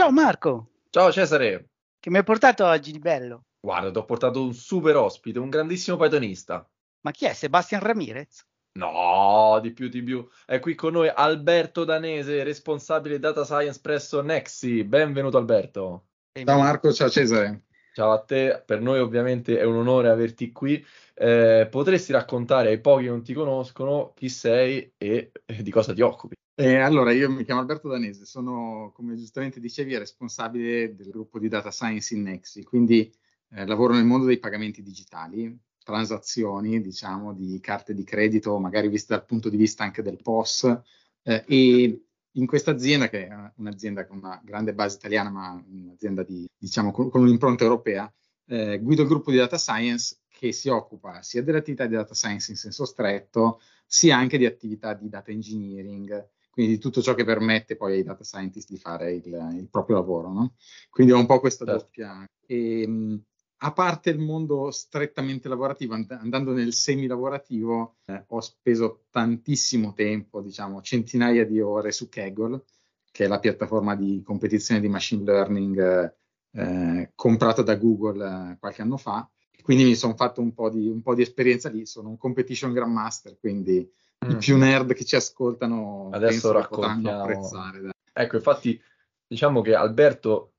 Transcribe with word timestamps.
Ciao 0.00 0.12
Marco, 0.12 0.70
Ciao 0.88 1.12
Cesare, 1.12 1.72
che 2.00 2.08
mi 2.08 2.16
hai 2.16 2.24
portato 2.24 2.64
oggi 2.64 2.90
di 2.90 2.98
bello? 2.98 3.42
guarda, 3.60 3.90
ti 3.90 3.98
ho 3.98 4.06
portato 4.06 4.42
un 4.42 4.54
super 4.54 4.96
ospite, 4.96 5.38
un 5.38 5.50
grandissimo 5.50 5.98
Pythonista. 5.98 6.66
Ma 7.02 7.10
chi 7.10 7.26
è? 7.26 7.34
Sebastian 7.34 7.82
Ramirez? 7.82 8.42
No, 8.78 9.58
di 9.60 9.72
più 9.72 9.90
di 9.90 10.02
più. 10.02 10.26
È 10.46 10.58
qui 10.58 10.74
con 10.74 10.94
noi 10.94 11.12
Alberto 11.14 11.84
Danese, 11.84 12.42
responsabile 12.44 13.18
data 13.18 13.44
science 13.44 13.78
presso 13.82 14.22
Nexi. 14.22 14.84
Benvenuto 14.84 15.36
Alberto. 15.36 16.06
Ciao 16.32 16.58
Marco, 16.58 16.94
ciao 16.94 17.10
Cesare. 17.10 17.64
Ciao 17.92 18.12
a 18.12 18.22
te, 18.22 18.62
per 18.64 18.80
noi 18.80 19.00
ovviamente 19.00 19.58
è 19.58 19.64
un 19.64 19.76
onore 19.76 20.08
averti 20.08 20.50
qui. 20.50 20.82
Eh, 21.12 21.68
potresti 21.70 22.12
raccontare 22.12 22.68
ai 22.68 22.80
pochi 22.80 23.02
che 23.02 23.10
non 23.10 23.22
ti 23.22 23.34
conoscono 23.34 24.14
chi 24.16 24.30
sei 24.30 24.94
e 24.96 25.30
eh, 25.44 25.62
di 25.62 25.70
cosa 25.70 25.92
ti 25.92 26.00
occupi? 26.00 26.36
Eh, 26.62 26.76
allora, 26.76 27.10
io 27.10 27.30
mi 27.30 27.42
chiamo 27.42 27.62
Alberto 27.62 27.88
Danese, 27.88 28.26
sono, 28.26 28.92
come 28.94 29.16
giustamente 29.16 29.60
dicevi, 29.60 29.96
responsabile 29.96 30.94
del 30.94 31.08
gruppo 31.08 31.38
di 31.38 31.48
data 31.48 31.70
science 31.70 32.14
in 32.14 32.20
Nexi, 32.20 32.64
quindi 32.64 33.10
eh, 33.52 33.64
lavoro 33.64 33.94
nel 33.94 34.04
mondo 34.04 34.26
dei 34.26 34.38
pagamenti 34.38 34.82
digitali, 34.82 35.58
transazioni, 35.82 36.82
diciamo, 36.82 37.32
di 37.32 37.58
carte 37.60 37.94
di 37.94 38.04
credito, 38.04 38.58
magari 38.58 38.88
viste 38.88 39.14
dal 39.14 39.24
punto 39.24 39.48
di 39.48 39.56
vista 39.56 39.84
anche 39.84 40.02
del 40.02 40.20
POS, 40.22 40.80
eh, 41.22 41.44
e 41.46 42.04
in 42.32 42.46
questa 42.46 42.72
azienda, 42.72 43.08
che 43.08 43.26
è 43.26 43.52
un'azienda 43.56 44.06
con 44.06 44.18
una 44.18 44.38
grande 44.44 44.74
base 44.74 44.98
italiana, 44.98 45.30
ma 45.30 45.64
un'azienda 45.66 46.22
di, 46.24 46.46
diciamo, 46.58 46.92
con, 46.92 47.08
con 47.08 47.22
un'impronta 47.22 47.64
europea, 47.64 48.12
eh, 48.48 48.78
guido 48.80 49.00
il 49.00 49.08
gruppo 49.08 49.30
di 49.30 49.38
data 49.38 49.56
science 49.56 50.18
che 50.28 50.52
si 50.52 50.68
occupa 50.68 51.22
sia 51.22 51.42
dell'attività 51.42 51.86
di 51.86 51.94
data 51.94 52.12
science 52.12 52.50
in 52.50 52.58
senso 52.58 52.84
stretto, 52.84 53.62
sia 53.86 54.18
anche 54.18 54.36
di 54.36 54.44
attività 54.44 54.92
di 54.92 55.08
data 55.08 55.30
engineering, 55.30 56.28
quindi 56.60 56.76
di 56.76 56.78
tutto 56.78 57.00
ciò 57.00 57.14
che 57.14 57.24
permette 57.24 57.74
poi 57.74 57.94
ai 57.94 58.02
data 58.02 58.22
scientist 58.22 58.68
di 58.68 58.76
fare 58.76 59.14
il, 59.14 59.54
il 59.54 59.68
proprio 59.70 59.96
lavoro. 59.96 60.30
No? 60.30 60.54
Quindi 60.90 61.12
ho 61.12 61.18
un 61.18 61.24
po' 61.24 61.40
questa 61.40 61.64
Certo. 61.64 61.80
doppia. 61.80 62.28
E, 62.46 62.86
mh, 62.86 63.22
a 63.62 63.72
parte 63.72 64.10
il 64.10 64.18
mondo 64.18 64.70
strettamente 64.70 65.48
lavorativo, 65.48 65.94
and- 65.94 66.10
andando 66.10 66.52
nel 66.52 66.74
semi-lavorativo, 66.74 67.96
eh, 68.04 68.24
ho 68.26 68.40
speso 68.40 69.04
tantissimo 69.10 69.94
tempo, 69.94 70.42
diciamo 70.42 70.82
centinaia 70.82 71.46
di 71.46 71.62
ore 71.62 71.92
su 71.92 72.10
Kaggle, 72.10 72.64
che 73.10 73.24
è 73.24 73.28
la 73.28 73.38
piattaforma 73.38 73.96
di 73.96 74.22
competizione 74.22 74.82
di 74.82 74.88
machine 74.88 75.24
learning 75.24 76.14
eh, 76.52 77.12
comprata 77.14 77.62
da 77.62 77.76
Google 77.76 78.52
eh, 78.52 78.58
qualche 78.58 78.82
anno 78.82 78.98
fa. 78.98 79.26
Quindi 79.62 79.84
mi 79.84 79.94
sono 79.94 80.14
fatto 80.14 80.42
un 80.42 80.52
po, 80.52 80.68
di, 80.68 80.88
un 80.88 81.00
po' 81.00 81.14
di 81.14 81.22
esperienza 81.22 81.70
lì, 81.70 81.86
sono 81.86 82.10
un 82.10 82.18
competition 82.18 82.72
grandmaster, 82.72 83.38
quindi 83.38 83.90
i 84.28 84.36
più 84.36 84.56
nerd 84.56 84.92
che 84.92 85.04
ci 85.04 85.16
ascoltano 85.16 86.08
Mm. 86.10 86.14
Adesso 86.14 86.52
raccontiamo. 86.52 87.20
apprezzare. 87.22 87.90
Ecco, 88.12 88.36
infatti, 88.36 88.80
diciamo 89.26 89.62
che 89.62 89.74
Alberto 89.74 90.52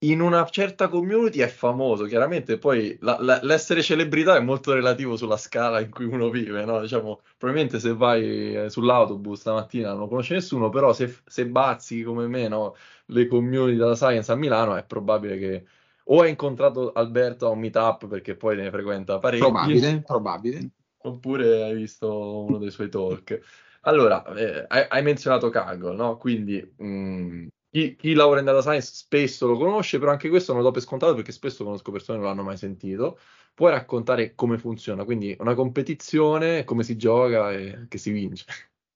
in 0.00 0.20
una 0.20 0.44
certa 0.46 0.88
community 0.88 1.38
è 1.38 1.48
famoso, 1.48 2.04
chiaramente 2.04 2.58
poi 2.58 2.96
la- 3.00 3.16
la- 3.20 3.40
l'essere 3.42 3.80
celebrità 3.82 4.36
è 4.36 4.40
molto 4.40 4.74
relativo 4.74 5.16
sulla 5.16 5.38
scala 5.38 5.80
in 5.80 5.90
cui 5.90 6.04
uno 6.04 6.28
vive, 6.28 6.64
no? 6.66 6.80
Diciamo, 6.80 7.20
probabilmente 7.38 7.80
se 7.80 7.94
vai 7.94 8.54
eh, 8.56 8.68
sull'autobus 8.68 9.40
stamattina 9.40 9.94
non 9.94 10.08
conosce 10.08 10.34
nessuno, 10.34 10.68
però 10.68 10.92
se, 10.92 11.16
se 11.24 11.46
bazzi 11.46 12.02
come 12.02 12.26
me, 12.26 12.48
no, 12.48 12.76
le 13.06 13.26
community 13.26 13.78
della 13.78 13.96
Science 13.96 14.30
a 14.30 14.34
Milano, 14.34 14.76
è 14.76 14.84
probabile 14.84 15.38
che 15.38 15.64
o 16.08 16.20
hai 16.20 16.30
incontrato 16.30 16.92
Alberto 16.92 17.46
a 17.46 17.50
un 17.50 17.60
meetup 17.60 18.06
perché 18.06 18.36
poi 18.36 18.56
ne 18.56 18.70
frequenta 18.70 19.18
parecchi, 19.18 19.42
Probabile, 19.44 20.02
probabile. 20.04 20.70
Oppure 21.06 21.62
hai 21.62 21.74
visto 21.74 22.44
uno 22.44 22.58
dei 22.58 22.70
suoi 22.70 22.88
talk. 22.88 23.40
Allora, 23.82 24.24
eh, 24.34 24.64
hai, 24.66 25.02
menzionato 25.02 25.48
Kaggle, 25.50 25.94
no? 25.94 26.16
Quindi 26.16 26.60
mh, 26.76 27.46
chi, 27.70 27.94
chi 27.94 28.14
lavora 28.14 28.40
in 28.40 28.46
data 28.46 28.60
science 28.60 28.92
spesso 28.92 29.46
lo 29.46 29.56
conosce, 29.56 29.98
però 29.98 30.10
anche 30.10 30.28
questo 30.28 30.52
non 30.52 30.62
lo 30.62 30.68
do 30.68 30.72
per 30.74 30.82
scontato 30.82 31.14
perché 31.14 31.30
spesso 31.30 31.62
conosco 31.62 31.92
persone 31.92 32.18
che 32.18 32.24
non 32.24 32.34
l'hanno 32.34 32.46
mai 32.46 32.56
sentito. 32.56 33.18
Puoi 33.54 33.70
raccontare 33.70 34.34
come 34.34 34.58
funziona? 34.58 35.04
Quindi 35.04 35.36
una 35.38 35.54
competizione, 35.54 36.64
come 36.64 36.82
si 36.82 36.96
gioca 36.96 37.52
e 37.52 37.86
che 37.88 37.98
si 37.98 38.10
vince. 38.10 38.44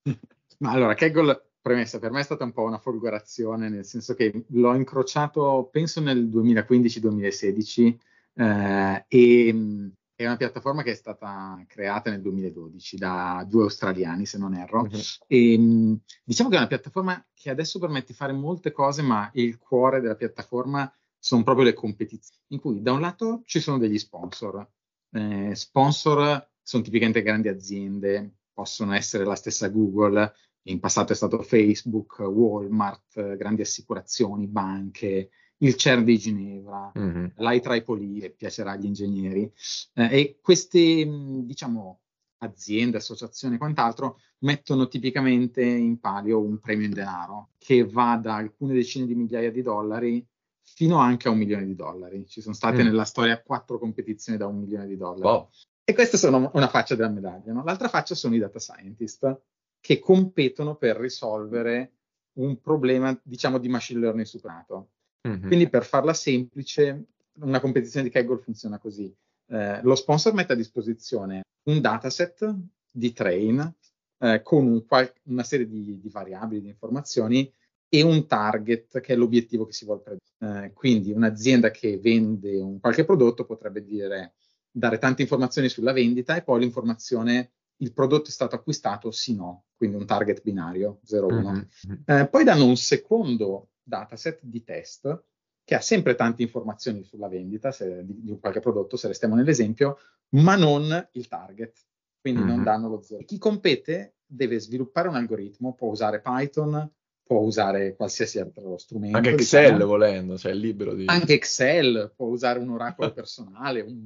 Ma 0.58 0.72
allora, 0.72 0.94
Kaggle, 0.94 1.50
premessa, 1.60 1.98
per 1.98 2.10
me 2.10 2.20
è 2.20 2.24
stata 2.24 2.44
un 2.44 2.52
po' 2.52 2.62
una 2.62 2.78
folgorazione, 2.78 3.68
nel 3.68 3.84
senso 3.84 4.14
che 4.14 4.44
l'ho 4.48 4.74
incrociato, 4.74 5.68
penso 5.70 6.00
nel 6.00 6.28
2015-2016, 6.28 7.98
eh, 8.34 9.04
e 9.08 9.52
mh, 9.52 9.92
è 10.22 10.26
una 10.26 10.36
piattaforma 10.36 10.82
che 10.82 10.90
è 10.90 10.94
stata 10.94 11.64
creata 11.66 12.10
nel 12.10 12.20
2012 12.20 12.98
da 12.98 13.42
due 13.48 13.62
australiani, 13.62 14.26
se 14.26 14.36
non 14.36 14.54
erro. 14.54 14.82
Mhm. 14.82 15.00
E, 15.26 15.58
mh, 15.58 16.00
diciamo 16.24 16.50
che 16.50 16.56
è 16.56 16.58
una 16.58 16.66
piattaforma 16.66 17.26
che 17.32 17.48
adesso 17.48 17.78
permette 17.78 18.08
di 18.08 18.12
fare 18.12 18.34
molte 18.34 18.70
cose, 18.70 19.00
ma 19.00 19.30
il 19.34 19.56
cuore 19.56 20.00
della 20.00 20.16
piattaforma 20.16 20.92
sono 21.18 21.42
proprio 21.42 21.64
le 21.64 21.72
competizioni, 21.72 22.42
in 22.48 22.60
cui 22.60 22.82
da 22.82 22.92
un 22.92 23.00
lato 23.00 23.42
ci 23.46 23.60
sono 23.60 23.78
degli 23.78 23.98
sponsor. 23.98 24.68
Eh, 25.12 25.54
sponsor 25.54 26.50
sono 26.62 26.82
tipicamente 26.82 27.22
grandi 27.22 27.48
aziende, 27.48 28.34
possono 28.52 28.92
essere 28.92 29.24
la 29.24 29.34
stessa 29.36 29.68
Google, 29.68 30.34
in 30.64 30.80
passato 30.80 31.12
è 31.12 31.16
stato 31.16 31.40
Facebook, 31.42 32.18
Walmart, 32.18 33.36
grandi 33.36 33.62
assicurazioni, 33.62 34.46
banche, 34.46 35.30
il 35.62 35.74
CERN 35.76 36.04
di 36.04 36.18
Ginevra, 36.18 36.90
Mhm. 36.94 37.32
l'IEEE, 37.36 38.20
che 38.20 38.30
piacerà 38.36 38.72
agli 38.72 38.86
ingegneri. 38.86 39.50
Eh, 39.94 40.18
e 40.18 40.38
queste, 40.40 41.04
mh, 41.04 41.44
diciamo, 41.44 42.00
aziende, 42.42 42.96
associazioni 42.96 43.56
e 43.56 43.58
quant'altro 43.58 44.18
mettono 44.38 44.88
tipicamente 44.88 45.62
in 45.62 45.98
palio 46.00 46.40
un 46.40 46.58
premio 46.58 46.86
in 46.86 46.92
denaro 46.94 47.50
che 47.58 47.84
va 47.84 48.16
da 48.16 48.36
alcune 48.36 48.72
decine 48.72 49.04
di 49.06 49.14
migliaia 49.14 49.50
di 49.50 49.60
dollari 49.60 50.26
fino 50.62 50.96
anche 50.96 51.28
a 51.28 51.32
un 51.32 51.36
milione 51.38 51.66
di 51.66 51.74
dollari. 51.74 52.26
Ci 52.26 52.40
sono 52.40 52.54
state 52.54 52.82
Mm. 52.82 52.86
nella 52.86 53.04
storia 53.04 53.42
quattro 53.42 53.78
competizioni 53.78 54.38
da 54.38 54.46
un 54.46 54.58
milione 54.58 54.86
di 54.86 54.96
dollari. 54.96 55.20
Wow. 55.22 55.48
E 55.84 55.92
queste 55.92 56.16
sono 56.16 56.50
una 56.54 56.68
faccia 56.68 56.94
della 56.94 57.10
medaglia. 57.10 57.52
no? 57.52 57.62
L'altra 57.64 57.88
faccia 57.88 58.14
sono 58.14 58.34
i 58.34 58.38
data 58.38 58.58
scientist 58.58 59.40
che 59.78 59.98
competono 59.98 60.76
per 60.76 60.96
risolvere 60.96 61.92
un 62.34 62.58
problema, 62.60 63.18
diciamo, 63.22 63.58
di 63.58 63.68
machine 63.68 64.00
learning 64.00 64.24
superato. 64.24 64.90
Mhm. 65.28 65.46
Quindi 65.46 65.68
per 65.68 65.84
farla 65.84 66.14
semplice, 66.14 67.06
una 67.40 67.60
competizione 67.60 68.06
di 68.06 68.12
Kaggle 68.12 68.38
funziona 68.38 68.78
così. 68.78 69.14
Eh, 69.46 69.80
lo 69.82 69.94
sponsor 69.94 70.32
mette 70.32 70.52
a 70.52 70.56
disposizione 70.56 71.42
un 71.64 71.80
dataset 71.80 72.54
di 72.92 73.12
train 73.12 73.74
eh, 74.18 74.42
con 74.42 74.66
un 74.66 74.84
qual- 74.86 75.12
una 75.24 75.42
serie 75.42 75.66
di, 75.66 75.98
di 75.98 76.08
variabili, 76.08 76.60
di 76.62 76.68
informazioni 76.68 77.52
e 77.88 78.02
un 78.02 78.26
target 78.26 79.00
che 79.00 79.14
è 79.14 79.16
l'obiettivo 79.16 79.66
che 79.66 79.72
si 79.72 79.84
vuole 79.84 80.00
prendere. 80.02 80.66
Eh, 80.66 80.72
quindi 80.72 81.12
un'azienda 81.12 81.70
che 81.70 81.98
vende 81.98 82.56
un 82.60 82.78
qualche 82.80 83.04
prodotto 83.04 83.44
potrebbe 83.44 83.82
dire, 83.82 84.34
dare 84.70 84.98
tante 84.98 85.22
informazioni 85.22 85.68
sulla 85.68 85.92
vendita 85.92 86.36
e 86.36 86.42
poi 86.42 86.60
l'informazione 86.60 87.50
il 87.80 87.92
prodotto 87.92 88.28
è 88.28 88.32
stato 88.32 88.54
acquistato, 88.54 89.10
sì 89.10 89.34
no, 89.34 89.64
quindi 89.74 89.96
un 89.96 90.06
target 90.06 90.42
binario 90.42 91.00
0-1. 91.04 91.50
Mhm. 91.50 91.68
Mhm. 91.88 92.02
Eh, 92.04 92.28
poi 92.28 92.44
danno 92.44 92.66
un 92.66 92.76
secondo 92.76 93.70
dataset 93.90 94.38
di 94.42 94.62
test 94.64 95.24
che 95.64 95.74
ha 95.74 95.80
sempre 95.80 96.14
tante 96.14 96.42
informazioni 96.42 97.04
sulla 97.04 97.28
vendita 97.28 97.70
se- 97.72 98.04
di, 98.06 98.22
di 98.22 98.30
un 98.30 98.38
qualche 98.40 98.60
prodotto, 98.60 98.96
se 98.96 99.08
restiamo 99.08 99.34
nell'esempio, 99.34 99.98
ma 100.30 100.56
non 100.56 101.08
il 101.12 101.28
target. 101.28 101.78
Quindi 102.20 102.44
non 102.44 102.58
Mhm. 102.58 102.64
danno 102.64 102.88
lo 102.88 103.02
zero. 103.02 103.24
Chi 103.24 103.38
compete 103.38 104.14
deve 104.26 104.58
sviluppare 104.58 105.08
un 105.08 105.16
algoritmo, 105.16 105.74
può 105.74 105.88
usare 105.88 106.20
Python, 106.20 106.90
può 107.22 107.40
usare 107.40 107.94
qualsiasi 107.94 108.38
altro 108.38 108.76
strumento. 108.78 109.16
Anche 109.16 109.30
Excel 109.30 109.72
diciamo. 109.72 109.86
volendo, 109.86 110.36
cioè 110.38 110.52
è 110.52 110.54
libero 110.54 110.94
di... 110.94 111.06
Anche 111.06 111.34
Excel, 111.34 112.12
può 112.16 112.26
usare 112.26 112.58
un 112.58 112.70
oracolo 112.70 113.12
personale, 113.14 113.80
un- 113.80 114.04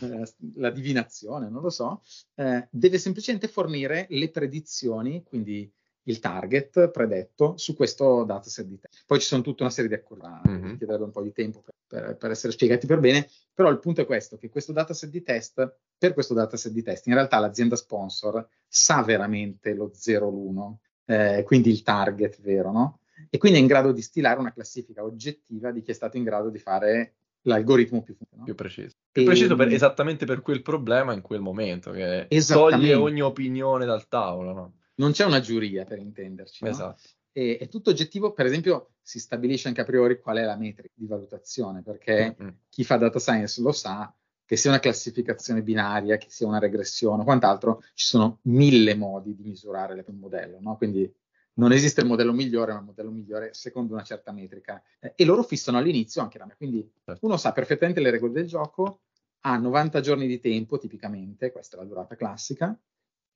eh, 0.00 0.32
la 0.56 0.70
divinazione, 0.70 1.48
non 1.48 1.62
lo 1.62 1.70
so. 1.70 2.02
Eh, 2.34 2.66
deve 2.70 2.98
semplicemente 2.98 3.46
fornire 3.48 4.06
le 4.10 4.30
predizioni, 4.30 5.22
quindi 5.22 5.70
il 6.06 6.18
target 6.20 6.90
predetto 6.90 7.56
su 7.56 7.74
questo 7.74 8.24
dataset 8.24 8.66
di 8.66 8.78
test. 8.78 9.04
Poi 9.06 9.20
ci 9.20 9.26
sono 9.26 9.42
tutta 9.42 9.62
una 9.62 9.72
serie 9.72 9.88
di 9.88 9.94
accordi, 9.96 10.26
Mhm. 10.50 10.68
richiederebbe 10.72 11.04
un 11.04 11.10
po' 11.10 11.22
di 11.22 11.32
tempo 11.32 11.60
per, 11.62 11.74
per- 11.86 12.16
per 12.16 12.30
essere 12.30 12.52
spiegati 12.52 12.86
per 12.86 12.98
bene, 13.00 13.28
però 13.52 13.70
il 13.70 13.78
punto 13.78 14.00
è 14.02 14.06
questo, 14.06 14.36
che 14.36 14.48
questo 14.48 14.72
dataset 14.72 15.08
di 15.10 15.22
test, 15.22 15.76
per 15.96 16.12
questo 16.12 16.34
dataset 16.34 16.72
di 16.72 16.82
test, 16.82 17.06
in 17.06 17.14
realtà 17.14 17.38
l'azienda 17.38 17.76
sponsor 17.76 18.46
sa 18.68 19.02
veramente 19.02 19.72
lo 19.74 19.90
0 19.94 20.28
l'1, 20.28 20.78
eh, 21.06 21.42
quindi 21.46 21.70
il 21.70 21.82
target 21.82 22.40
vero, 22.42 22.70
no? 22.72 22.98
E 23.30 23.38
quindi 23.38 23.58
è 23.58 23.60
in 23.62 23.66
grado 23.68 23.92
di 23.92 24.02
stilare 24.02 24.38
una 24.40 24.52
classifica 24.52 25.02
oggettiva 25.04 25.70
di 25.70 25.82
chi 25.82 25.90
è 25.90 25.94
stato 25.94 26.16
in 26.16 26.24
grado 26.24 26.50
di 26.50 26.58
fare 26.58 27.14
l'algoritmo 27.42 28.02
più 28.02 28.14
funzionale. 28.14 28.44
più 28.44 28.54
preciso. 28.54 28.94
Più 29.10 29.22
E- 29.22 29.24
preciso 29.26 29.54
per- 29.54 29.68
esattamente 29.72 30.26
per 30.26 30.40
quel 30.42 30.60
problema 30.62 31.12
in 31.12 31.20
quel 31.20 31.40
momento, 31.40 31.92
che 31.92 32.26
toglie 32.48 32.94
ogni 32.94 33.20
opinione 33.22 33.84
dal 33.86 34.08
tavolo, 34.08 34.52
no? 34.52 34.72
Non 34.96 35.12
c'è 35.12 35.24
una 35.24 35.40
giuria 35.40 35.84
per 35.84 35.98
intenderci, 35.98 36.64
no? 36.64 36.70
Esatto. 36.70 37.02
E- 37.32 37.58
è 37.58 37.68
tutto 37.68 37.90
oggettivo, 37.90 38.32
per 38.32 38.46
esempio 38.46 38.94
si 39.02 39.18
stabilisce 39.18 39.68
anche 39.68 39.80
a 39.80 39.84
priori 39.84 40.20
qual 40.20 40.36
è 40.38 40.44
la 40.44 40.56
metrica 40.56 40.94
di 40.94 41.06
valutazione, 41.06 41.82
perché 41.82 42.36
Mm, 42.40 42.46
mm. 42.46 42.50
chi 42.68 42.84
fa 42.84 42.96
data 42.96 43.18
science 43.18 43.60
lo 43.60 43.72
sa 43.72 44.14
che 44.46 44.56
sia 44.56 44.70
una 44.70 44.78
classificazione 44.78 45.62
binaria, 45.62 46.16
che 46.16 46.28
sia 46.28 46.46
una 46.46 46.58
regressione 46.58 47.22
o 47.22 47.24
quant'altro, 47.24 47.82
ci 47.94 48.06
sono 48.06 48.40
mille 48.42 48.94
modi 48.94 49.34
di 49.34 49.42
misurare 49.42 50.04
un 50.06 50.18
modello, 50.18 50.58
no? 50.60 50.76
Quindi 50.76 51.12
non 51.54 51.72
esiste 51.72 52.00
il 52.02 52.06
modello 52.06 52.32
migliore, 52.32 52.72
ma 52.72 52.78
il 52.80 52.84
modello 52.84 53.10
migliore 53.10 53.54
secondo 53.54 53.94
una 53.94 54.02
certa 54.02 54.32
metrica. 54.32 54.82
Eh, 55.00 55.14
e 55.16 55.24
loro 55.24 55.42
fissano 55.42 55.78
all'inizio 55.78 56.20
anche 56.20 56.38
la 56.38 56.44
metrica. 56.44 56.66
Quindi 56.70 56.92
Certo. 57.04 57.26
uno 57.26 57.36
sa 57.36 57.52
perfettamente 57.52 58.00
le 58.00 58.10
regole 58.10 58.32
del 58.32 58.46
gioco, 58.46 59.00
ha 59.40 59.56
90 59.56 60.00
giorni 60.00 60.26
di 60.26 60.40
tempo 60.40 60.78
tipicamente, 60.78 61.52
questa 61.52 61.76
è 61.76 61.80
la 61.80 61.86
durata 61.86 62.16
classica, 62.16 62.78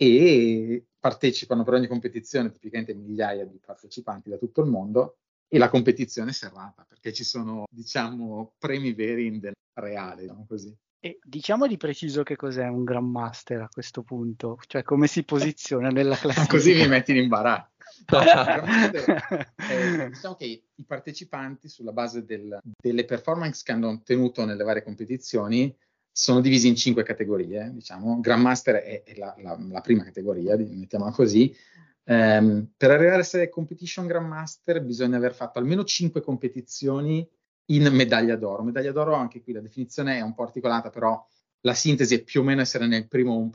e 0.01 0.87
partecipano 0.99 1.65
per 1.65 1.75
ogni 1.75 1.89
competizione 1.89 2.51
tipicamente 2.53 2.95
migliaia 2.95 3.45
di 3.45 3.59
partecipanti 3.65 4.31
da 4.31 4.37
tutto 4.39 4.63
il 4.63 4.69
mondo 4.71 5.19
e 5.49 5.59
la 5.59 5.69
competizione 5.69 6.31
è 6.31 6.33
serrata 6.33 6.85
perché 6.89 7.13
ci 7.13 7.25
sono, 7.25 7.65
diciamo, 7.69 8.55
premi 8.59 8.93
veri 8.93 9.27
in 9.27 9.41
denaro 9.41 9.55
reale, 9.75 10.23
diciamo 10.23 10.47
così. 10.49 10.75
E 11.01 11.19
diciamo 11.23 11.67
di 11.67 11.77
preciso 11.77 12.23
che 12.23 12.37
cos'è 12.37 12.67
un 12.67 12.85
Grandmaster 12.85 13.61
a 13.63 13.69
questo 13.69 14.03
punto, 14.03 14.59
cioè 14.67 14.83
come 14.83 15.07
si 15.07 15.25
posiziona 15.25 15.89
nella 15.91 16.17
classifica. 16.17 16.53
Così 16.53 16.75
mi 16.75 16.89
metti 16.89 17.11
in 17.11 17.19
imbarazzo. 17.19 17.71
No, 18.11 18.21
Eh, 18.21 20.09
diciamo 20.11 20.35
che 20.37 20.63
i 20.75 20.85
partecipanti, 20.85 21.69
sulla 21.69 21.93
base 21.93 22.25
del- 22.25 22.59
delle 22.81 23.05
performance 23.05 23.63
che 23.65 23.73
hanno 23.73 23.89
ottenuto 23.89 24.45
nelle 24.45 24.63
varie 24.63 24.83
competizioni, 24.85 25.75
sono 26.21 26.41
divisi 26.41 26.67
in 26.67 26.75
cinque 26.75 27.05
categorie. 27.05 27.71
Diciamo. 27.73 28.19
Grandmaster 28.19 28.75
è, 28.83 29.05
è 29.05 29.15
la, 29.17 29.37
la- 29.39 29.57
la 29.71 29.81
prima 29.81 30.03
categoria, 30.03 30.57
mettiamola 30.57 31.13
così. 31.13 31.55
Ehm, 32.03 32.73
per 32.77 32.91
arrivare 32.91 33.19
a 33.19 33.21
essere 33.21 33.49
competition 33.49 34.09
Grandmaster 34.09 34.83
bisogna 34.83 35.17
aver 35.17 35.33
fatto 35.33 35.61
almeno 35.61 35.85
cinque 35.85 36.21
competizioni 36.21 37.25
in 37.67 37.87
medaglia 37.93 38.35
d'oro. 38.35 38.65
Medaglia 38.65 38.91
d'oro, 38.91 39.15
anche 39.15 39.41
qui 39.43 39.53
la 39.53 39.61
definizione 39.61 40.17
è 40.17 40.21
un 40.21 40.35
po' 40.35 40.43
articolata, 40.43 40.91
però 40.91 41.25
la 41.61 41.75
sintesi 41.75 42.17
è 42.17 42.23
più 42.25 42.41
o 42.41 42.43
meno 42.43 42.63
essere 42.63 42.89
nel 42.89 43.07
primo 43.07 43.39
1%, 43.39 43.51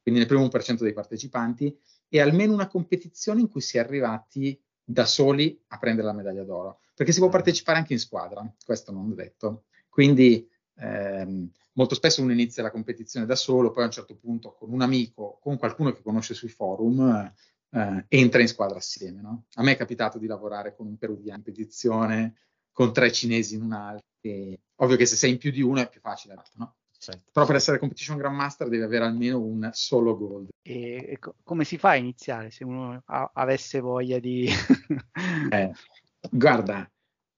quindi 0.00 0.20
nel 0.20 0.28
primo 0.28 0.42
1% 0.44 0.84
dei 0.84 0.94
partecipanti, 0.94 1.76
e 2.08 2.20
almeno 2.20 2.54
una 2.54 2.68
competizione 2.68 3.42
in 3.42 3.50
cui 3.50 3.60
si 3.60 3.76
è 3.76 3.80
arrivati 3.80 4.58
da 4.82 5.04
soli 5.04 5.62
a 5.68 5.78
prendere 5.78 6.06
la 6.06 6.14
medaglia 6.14 6.44
d'oro, 6.44 6.80
perché 6.94 7.12
si 7.12 7.18
può 7.18 7.28
partecipare 7.28 7.76
anche 7.76 7.92
in 7.92 7.98
squadra, 7.98 8.50
questo 8.64 8.90
non 8.90 9.10
è 9.10 9.14
detto. 9.14 9.64
Quindi 9.90 10.48
ehm, 10.76 11.50
molto 11.76 11.94
spesso 11.94 12.22
uno 12.22 12.32
inizia 12.32 12.62
la 12.62 12.70
competizione 12.70 13.26
da 13.26 13.36
solo, 13.36 13.70
poi 13.70 13.84
a 13.84 13.86
un 13.86 13.92
certo 13.92 14.16
punto 14.16 14.52
con 14.52 14.72
un 14.72 14.82
amico, 14.82 15.38
con 15.40 15.56
qualcuno 15.56 15.92
che 15.92 16.02
conosce 16.02 16.34
sui 16.34 16.48
forum, 16.48 17.32
eh, 17.70 18.04
entra 18.08 18.40
in 18.40 18.48
squadra 18.48 18.78
assieme. 18.78 19.20
no? 19.20 19.44
A 19.54 19.62
me 19.62 19.72
è 19.72 19.76
capitato 19.76 20.18
di 20.18 20.26
lavorare 20.26 20.74
con 20.74 20.86
un 20.86 20.96
peruviano 20.96 21.38
in 21.38 21.44
competizione, 21.44 22.34
con 22.72 22.92
tre 22.92 23.12
cinesi 23.12 23.54
in 23.54 23.62
un'altra. 23.62 24.06
e 24.20 24.60
Ovvio 24.76 24.96
che 24.96 25.06
se 25.06 25.16
sei 25.16 25.32
in 25.32 25.38
più 25.38 25.50
di 25.50 25.62
uno 25.62 25.80
è 25.80 25.88
più 25.88 26.00
facile, 26.00 26.34
no? 26.56 26.76
Certo. 26.98 27.30
Però 27.30 27.46
per 27.46 27.56
essere 27.56 27.78
competition 27.78 28.16
grandmaster 28.16 28.68
devi 28.68 28.82
avere 28.82 29.04
almeno 29.04 29.38
un 29.38 29.68
solo 29.72 30.16
gold. 30.16 30.48
E, 30.62 31.16
co- 31.20 31.36
come 31.44 31.64
si 31.64 31.78
fa 31.78 31.90
a 31.90 31.96
iniziare 31.96 32.50
se 32.50 32.64
uno 32.64 33.02
ha- 33.04 33.30
avesse 33.34 33.80
voglia 33.80 34.18
di... 34.18 34.48
Eh, 35.50 35.72
guarda, 36.30 36.90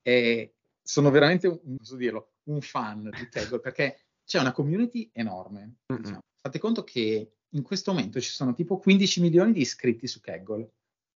eh, 0.02 0.55
sono 0.81 1.11
veramente 1.11 1.46
un, 1.49 1.76
posso 1.76 1.96
dirlo, 1.96 2.32
un 2.44 2.61
fan 2.61 3.11
di 3.11 3.29
Kegel 3.29 3.61
perché 3.61 4.07
c'è 4.28 4.38
una 4.38 4.52
community 4.52 5.08
enorme. 5.14 5.76
Mm-mm. 5.90 6.02
diciamo. 6.02 6.20
Fate 6.36 6.58
conto 6.58 6.84
che 6.84 7.32
in 7.48 7.62
questo 7.62 7.92
momento 7.92 8.20
ci 8.20 8.30
sono 8.30 8.52
tipo 8.52 8.78
15 8.78 9.22
milioni 9.22 9.52
di 9.52 9.62
iscritti 9.62 10.06
su 10.06 10.20
Kegel. 10.20 10.70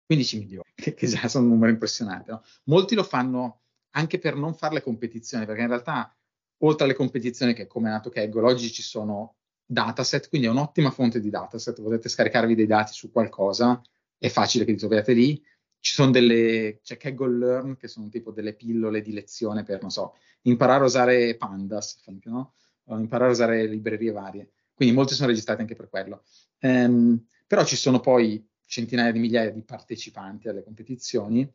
15 0.06 0.38
milioni, 0.38 0.72
che, 0.74 0.94
che 0.94 1.08
già 1.08 1.28
sono 1.28 1.46
un 1.46 1.52
numero 1.52 1.72
impressionante. 1.72 2.32
no? 2.32 2.42
Molti 2.66 2.96
lo 2.96 3.04
fanno 3.04 3.64
anche 3.92 4.18
per 4.18 4.36
non 4.36 4.54
fare 4.56 4.76
le 4.76 4.82
competizioni, 4.82 5.46
perché 5.46 5.62
in 5.62 5.68
realtà, 5.68 6.16
oltre 6.60 6.86
alle 6.86 6.94
competizioni 6.94 7.54
che 7.54 7.68
come 7.68 7.90
è 7.90 7.92
nato 7.92 8.10
Kegel, 8.10 8.46
oggi 8.46 8.72
ci 8.72 8.82
sono 8.82 9.36
dataset, 9.66 10.30
quindi 10.30 10.48
è 10.48 10.50
un'ottima 10.50 10.90
fonte 10.90 11.20
di 11.20 11.30
dataset. 11.30 11.82
Potete 11.82 12.08
scaricarvi 12.08 12.56
dei 12.56 12.66
dati 12.66 12.94
su 12.94 13.12
qualcosa, 13.12 13.82
è 14.18 14.30
facile 14.30 14.64
che 14.64 14.72
li 14.72 14.78
troviate 14.78 15.12
lì. 15.12 15.44
Ci 15.82 15.94
sono 15.94 16.12
delle, 16.12 16.80
c'è 16.82 16.96
Kaggle 16.96 17.38
Learn, 17.38 17.76
che 17.76 17.90
sono 17.90 18.08
tipo 18.08 18.32
delle 18.32 18.54
pillole 18.54 19.02
di 19.02 19.12
lezione 19.12 19.64
per, 19.64 19.82
non 19.82 19.90
so, 19.90 20.16
imparare 20.44 20.84
a 20.84 20.86
usare 20.86 21.36
Pandas, 21.36 21.96
ad 21.96 22.00
esempio, 22.02 22.32
no? 22.32 22.54
O 22.86 22.98
imparare 22.98 23.30
a 23.30 23.34
usare 23.34 23.66
librerie 23.68 24.12
varie. 24.12 24.52
Quindi 24.74 24.96
molti 24.96 25.14
sono 25.14 25.28
registrati 25.28 25.62
anche 25.62 25.76
per 25.76 25.90
quello. 25.90 26.24
Ehm, 26.60 27.26
però 27.48 27.64
ci 27.64 27.76
sono 27.76 28.00
poi 28.00 28.44
centinaia 28.66 29.12
di 29.12 29.20
migliaia 29.20 29.52
di 29.52 29.62
partecipanti 29.62 30.48
alle 30.48 30.64
competizioni 30.64 31.48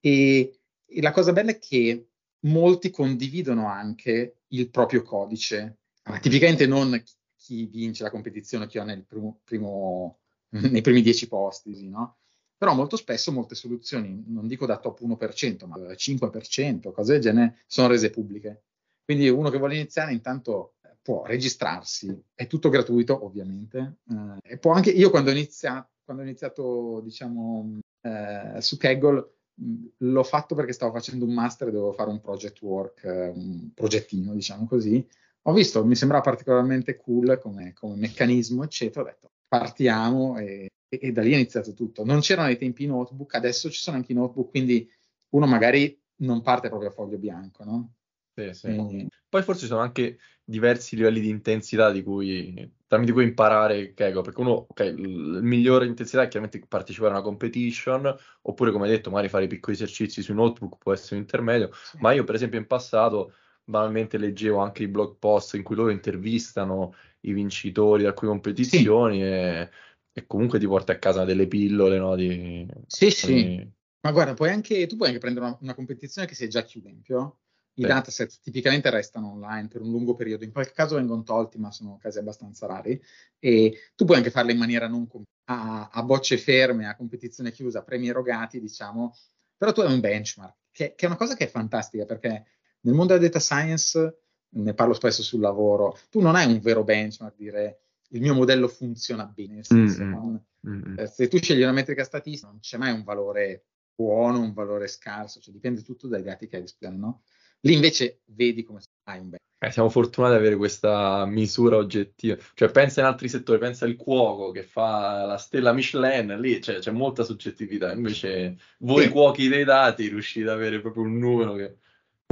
e, 0.00 0.58
e 0.86 1.00
la 1.00 1.12
cosa 1.12 1.32
bella 1.32 1.50
è 1.50 1.58
che 1.58 2.08
molti 2.40 2.90
condividono 2.90 3.68
anche 3.68 4.38
il 4.48 4.70
proprio 4.70 5.02
codice. 5.02 5.78
Ah, 6.04 6.18
tipicamente 6.18 6.66
non 6.66 7.00
chi 7.36 7.66
vince 7.66 8.02
la 8.02 8.10
competizione, 8.10 8.66
chi 8.66 8.78
ha 8.78 8.84
nel 8.84 9.04
primo, 9.04 9.40
primo, 9.44 10.18
nei 10.50 10.80
primi 10.80 11.02
dieci 11.02 11.28
posti, 11.28 11.88
no? 11.88 12.16
Però 12.56 12.74
molto 12.74 12.96
spesso 12.96 13.32
molte 13.32 13.56
soluzioni, 13.56 14.24
non 14.28 14.46
dico 14.46 14.66
da 14.66 14.78
top 14.78 15.00
1%, 15.00 15.66
ma 15.66 15.78
da 15.78 15.94
5%, 15.94 16.92
cose 16.92 17.12
del 17.14 17.20
genere, 17.20 17.58
sono 17.66 17.88
rese 17.88 18.10
pubbliche. 18.10 18.62
Quindi 19.04 19.28
uno 19.28 19.50
che 19.50 19.58
vuole 19.58 19.74
iniziare 19.76 20.12
intanto 20.12 20.74
eh, 20.82 20.96
può 21.02 21.24
registrarsi, 21.24 22.16
è 22.34 22.46
tutto 22.46 22.68
gratuito 22.68 23.24
ovviamente, 23.24 23.98
eh, 24.08 24.52
e 24.52 24.58
può 24.58 24.72
anche, 24.72 24.90
io 24.90 25.10
quando 25.10 25.30
ho 25.30 25.32
iniziato, 25.32 25.90
quando 26.04 26.22
ho 26.22 26.26
iniziato 26.26 27.00
diciamo, 27.02 27.78
eh, 28.00 28.60
su 28.60 28.76
Kaggle, 28.76 29.34
mh, 29.54 29.84
l'ho 29.98 30.22
fatto 30.22 30.54
perché 30.54 30.72
stavo 30.72 30.92
facendo 30.92 31.24
un 31.24 31.32
master 31.34 31.68
e 31.68 31.70
dovevo 31.72 31.92
fare 31.92 32.10
un 32.10 32.20
project 32.20 32.60
work, 32.62 33.04
eh, 33.04 33.28
un 33.28 33.70
progettino, 33.74 34.32
diciamo 34.34 34.66
così. 34.66 35.06
Ho 35.46 35.52
visto, 35.52 35.84
mi 35.84 35.96
sembrava 35.96 36.22
particolarmente 36.22 36.96
cool 36.96 37.38
come, 37.40 37.72
come 37.72 37.96
meccanismo, 37.96 38.62
eccetera. 38.64 39.02
Ho 39.02 39.06
detto, 39.06 39.32
partiamo 39.48 40.38
e, 40.38 40.68
e- 40.88 40.98
e 41.02 41.12
da 41.12 41.22
lì 41.22 41.32
è 41.32 41.34
iniziato 41.34 41.74
tutto. 41.74 42.04
Non 42.04 42.20
c'erano 42.20 42.48
ai 42.48 42.56
tempi 42.58 42.84
i 42.84 42.86
notebook, 42.86 43.34
adesso 43.34 43.68
ci 43.70 43.80
sono 43.80 43.96
anche 43.96 44.12
i 44.12 44.14
notebook, 44.14 44.50
quindi 44.50 44.88
uno 45.30 45.46
magari 45.46 46.00
non 46.16 46.42
parte 46.42 46.68
proprio 46.68 46.90
a 46.90 46.92
foglio 46.92 47.18
bianco, 47.18 47.64
no? 47.64 47.94
Sì, 48.34 48.52
sì. 48.52 48.74
Quindi- 48.74 49.08
Poi 49.28 49.42
forse 49.42 49.62
ci 49.62 49.66
sono 49.66 49.80
anche 49.80 50.18
diversi 50.44 50.96
livelli 50.96 51.20
di 51.20 51.28
intensità 51.28 51.90
di 51.90 52.02
cui, 52.02 52.70
tramite 52.86 53.12
cui 53.12 53.24
imparare 53.24 53.94
Kegel, 53.94 54.22
perché 54.22 54.40
uno, 54.40 54.66
ok, 54.68 54.80
il 54.80 55.38
migliore 55.42 55.86
intensità 55.86 56.22
è 56.22 56.28
chiaramente 56.28 56.66
partecipare 56.66 57.12
a 57.12 57.16
una 57.16 57.24
competition, 57.24 58.14
oppure 58.42 58.70
come 58.72 58.84
hai 58.84 58.90
detto, 58.90 59.10
magari 59.10 59.28
fare 59.28 59.46
piccoli 59.46 59.74
esercizi 59.76 60.20
sui 60.22 60.34
notebook 60.34 60.76
può 60.78 60.92
essere 60.92 61.16
un 61.16 61.22
intermedio, 61.22 61.70
sì. 61.72 61.98
ma 62.00 62.12
io 62.12 62.24
per 62.24 62.34
esempio 62.34 62.58
in 62.58 62.66
passato 62.66 63.34
banalmente 63.64 64.18
leggevo 64.18 64.58
anche 64.58 64.82
i 64.82 64.88
blog 64.88 65.16
post 65.18 65.54
in 65.54 65.62
cui 65.62 65.76
loro 65.76 65.90
intervistano 65.90 66.94
i 67.20 67.32
vincitori 67.32 68.02
di 68.02 68.08
alcune 68.08 68.32
competizioni 68.32 69.22
e, 69.22 69.70
e 70.12 70.26
comunque 70.26 70.58
ti 70.58 70.66
porti 70.66 70.90
a 70.90 70.98
casa 70.98 71.24
delle 71.24 71.46
pillole, 71.46 71.98
no, 71.98 72.14
di... 72.16 72.66
Sì, 72.86 73.10
sì. 73.10 73.32
di- 73.32 73.72
Ma 74.00 74.10
guarda, 74.10 74.34
puoi 74.34 74.50
anche, 74.50 74.86
tu 74.86 74.96
puoi 74.96 75.08
anche 75.08 75.20
prendere 75.20 75.46
una, 75.46 75.58
una 75.60 75.74
competizione 75.74 76.26
che 76.26 76.34
si 76.34 76.44
è 76.44 76.48
già 76.48 76.64
chiusa, 76.64 76.88
ad 76.88 76.94
esempio. 76.94 77.36
I 77.74 77.82
dataset 77.86 78.40
tipicamente 78.42 78.90
restano 78.90 79.32
online 79.32 79.68
per 79.68 79.80
un 79.80 79.90
lungo 79.90 80.14
periodo, 80.14 80.44
in 80.44 80.52
qualche 80.52 80.72
caso 80.72 80.96
vengono 80.96 81.22
tolti, 81.22 81.58
ma 81.58 81.70
sono 81.70 81.96
casi 81.98 82.18
abbastanza 82.18 82.66
rari. 82.66 83.00
E 83.38 83.78
tu 83.94 84.04
puoi 84.04 84.18
anche 84.18 84.30
farlo 84.30 84.50
in 84.50 84.58
maniera 84.58 84.88
non 84.88 85.06
com- 85.06 85.22
a, 85.44 85.88
a 85.90 86.02
bocce 86.02 86.36
ferme, 86.38 86.86
a 86.86 86.96
competizione 86.96 87.50
chiusa, 87.50 87.82
premi 87.82 88.08
erogati, 88.08 88.60
diciamo, 88.60 89.14
però 89.56 89.72
tu 89.72 89.80
hai 89.80 89.92
un 89.92 90.00
benchmark, 90.00 90.54
che, 90.70 90.94
che 90.94 91.04
è 91.04 91.08
una 91.08 91.16
cosa 91.16 91.34
che 91.34 91.44
è 91.44 91.48
fantastica 91.48 92.04
perché 92.04 92.46
nel 92.80 92.94
mondo 92.94 93.14
della 93.14 93.26
data 93.26 93.40
science, 93.40 94.18
ne 94.50 94.74
parlo 94.74 94.92
spesso 94.92 95.22
sul 95.22 95.40
lavoro, 95.40 95.98
tu 96.10 96.20
non 96.20 96.34
hai 96.36 96.46
un 96.46 96.60
vero 96.60 96.84
benchmark, 96.84 97.36
dire 97.36 97.80
il 98.08 98.20
mio 98.20 98.34
modello 98.34 98.68
funziona 98.68 99.24
bene, 99.24 99.62
senso, 99.64 100.02
Mm, 100.02 100.06
mm. 100.06 100.12
non- 100.12 100.94
eh, 100.98 101.06
se 101.06 101.28
tu 101.28 101.38
scegli 101.38 101.62
una 101.62 101.72
metrica 101.72 102.04
statistica 102.04 102.48
non 102.48 102.60
c'è 102.60 102.76
mai 102.76 102.92
un 102.92 103.02
valore 103.02 103.64
buono, 103.94 104.40
un 104.40 104.52
valore 104.52 104.86
scarso, 104.88 105.40
cioè 105.40 105.52
dipende 105.52 105.82
tutto 105.82 106.06
dai 106.08 106.22
dati 106.22 106.46
che 106.46 106.56
hai 106.56 106.60
a 106.60 106.64
disposizione, 106.64 106.96
no? 106.98 107.22
Lì 107.64 107.74
invece 107.74 108.22
vedi 108.26 108.62
come 108.64 108.80
hai 109.04 109.18
un 109.18 109.30
bene. 109.30 109.40
Eh, 109.62 109.70
siamo 109.70 109.88
fortunati 109.88 110.34
ad 110.34 110.40
avere 110.40 110.56
questa 110.56 111.24
misura 111.24 111.76
oggettiva. 111.76 112.36
Cioè, 112.54 112.70
pensa 112.72 113.00
in 113.00 113.06
altri 113.06 113.28
settori, 113.28 113.60
pensa 113.60 113.84
al 113.84 113.94
cuoco 113.94 114.50
che 114.50 114.64
fa 114.64 115.24
la 115.24 115.36
stella 115.36 115.72
Michelin, 115.72 116.36
lì 116.40 116.58
c'è, 116.58 116.80
c'è 116.80 116.90
molta 116.90 117.22
soggettività. 117.22 117.92
Invece, 117.92 118.56
voi 118.78 119.04
Sì. 119.04 119.10
cuochi 119.10 119.46
dei 119.46 119.62
dati 119.62 120.08
riuscite 120.08 120.48
ad 120.48 120.56
avere 120.56 120.80
proprio 120.80 121.04
un 121.04 121.16
numero 121.16 121.54
che 121.54 121.76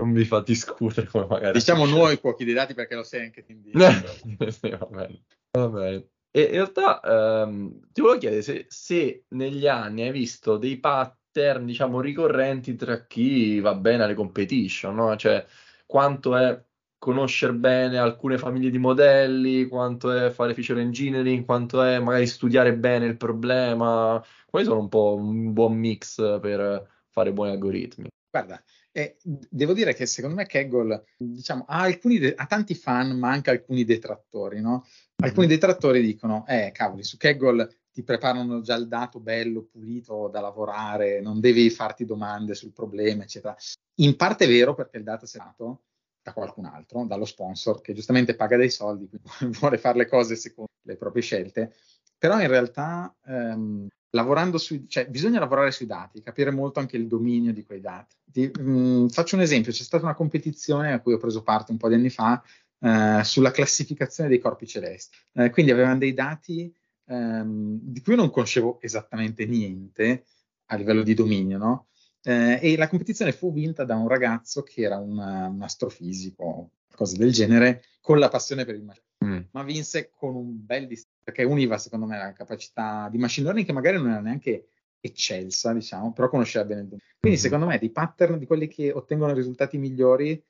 non 0.00 0.12
vi 0.12 0.25
fa 0.25 0.40
discutere 0.40 1.06
come 1.06 1.26
magari. 1.28 1.52
Diciamo 1.52 1.87
noi 1.87 2.18
cuochi 2.18 2.44
dei 2.44 2.54
dati 2.54 2.75
perché 2.75 2.96
lo 2.96 3.04
sei 3.04 3.26
anche 3.26 3.44
te. 3.44 3.54
Sì, 4.50 4.70
va 4.70 4.87
bene. 4.87 5.22
Va 5.52 5.68
bene. 5.68 6.08
E 6.32 6.42
in 6.42 6.50
realtà 6.50 7.00
ehm, 7.00 7.90
ti 7.92 8.00
volevo 8.00 8.18
chiedere 8.18 8.42
se, 8.42 8.66
se 8.68 9.25
negli 9.28 9.68
anni 9.68 10.02
hai 10.02 10.10
visto 10.10 10.56
dei 10.56 10.78
pattern, 11.30 11.64
diciamo, 11.64 12.00
ricorrenti 12.00 12.75
tra 12.75 13.06
chi 13.06 13.60
va 13.60 13.75
bene 13.75 14.02
alle 14.02 14.14
competition, 14.14 14.94
no? 14.94 15.16
Cioè, 15.16 15.44
quanto 15.87 16.37
è 16.37 16.60
conoscere 16.99 17.54
bene 17.54 17.96
alcune 17.99 18.37
famiglie 18.37 18.70
di 18.70 18.78
modelli, 18.78 19.66
quanto 19.68 20.12
è 20.12 20.30
fare 20.30 20.54
feature 20.54 20.82
engineering, 20.82 21.44
quanto 21.44 21.82
è 21.82 21.99
magari 21.99 22.26
studiare 22.26 22.76
bene 22.76 23.06
il 23.06 23.16
problema. 23.16 24.22
Quali 24.46 24.66
sono 24.66 24.80
un 24.80 24.88
po' 24.88 25.14
un 25.14 25.52
buon 25.52 25.76
mix 25.76 26.16
per 26.40 26.87
fare 27.08 27.32
buoni 27.32 27.52
algoritmi? 27.52 28.08
Guarda, 28.30 28.62
eh, 28.92 29.16
devo 29.22 29.72
dire 29.72 29.94
che 29.94 30.06
secondo 30.06 30.37
me 30.37 30.46
Kaggle, 30.46 31.04
diciamo, 31.16 31.64
ha, 31.66 31.80
alcuni 31.80 32.18
de- 32.18 32.34
ha 32.37 32.46
tanti 32.46 32.75
fan, 32.75 33.18
ma 33.18 33.30
anche 33.30 33.50
alcuni 33.50 33.84
detrattori, 33.84 34.60
no? 34.60 34.84
Alcuni 35.22 35.46
detrattori 35.46 36.00
dicono, 36.00 36.44
eh, 36.46 36.70
cavoli, 36.72 37.02
su 37.02 37.16
Kaggle 37.16 37.80
ti 37.92 38.02
preparano 38.02 38.61
già 38.61 38.76
il 38.76 38.88
dato 38.88 39.20
bello, 39.20 39.62
pulito 39.62 40.28
da 40.28 40.40
lavorare, 40.40 41.20
non 41.20 41.40
devi 41.40 41.68
farti 41.70 42.04
domande 42.04 42.54
sul 42.54 42.73
problema, 42.73 43.25
eccetera. 43.25 43.56
In 43.97 44.16
parte 44.16 44.44
è 44.44 44.49
vero 44.49 44.75
perché 44.75 44.99
il 44.99 45.04
dato 45.04 45.25
è 45.25 45.28
dato 45.32 45.82
da 46.23 46.32
qualcun 46.32 46.66
altro, 46.66 47.04
dallo 47.04 47.25
sponsor, 47.25 47.80
che 47.80 47.92
giustamente 47.92 48.37
paga 48.37 48.56
dei 48.56 48.70
soldi, 48.70 49.09
quindi 49.09 49.28
vuole 49.59 49.78
fare 49.78 49.99
le 49.99 50.06
cose 50.06 50.37
secondo 50.37 50.70
le 50.82 50.97
proprie 50.97 51.23
scelte, 51.23 51.75
però 52.16 52.40
in 52.40 52.49
realtà 52.49 53.14
ehm, 53.26 53.88
lavorando 54.11 54.59
sui, 54.59 54.87
cioè, 54.88 55.09
bisogna 55.09 55.38
lavorare 55.38 55.70
sui 55.70 55.87
dati, 55.87 56.23
capire 56.23 56.50
molto 56.50 56.80
anche 56.80 56.97
il 56.97 57.06
dominio 57.06 57.52
di 57.52 57.64
quei 57.64 57.80
dati. 57.80 58.16
Ti, 58.25 58.50
mh, 58.59 58.70
mm, 58.70 59.06
faccio 59.09 59.37
un 59.37 59.42
esempio, 59.42 59.73
c'è 59.73 59.82
stata 59.82 60.04
una 60.04 60.14
competizione 60.14 60.92
a 60.92 61.00
cui 61.00 61.14
ho 61.14 61.18
preso 61.18 61.42
parte 61.42 61.73
un 61.73 61.78
po' 61.78 61.88
di 61.88 61.94
anni 61.94 62.11
fa 62.11 62.42
eh, 62.80 63.20
sulla 63.25 63.50
classificazione 63.50 64.28
dei 64.28 64.38
corpi 64.38 64.66
celesti. 64.66 65.16
Eh, 65.35 65.50
quindi 65.50 65.73
avevano 65.73 65.99
dei 65.99 66.12
dati 66.12 66.73
ehm, 67.11 67.79
di 67.83 68.00
cui 68.00 68.14
non 68.14 68.31
conoscevo 68.31 68.81
esattamente 68.81 69.45
niente 69.47 70.25
a 70.67 70.76
livello 70.76 71.02
di 71.02 71.14
dominio, 71.14 71.59
no? 71.59 71.88
Eh, 72.23 72.59
e 72.62 72.76
la 72.76 72.88
competizione 72.88 73.33
fu 73.33 73.52
vinta 73.52 73.85
da 73.85 73.97
un 73.97 74.07
ragazzo 74.07 74.62
che 74.62 74.83
era 74.83 74.99
un, 74.99 75.19
un 75.19 75.62
astrofisico, 75.62 76.71
cosa 76.95 77.17
del 77.17 77.33
genere, 77.33 77.83
con 78.00 78.19
la 78.19 78.29
passione 78.29 78.64
per 78.64 78.75
il 78.75 78.85
machine 78.85 79.07
mm. 79.25 79.40
ma 79.52 79.62
vinse 79.62 80.11
con 80.11 80.35
un 80.37 80.64
bel 80.64 80.87
distacco, 80.87 81.19
perché 81.25 81.43
univa 81.45 81.79
secondo 81.79 82.07
me 82.07 82.19
la 82.19 82.33
capacità 82.33 83.09
di 83.11 83.19
machine 83.19 83.45
learning 83.45 83.67
che 83.67 83.73
magari 83.73 83.97
non 83.97 84.11
era 84.11 84.21
neanche 84.21 84.69
eccelsa, 85.00 85.73
diciamo, 85.73 86.12
però 86.12 86.29
conosceva 86.29 86.64
bene 86.64 86.83
il 86.83 86.87
dominio. 86.88 87.07
Quindi 87.19 87.38
mm. 87.38 87.43
secondo 87.43 87.67
me 87.67 87.79
di 87.79 87.90
pattern 87.90 88.38
di 88.38 88.47
quelli 88.47 88.69
che 88.69 88.93
ottengono 88.93 89.33
risultati 89.33 89.79
migliori 89.79 90.43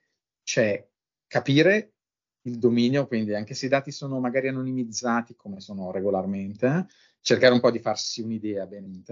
c'è 0.43 0.87
capire 1.27 1.93
il 2.43 2.59
dominio, 2.59 3.07
quindi 3.07 3.35
anche 3.35 3.55
se 3.55 3.67
i 3.67 3.69
dati 3.69 3.91
sono 3.91 4.19
magari 4.21 4.49
anonimizzati 4.49 5.35
come 5.37 5.61
sono 5.61 5.91
regolarmente, 5.91 6.87
cercare 7.21 7.53
un 7.53 7.61
po' 7.61 7.71
di 7.71 7.79
farsi 7.79 8.23
un'idea 8.23 8.67
bene, 8.67 9.03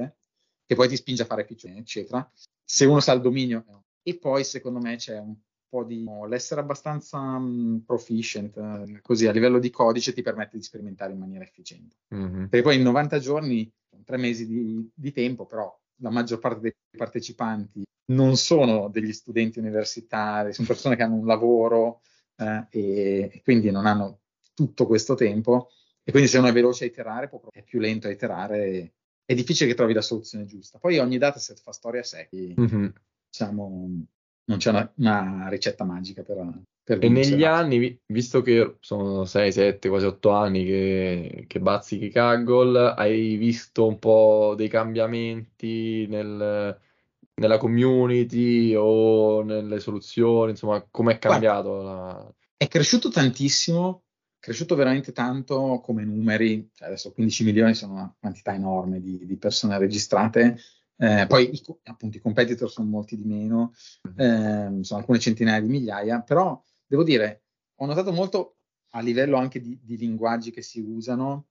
che 0.64 0.74
poi 0.74 0.88
ti 0.88 0.96
spinge 0.96 1.22
a 1.22 1.26
fare 1.26 1.44
feature, 1.44 1.76
eccetera. 1.76 2.30
Se 2.64 2.84
uno 2.84 3.00
sa 3.00 3.12
il 3.12 3.20
dominio, 3.20 3.84
e 4.02 4.18
poi 4.18 4.44
secondo 4.44 4.78
me 4.78 4.96
c'è 4.96 5.18
un 5.18 5.34
po' 5.68 5.84
di 5.84 6.04
l'essere 6.28 6.60
abbastanza 6.60 7.18
um, 7.18 7.82
proficient, 7.84 8.56
eh, 8.56 9.00
così 9.02 9.26
a 9.26 9.32
livello 9.32 9.58
di 9.58 9.70
codice 9.70 10.12
ti 10.12 10.22
permette 10.22 10.56
di 10.56 10.62
sperimentare 10.62 11.12
in 11.12 11.18
maniera 11.18 11.44
efficiente. 11.44 11.96
Mm-hmm. 12.14 12.46
Perché 12.46 12.62
poi 12.62 12.76
in 12.76 12.82
90 12.82 13.18
giorni, 13.18 13.70
tre 14.04 14.16
mesi 14.16 14.46
di, 14.46 14.90
di 14.94 15.12
tempo, 15.12 15.44
però 15.46 15.74
la 16.00 16.10
maggior 16.10 16.38
parte 16.38 16.60
dei 16.60 16.74
partecipanti 16.96 17.84
non 18.10 18.36
sono 18.36 18.88
degli 18.88 19.12
studenti 19.12 19.58
universitari, 19.58 20.54
sono 20.54 20.66
persone 20.66 20.96
che 20.96 21.02
hanno 21.02 21.16
un 21.16 21.26
lavoro, 21.26 22.00
eh, 22.38 22.66
e, 22.70 23.40
quindi 23.42 23.70
non 23.70 23.86
hanno 23.86 24.20
tutto 24.54 24.86
questo 24.86 25.14
tempo. 25.14 25.70
E 26.02 26.10
quindi 26.10 26.28
se 26.28 26.38
uno 26.38 26.48
è 26.48 26.52
veloce 26.52 26.84
a 26.84 26.86
iterare 26.86 27.28
è 27.50 27.62
più 27.62 27.80
lento 27.80 28.06
a 28.06 28.10
iterare 28.10 28.94
è 29.24 29.34
difficile 29.34 29.68
che 29.68 29.76
trovi 29.76 29.92
la 29.92 30.00
soluzione 30.00 30.46
giusta. 30.46 30.78
Poi 30.78 30.98
ogni 30.98 31.18
dataset 31.18 31.60
fa 31.60 31.72
storia 31.72 32.00
a 32.00 32.04
sé 32.04 32.30
mm-hmm. 32.34 32.86
diciamo 33.28 34.06
non 34.48 34.56
c'è 34.56 34.70
una, 34.70 34.90
una 34.96 35.48
ricetta 35.50 35.84
magica 35.84 36.22
per, 36.22 36.62
per 36.82 37.04
e 37.04 37.08
negli 37.10 37.44
anni 37.44 38.00
visto 38.06 38.40
che 38.40 38.76
sono 38.80 39.26
6, 39.26 39.52
7, 39.52 39.88
quasi 39.90 40.06
8 40.06 40.30
anni 40.30 40.64
che, 40.64 41.44
che 41.46 41.60
bazzichi 41.60 42.08
Kaggle 42.08 42.94
hai 42.96 43.36
visto 43.36 43.86
un 43.86 43.98
po' 43.98 44.54
dei 44.56 44.68
cambiamenti 44.68 46.06
nel 46.06 46.80
nella 47.38 47.58
community 47.58 48.74
o 48.74 49.42
nelle 49.42 49.80
soluzioni, 49.80 50.50
insomma, 50.50 50.86
com'è 50.90 51.18
cambiato? 51.18 51.82
La... 51.82 52.34
È 52.56 52.66
cresciuto 52.68 53.08
tantissimo, 53.08 54.02
è 54.34 54.44
cresciuto 54.44 54.74
veramente 54.74 55.12
tanto 55.12 55.80
come 55.82 56.04
numeri, 56.04 56.68
cioè 56.74 56.88
adesso 56.88 57.12
15 57.12 57.44
milioni 57.44 57.74
sono 57.74 57.92
una 57.94 58.16
quantità 58.18 58.54
enorme 58.54 59.00
di, 59.00 59.24
di 59.24 59.36
persone 59.36 59.78
registrate, 59.78 60.58
eh, 61.00 61.26
poi 61.28 61.50
i, 61.54 61.62
appunto 61.84 62.16
i 62.16 62.20
competitor 62.20 62.68
sono 62.70 62.88
molti 62.88 63.16
di 63.16 63.24
meno, 63.24 63.72
eh, 64.16 64.78
sono 64.80 65.00
alcune 65.00 65.20
centinaia 65.20 65.60
di 65.60 65.68
migliaia, 65.68 66.22
però 66.22 66.60
devo 66.86 67.04
dire, 67.04 67.44
ho 67.76 67.86
notato 67.86 68.12
molto 68.12 68.56
a 68.92 69.00
livello 69.00 69.36
anche 69.36 69.60
di, 69.60 69.78
di 69.80 69.96
linguaggi 69.96 70.50
che 70.50 70.62
si 70.62 70.80
usano, 70.80 71.46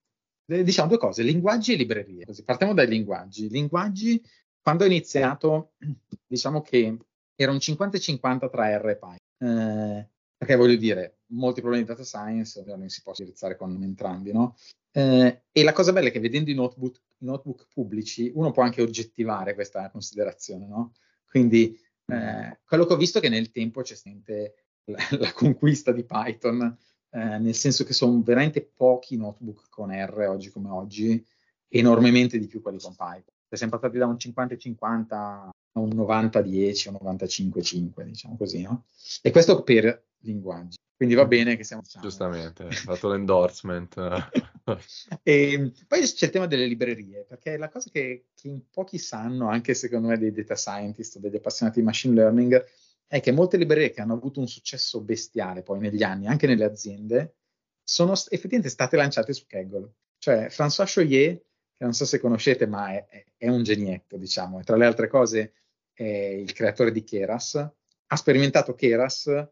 eh, 0.48 0.64
diciamo 0.64 0.90
due 0.90 0.98
cose, 0.98 1.24
linguaggi 1.24 1.74
e 1.74 1.76
librerie. 1.78 2.26
Così, 2.26 2.44
partiamo 2.44 2.74
dai 2.74 2.88
linguaggi. 2.88 3.50
Linguaggi 3.50 4.22
quando 4.68 4.84
ho 4.84 4.88
iniziato, 4.88 5.76
diciamo 6.28 6.62
che 6.62 6.98
era 7.36 7.52
un 7.54 7.58
50-50 7.58 8.50
tra 8.50 8.78
R 8.78 8.90
e 8.90 8.98
Python. 8.98 9.18
Eh, 9.50 10.10
perché 10.36 10.56
voglio 10.58 10.76
dire, 10.76 11.20
molti 11.28 11.62
problemi 11.62 11.86
di 11.86 11.90
data 11.90 12.04
science 12.04 12.62
non 12.66 12.90
si 12.90 13.02
possono 13.02 13.30
indirizzare 13.30 13.56
con 13.56 13.82
entrambi, 13.82 14.34
no? 14.34 14.58
Eh, 14.92 15.44
e 15.54 15.64
la 15.64 15.72
cosa 15.72 15.94
bella 15.94 16.10
è 16.10 16.12
che 16.12 16.20
vedendo 16.20 16.50
i 16.50 16.54
notebook, 16.54 17.02
notebook, 17.20 17.68
pubblici 17.74 18.30
uno 18.36 18.52
può 18.52 18.62
anche 18.62 18.82
oggettivare 18.82 19.54
questa 19.54 19.90
considerazione, 19.90 20.68
no? 20.68 20.96
Quindi 21.26 21.80
eh, 22.06 22.60
quello 22.66 22.86
che 22.86 22.94
ho 22.94 22.98
visto 22.98 23.20
è 23.20 23.22
che 23.22 23.30
nel 23.30 23.52
tempo 23.52 23.84
c'è 23.84 23.96
sempre 23.96 24.66
la, 24.84 24.98
la 25.18 25.32
conquista 25.32 25.94
di 25.94 26.04
Python, 26.04 26.78
eh, 27.12 27.38
nel 27.38 27.56
senso 27.56 27.86
che 27.86 27.94
sono 27.94 28.22
veramente 28.22 28.62
pochi 28.62 29.16
notebook 29.16 29.70
con 29.70 29.92
R 29.92 30.26
oggi 30.28 30.50
come 30.50 30.70
oggi, 30.72 31.26
enormemente 31.70 32.38
di 32.38 32.48
più 32.48 32.62
quelli 32.62 32.80
con 32.82 32.98
Python 32.98 33.36
siamo 33.56 33.78
passati 33.78 33.98
da 33.98 34.06
un 34.06 34.16
50-50 34.16 35.06
a 35.10 35.52
un 35.80 35.90
90-10 35.90 36.90
un 36.90 37.16
95-5, 37.16 38.04
diciamo 38.04 38.36
così, 38.36 38.62
no? 38.62 38.86
E 39.22 39.32
questo 39.32 39.64
per 39.64 40.08
linguaggi. 40.20 40.78
Quindi 40.96 41.14
va 41.14 41.26
bene 41.26 41.56
che 41.56 41.64
siamo... 41.64 41.84
Diciamo, 41.84 42.04
Giustamente, 42.04 42.64
hai 42.64 42.72
fatto 42.72 43.08
l'endorsement. 43.10 43.96
e 45.22 45.72
poi 45.88 46.02
c'è 46.02 46.26
il 46.26 46.32
tema 46.32 46.48
delle 46.48 46.66
librerie, 46.66 47.24
perché 47.24 47.56
la 47.56 47.70
cosa 47.70 47.92
che, 47.92 48.30
che, 48.34 48.48
in 48.48 48.62
pochi 48.72 48.98
sanno, 48.98 49.48
anche 49.48 49.76
secondo 49.76 50.08
me 50.08 50.18
dei 50.18 50.32
data 50.32 50.56
scientist 50.56 51.18
o 51.18 51.20
degli 51.20 51.36
appassionati 51.36 51.80
di 51.80 51.86
machine 51.86 52.16
learning, 52.16 52.66
è 53.06 53.22
che 53.22 53.32
molte 53.32 53.58
librerie 53.58 53.92
che 53.92 54.02
hanno 54.02 54.16
avuto 54.16 54.40
un 54.40 54.48
successo 54.48 55.00
bestiale 55.02 55.62
poi 55.62 55.80
negli 55.80 56.02
anni, 56.02 56.26
anche 56.26 56.48
nelle 56.48 56.66
aziende, 56.66 57.36
sono 57.84 58.14
effettivamente 58.14 58.70
state 58.70 58.98
lanciate 58.98 59.34
su 59.34 59.46
Kaggle. 59.46 59.94
Cioè, 60.18 60.48
François 60.50 60.92
Choyer 60.92 61.40
che 61.78 61.84
non 61.84 61.94
so 61.94 62.06
se 62.06 62.20
conoscete, 62.20 62.66
ma 62.66 62.92
è, 62.92 63.26
è 63.38 63.48
un 63.48 63.64
genietto, 63.64 64.18
diciamo, 64.18 64.60
e 64.60 64.64
tra 64.64 64.76
le 64.76 64.86
altre 64.86 65.08
cose 65.08 65.54
è 65.94 66.04
il 66.04 66.52
creatore 66.54 66.92
di 66.92 67.04
Keras. 67.04 67.56
Ha 67.56 68.16
sperimentato 68.16 68.74
Keras 68.74 69.48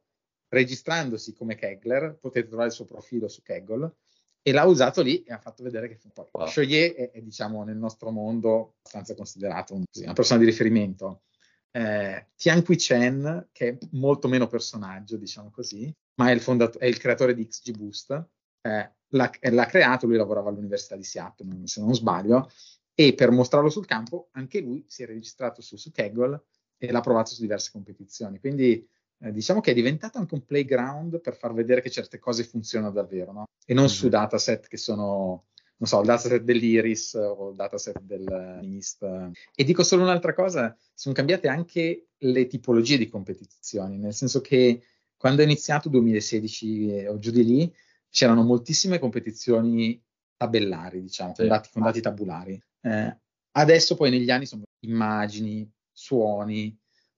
registrandosi 0.48 1.34
come 1.34 1.56
Kegler, 1.56 2.18
potete 2.20 2.48
trovare 2.48 2.70
il 2.70 2.74
suo 2.74 2.86
profilo 2.86 3.28
su 3.28 3.42
Kaggle, 3.42 3.98
e 4.42 4.52
l'ha 4.52 4.64
usato 4.66 5.02
lì 5.02 5.24
e 5.24 5.34
ha 5.34 5.40
fatto 5.40 5.64
vedere 5.64 5.88
che 5.88 6.00
poi 6.14 6.28
wow. 6.32 6.48
Choyer 6.48 6.94
è, 6.94 7.12
è, 7.12 7.22
diciamo, 7.22 7.64
nel 7.64 7.78
nostro 7.78 8.12
mondo 8.12 8.76
abbastanza 8.78 9.16
considerato 9.16 9.74
un, 9.74 9.84
una 9.94 10.14
persona 10.14 10.40
di 10.40 10.46
riferimento. 10.46 11.24
Eh, 11.72 12.28
Tian 12.36 12.64
Qui 12.64 12.76
Chen, 12.76 13.50
che 13.52 13.70
è 13.70 13.78
molto 13.92 14.28
meno 14.28 14.48
personaggio, 14.48 15.18
diciamo 15.18 15.50
così, 15.52 15.94
ma 16.16 16.30
è 16.30 16.34
il, 16.34 16.42
fondato- 16.42 16.80
è 16.80 16.86
il 16.86 16.98
creatore 16.98 17.34
di 17.34 17.48
XGBoost, 17.48 18.28
eh, 18.66 18.92
l'ha, 19.10 19.32
l'ha, 19.40 19.66
creato, 19.66 20.08
lui 20.08 20.18
lavorava 20.18 20.50
all'Università 20.50 20.96
di 20.96 21.04
Seattle, 21.04 21.68
se 21.68 21.82
non 21.82 21.94
sbaglio, 21.94 22.50
e 22.96 23.14
per 23.14 23.30
mostrarlo 23.30 23.70
sul 23.70 23.86
campo 23.86 24.30
anche 24.32 24.60
lui 24.60 24.84
si 24.88 25.04
è 25.04 25.06
registrato 25.06 25.62
su, 25.62 25.76
su 25.78 25.92
Kaggle 25.92 26.46
e 26.78 26.92
l'ha 26.92 27.02
provato 27.02 27.32
su 27.32 27.42
diverse 27.42 27.70
competizioni. 27.72 28.40
Quindi 28.40 28.88
eh, 29.20 29.32
diciamo 29.32 29.62
che 29.62 29.72
è 29.72 29.74
diventato 29.74 30.18
anche 30.18 30.34
un 30.34 30.44
playground 30.44 31.22
per 31.22 31.36
far 31.36 31.54
vedere 31.54 31.82
che 31.82 31.92
certe 31.92 32.18
cose 32.18 32.44
funzionano 32.44 32.92
davvero, 32.92 33.32
no? 33.32 33.46
e 33.66 33.74
non 33.74 33.86
mm-hmm. 33.86 33.94
su 33.94 34.10
dataset 34.10 34.68
che 34.68 34.78
sono 34.78 35.46
non 35.78 35.90
so, 35.90 36.00
il 36.00 36.06
dataset 36.06 36.42
dell'Iris 36.42 37.14
o 37.16 37.50
il 37.50 37.56
dataset 37.58 38.00
del 38.00 38.60
NIST. 38.62 39.30
E 39.54 39.64
dico 39.66 39.84
solo 39.84 40.04
un'altra 40.04 40.34
cosa, 40.34 40.76
sono 40.94 41.14
cambiate 41.14 41.50
anche 41.50 42.08
le 42.18 42.48
tipologie 42.48 42.98
di 42.98 43.10
competizioni, 43.10 43.98
nel 43.98 44.14
senso 44.14 44.40
che 44.40 44.82
quando 45.18 45.42
è 45.42 45.44
iniziato 45.44 45.90
2016 45.90 47.08
o 47.10 47.20
giù 47.20 47.32
di 47.32 47.44
lì, 47.44 47.74
c'erano 48.16 48.44
moltissime 48.44 48.98
competizioni 48.98 50.02
tabellari, 50.38 51.02
diciamo, 51.02 51.34
sì. 51.36 51.42
con, 51.42 51.48
dati, 51.50 51.70
con, 51.70 51.82
dati, 51.82 52.00
tabulari. 52.00 52.64
Eh, 52.80 53.20
adesso 53.52 53.96
poi 53.96 54.10
negli 54.10 54.32
anni 54.32 54.46
sono 54.46 54.64
immagini, 54.86 55.70
suoni, 55.92 56.74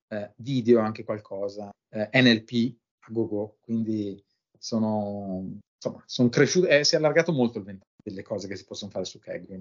eh, 0.08 0.34
video 0.38 0.80
anche 0.80 1.04
qualcosa, 1.04 1.70
eh, 1.90 2.10
NLP 2.12 2.76
a 3.02 3.12
go-go, 3.12 3.58
quindi 3.62 4.20
sono, 4.58 5.60
insomma, 5.76 6.04
sono 6.08 6.30
cresciute, 6.30 6.80
eh, 6.80 6.84
si 6.84 6.96
è 6.96 6.98
allargato 6.98 7.32
molto 7.32 7.60
il 7.60 7.66
ventaglio 7.66 7.92
delle 8.04 8.24
cose 8.24 8.48
che 8.48 8.56
si 8.56 8.66
possono 8.66 8.90
fare 8.90 9.06
su 9.06 9.20
Kaggle. 9.20 9.60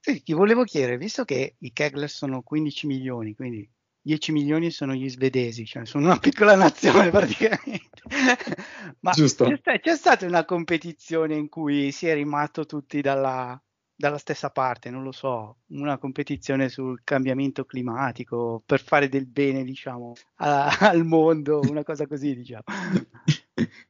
Sì, 0.00 0.24
ti 0.24 0.32
volevo 0.32 0.64
chiedere, 0.64 0.98
visto 0.98 1.24
che 1.24 1.54
i 1.56 1.72
Kegler 1.72 2.10
sono 2.10 2.42
15 2.42 2.88
milioni, 2.88 3.36
quindi 3.36 3.68
10 4.08 4.32
milioni 4.32 4.70
sono 4.70 4.94
gli 4.94 5.06
svedesi, 5.10 5.66
cioè 5.66 5.84
sono 5.84 6.06
una 6.06 6.18
piccola 6.18 6.54
nazione 6.54 7.10
praticamente. 7.12 8.00
Ma. 9.00 9.12
C'è, 9.12 9.80
c'è, 9.80 9.96
stata 9.96 10.24
una 10.24 10.46
competizione 10.46 11.34
in 11.34 11.50
cui 11.50 11.92
si 11.92 12.06
è 12.06 12.14
rimasto 12.14 12.64
tutti 12.64 13.02
dalla, 13.02 13.62
dalla, 13.94 14.16
stessa 14.16 14.48
parte, 14.48 14.88
non 14.88 15.02
lo 15.02 15.12
so, 15.12 15.58
una 15.72 15.98
competizione 15.98 16.70
sul 16.70 17.02
cambiamento 17.04 17.66
climatico 17.66 18.62
per 18.64 18.80
fare 18.80 19.10
del 19.10 19.26
bene, 19.26 19.62
diciamo, 19.62 20.14
a, 20.36 20.68
al 20.88 21.04
mondo, 21.04 21.60
una 21.68 21.84
cosa 21.84 22.06
così, 22.06 22.34
diciamo. 22.34 22.62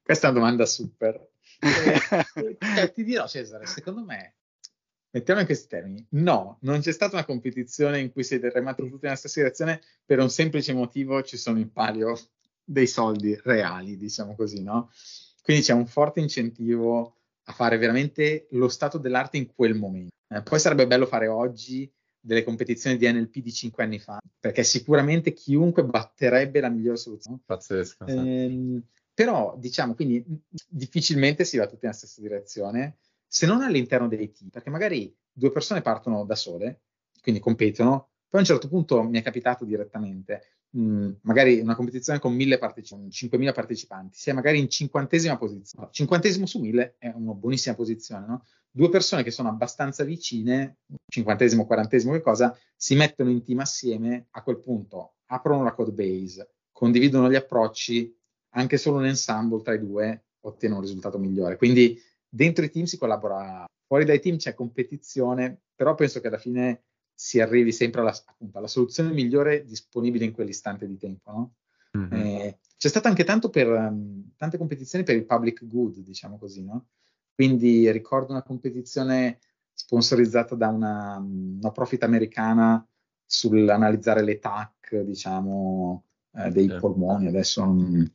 Questa 0.03 0.27
è 0.27 0.31
una 0.31 0.41
domanda 0.41 0.67
super. 0.67 1.29
Eh, 1.61 2.93
ti 2.93 3.05
dirò, 3.05 3.29
Cesare, 3.29 3.67
secondo 3.67 4.03
me 4.03 4.38
mettiamo 5.11 5.41
in 5.41 5.47
questi 5.47 5.69
termini, 5.69 6.07
no, 6.11 6.59
non 6.63 6.81
c'è 6.81 6.93
stata 6.93 7.17
una 7.17 7.25
competizione 7.25 8.01
in 8.01 8.13
cui 8.13 8.25
siete 8.25 8.51
remati 8.51 8.83
tutti 8.83 9.05
nella 9.05 9.17
stessa 9.17 9.41
direzione 9.41 9.81
per 10.05 10.19
un 10.19 10.31
semplice 10.31 10.73
motivo, 10.73 11.23
ci 11.23 11.37
sono 11.37 11.59
in 11.59 11.73
palio 11.73 12.19
dei 12.65 12.87
soldi 12.87 13.39
reali, 13.45 13.97
diciamo 13.97 14.35
così, 14.35 14.63
no? 14.63 14.91
Quindi 15.43 15.63
c'è 15.63 15.73
un 15.73 15.87
forte 15.87 16.21
incentivo 16.21 17.17
a 17.45 17.53
fare 17.53 17.79
veramente 17.79 18.47
lo 18.51 18.69
stato 18.69 18.99
dell'arte 18.99 19.39
in 19.39 19.47
quel 19.55 19.75
momento. 19.75 20.15
Eh, 20.29 20.43
poi 20.43 20.59
sarebbe 20.59 20.87
bello 20.87 21.07
fare 21.07 21.27
oggi 21.27 21.91
delle 22.21 22.45
competizioni 22.45 22.99
di 22.99 23.11
NLP 23.11 23.39
di 23.39 23.53
cinque 23.53 23.85
anni 23.85 23.99
fa, 23.99 24.21
perché 24.39 24.63
sicuramente 24.63 25.33
chiunque 25.33 25.85
batterebbe 25.85 26.61
la 26.61 26.69
migliore 26.69 26.99
soluzione. 26.99 27.39
Pazzesco. 27.45 28.05
Eh, 28.05 28.83
però, 29.15 29.57
diciamo, 29.59 29.95
quindi 29.95 30.23
difficilmente 30.69 31.45
si 31.45 31.57
va 31.57 31.65
tutti 31.65 31.81
nella 31.83 31.97
stessa 31.97 32.21
direzione, 32.21 32.99
se 33.29 33.47
non 33.47 33.61
all'interno 33.63 34.09
dei 34.09 34.33
team, 34.33 34.49
perché 34.49 34.71
magari 34.71 35.15
due 35.31 35.53
persone 35.53 35.83
partono 35.83 36.25
da 36.25 36.35
sole, 36.35 36.81
quindi 37.21 37.41
competono, 37.41 38.09
poi 38.29 38.41
a 38.41 38.43
un 38.43 38.45
certo 38.45 38.69
punto 38.69 39.03
mi 39.03 39.19
è 39.19 39.23
capitato 39.23 39.65
direttamente, 39.65 40.59
mh, 40.71 40.81
mm, 40.81 41.11
magari 41.23 41.61
una 41.61 41.75
competizione 41.75 42.19
con 42.19 42.35
mille 42.35 42.59
partecipanti, 42.59 43.11
5.000 43.11 43.53
partecipanti, 43.53 44.19
si 44.19 44.31
è 44.31 44.33
magari 44.33 44.59
in 44.59 44.69
cinquantesima 44.69 45.37
posizione. 45.37 45.89
Cinquantesimo 45.91 46.47
su 46.47 46.59
mille 46.59 46.97
è 46.99 47.13
una 47.15 47.35
buonissima 47.35 47.75
posizione, 47.75 48.27
no? 48.27 48.45
Due 48.71 48.89
persone 48.91 49.23
che 49.23 49.31
sono 49.31 49.49
abbastanza 49.49 50.05
vicine, 50.05 50.79
cinquantesimo, 51.07 51.67
quarantesimo, 51.67 52.13
che 52.13 52.21
cosa, 52.21 52.57
si 52.77 52.95
mettono 52.97 53.31
in 53.31 53.43
team 53.43 53.61
assieme, 53.61 54.27
a 54.31 54.43
quel 54.43 54.59
punto 54.61 55.15
aprono 55.27 55.65
la 55.65 55.73
code 55.73 55.93
base, 55.93 56.55
condividono 56.71 57.31
gli 57.31 57.35
approcci, 57.35 58.15
anche 58.51 58.77
solo 58.77 58.99
un 58.99 59.07
ensemble 59.07 59.63
tra 59.63 59.75
i 59.75 59.79
due 59.79 60.25
ottiene 60.41 60.75
un 60.75 60.81
risultato 60.81 61.19
migliore. 61.19 61.57
Quindi 61.57 62.01
dentro 62.29 62.65
i 62.65 62.71
team 62.71 62.85
si 62.85 62.99
collabora, 62.99 63.65
fuori 63.87 64.05
dai 64.05 64.21
team 64.21 64.37
c'è 64.37 64.55
competizione, 64.55 65.61
però 65.75 65.95
penso 65.95 66.21
che 66.21 66.29
alla 66.29 66.39
fine 66.39 66.85
si 67.15 67.41
arrivi 67.41 67.73
sempre 67.73 68.01
alla, 68.01 68.17
appunto, 68.27 68.59
alla 68.59 68.69
soluzione 68.69 69.11
migliore 69.13 69.65
disponibile 69.65 70.25
in 70.25 70.33
quell'istante 70.33 70.87
di 70.87 70.97
tempo. 70.97 71.31
No? 71.31 71.55
Mm-hmm. 71.99 72.13
Eh, 72.13 72.59
c'è 72.77 72.89
stato 72.89 73.09
anche 73.09 73.25
tanto 73.25 73.51
per, 73.51 73.69
um, 73.69 74.33
tante 74.37 74.57
competizioni 74.57 75.05
per 75.05 75.17
il 75.17 75.27
public 75.27 75.67
good, 75.67 75.99
diciamo 75.99 76.39
così, 76.39 76.63
no? 76.65 76.89
Quindi 77.35 77.91
ricordo 77.91 78.33
una 78.33 78.43
competizione 78.43 79.41
sponsorizzata 79.73 80.55
da 80.55 80.69
una 80.69 81.19
no 81.19 81.73
profit 81.73 82.03
americana 82.03 82.85
sull'analizzare 83.25 84.23
le 84.23 84.39
TAC, 84.39 85.01
diciamo, 85.01 86.05
eh, 86.45 86.51
dei 86.51 86.67
okay. 86.67 86.81
polmoni. 86.81 87.27
Adesso 87.27 87.65
non, 87.65 88.13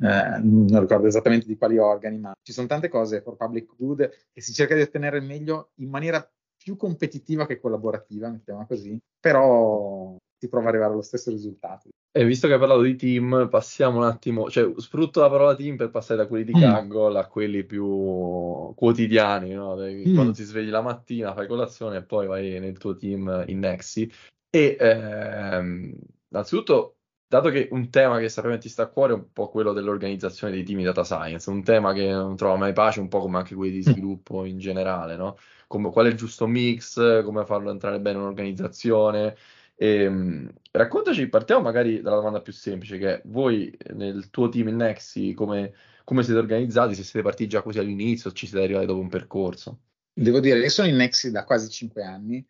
eh, 0.00 0.38
non 0.42 0.80
ricordo 0.80 1.06
esattamente 1.06 1.46
di 1.46 1.56
quali 1.56 1.78
organi, 1.78 2.18
ma 2.18 2.32
ci 2.42 2.52
sono 2.52 2.66
tante 2.66 2.88
cose 2.88 3.22
per 3.22 3.34
public 3.34 3.74
good 3.76 4.00
e 4.32 4.40
si 4.40 4.52
cerca 4.52 4.74
di 4.74 4.82
ottenere 4.82 5.18
il 5.18 5.24
meglio 5.24 5.70
in 5.76 5.88
maniera 5.88 6.26
più 6.56 6.76
competitiva 6.76 7.46
che 7.46 7.58
collaborativa, 7.58 8.28
mettiamola 8.28 8.66
così, 8.66 8.98
però 9.18 10.16
si 10.38 10.48
prova 10.48 10.66
ad 10.66 10.72
arrivare 10.72 10.92
allo 10.92 11.02
stesso 11.02 11.30
risultato. 11.30 11.88
E 12.14 12.24
visto 12.24 12.46
che 12.46 12.54
hai 12.54 12.58
parlato 12.58 12.82
di 12.82 12.94
team, 12.94 13.48
passiamo 13.48 13.98
un 13.98 14.04
attimo, 14.04 14.50
cioè 14.50 14.70
sfrutto 14.76 15.20
la 15.20 15.30
parola 15.30 15.54
team 15.54 15.76
per 15.76 15.90
passare 15.90 16.20
da 16.20 16.26
quelli 16.26 16.44
di 16.44 16.54
mm. 16.54 16.60
Kaggle 16.60 17.18
a 17.18 17.26
quelli 17.26 17.64
più 17.64 18.72
quotidiani, 18.74 19.52
no? 19.54 19.76
mm. 19.76 20.14
quando 20.14 20.32
ti 20.32 20.42
svegli 20.42 20.68
la 20.68 20.82
mattina, 20.82 21.32
fai 21.32 21.46
colazione 21.46 21.98
e 21.98 22.02
poi 22.02 22.26
vai 22.26 22.60
nel 22.60 22.76
tuo 22.78 22.96
team 22.96 23.44
in 23.46 23.60
Nexi. 23.60 24.10
E 24.50 24.76
ehm, 24.78 25.96
innanzitutto 26.28 26.96
dato 27.32 27.48
che 27.48 27.68
un 27.70 27.88
tema 27.88 28.18
che 28.18 28.28
sappiamo 28.28 28.58
ti 28.58 28.68
sta 28.68 28.82
a 28.82 28.88
cuore 28.88 29.14
è 29.14 29.16
un 29.16 29.32
po' 29.32 29.48
quello 29.48 29.72
dell'organizzazione 29.72 30.52
dei 30.52 30.64
team 30.64 30.82
data 30.82 31.02
science, 31.02 31.48
un 31.48 31.64
tema 31.64 31.94
che 31.94 32.10
non 32.10 32.36
trova 32.36 32.56
mai 32.58 32.74
pace, 32.74 33.00
un 33.00 33.08
po' 33.08 33.20
come 33.20 33.38
anche 33.38 33.54
quelli 33.54 33.72
di 33.72 33.88
mm. 33.88 33.92
sviluppo 33.92 34.44
in 34.44 34.58
generale, 34.58 35.16
no? 35.16 35.38
Come, 35.66 35.90
qual 35.90 36.04
è 36.04 36.08
il 36.10 36.14
giusto 36.14 36.46
mix, 36.46 37.22
come 37.24 37.46
farlo 37.46 37.70
entrare 37.70 38.00
bene 38.00 38.16
in 38.16 38.24
un'organizzazione. 38.24 39.34
E, 39.74 40.02
ehm, 40.02 40.52
raccontaci, 40.72 41.26
partiamo 41.28 41.62
magari 41.62 42.02
dalla 42.02 42.16
domanda 42.16 42.42
più 42.42 42.52
semplice, 42.52 42.98
che 42.98 43.14
è 43.14 43.22
voi 43.24 43.74
nel 43.94 44.28
tuo 44.28 44.50
team 44.50 44.68
in 44.68 44.76
Nexi 44.76 45.32
come, 45.32 45.72
come 46.04 46.22
siete 46.24 46.38
organizzati, 46.38 46.94
se 46.94 47.02
siete 47.02 47.22
partiti 47.22 47.48
già 47.48 47.62
così 47.62 47.78
all'inizio 47.78 48.28
o 48.28 48.34
ci 48.34 48.46
siete 48.46 48.62
arrivati 48.62 48.84
dopo 48.84 49.00
un 49.00 49.08
percorso? 49.08 49.78
Devo 50.12 50.38
dire 50.38 50.60
che 50.60 50.68
sono 50.68 50.86
in 50.86 50.96
Nexi 50.96 51.30
da 51.30 51.44
quasi 51.44 51.70
cinque 51.70 52.04
anni, 52.04 52.44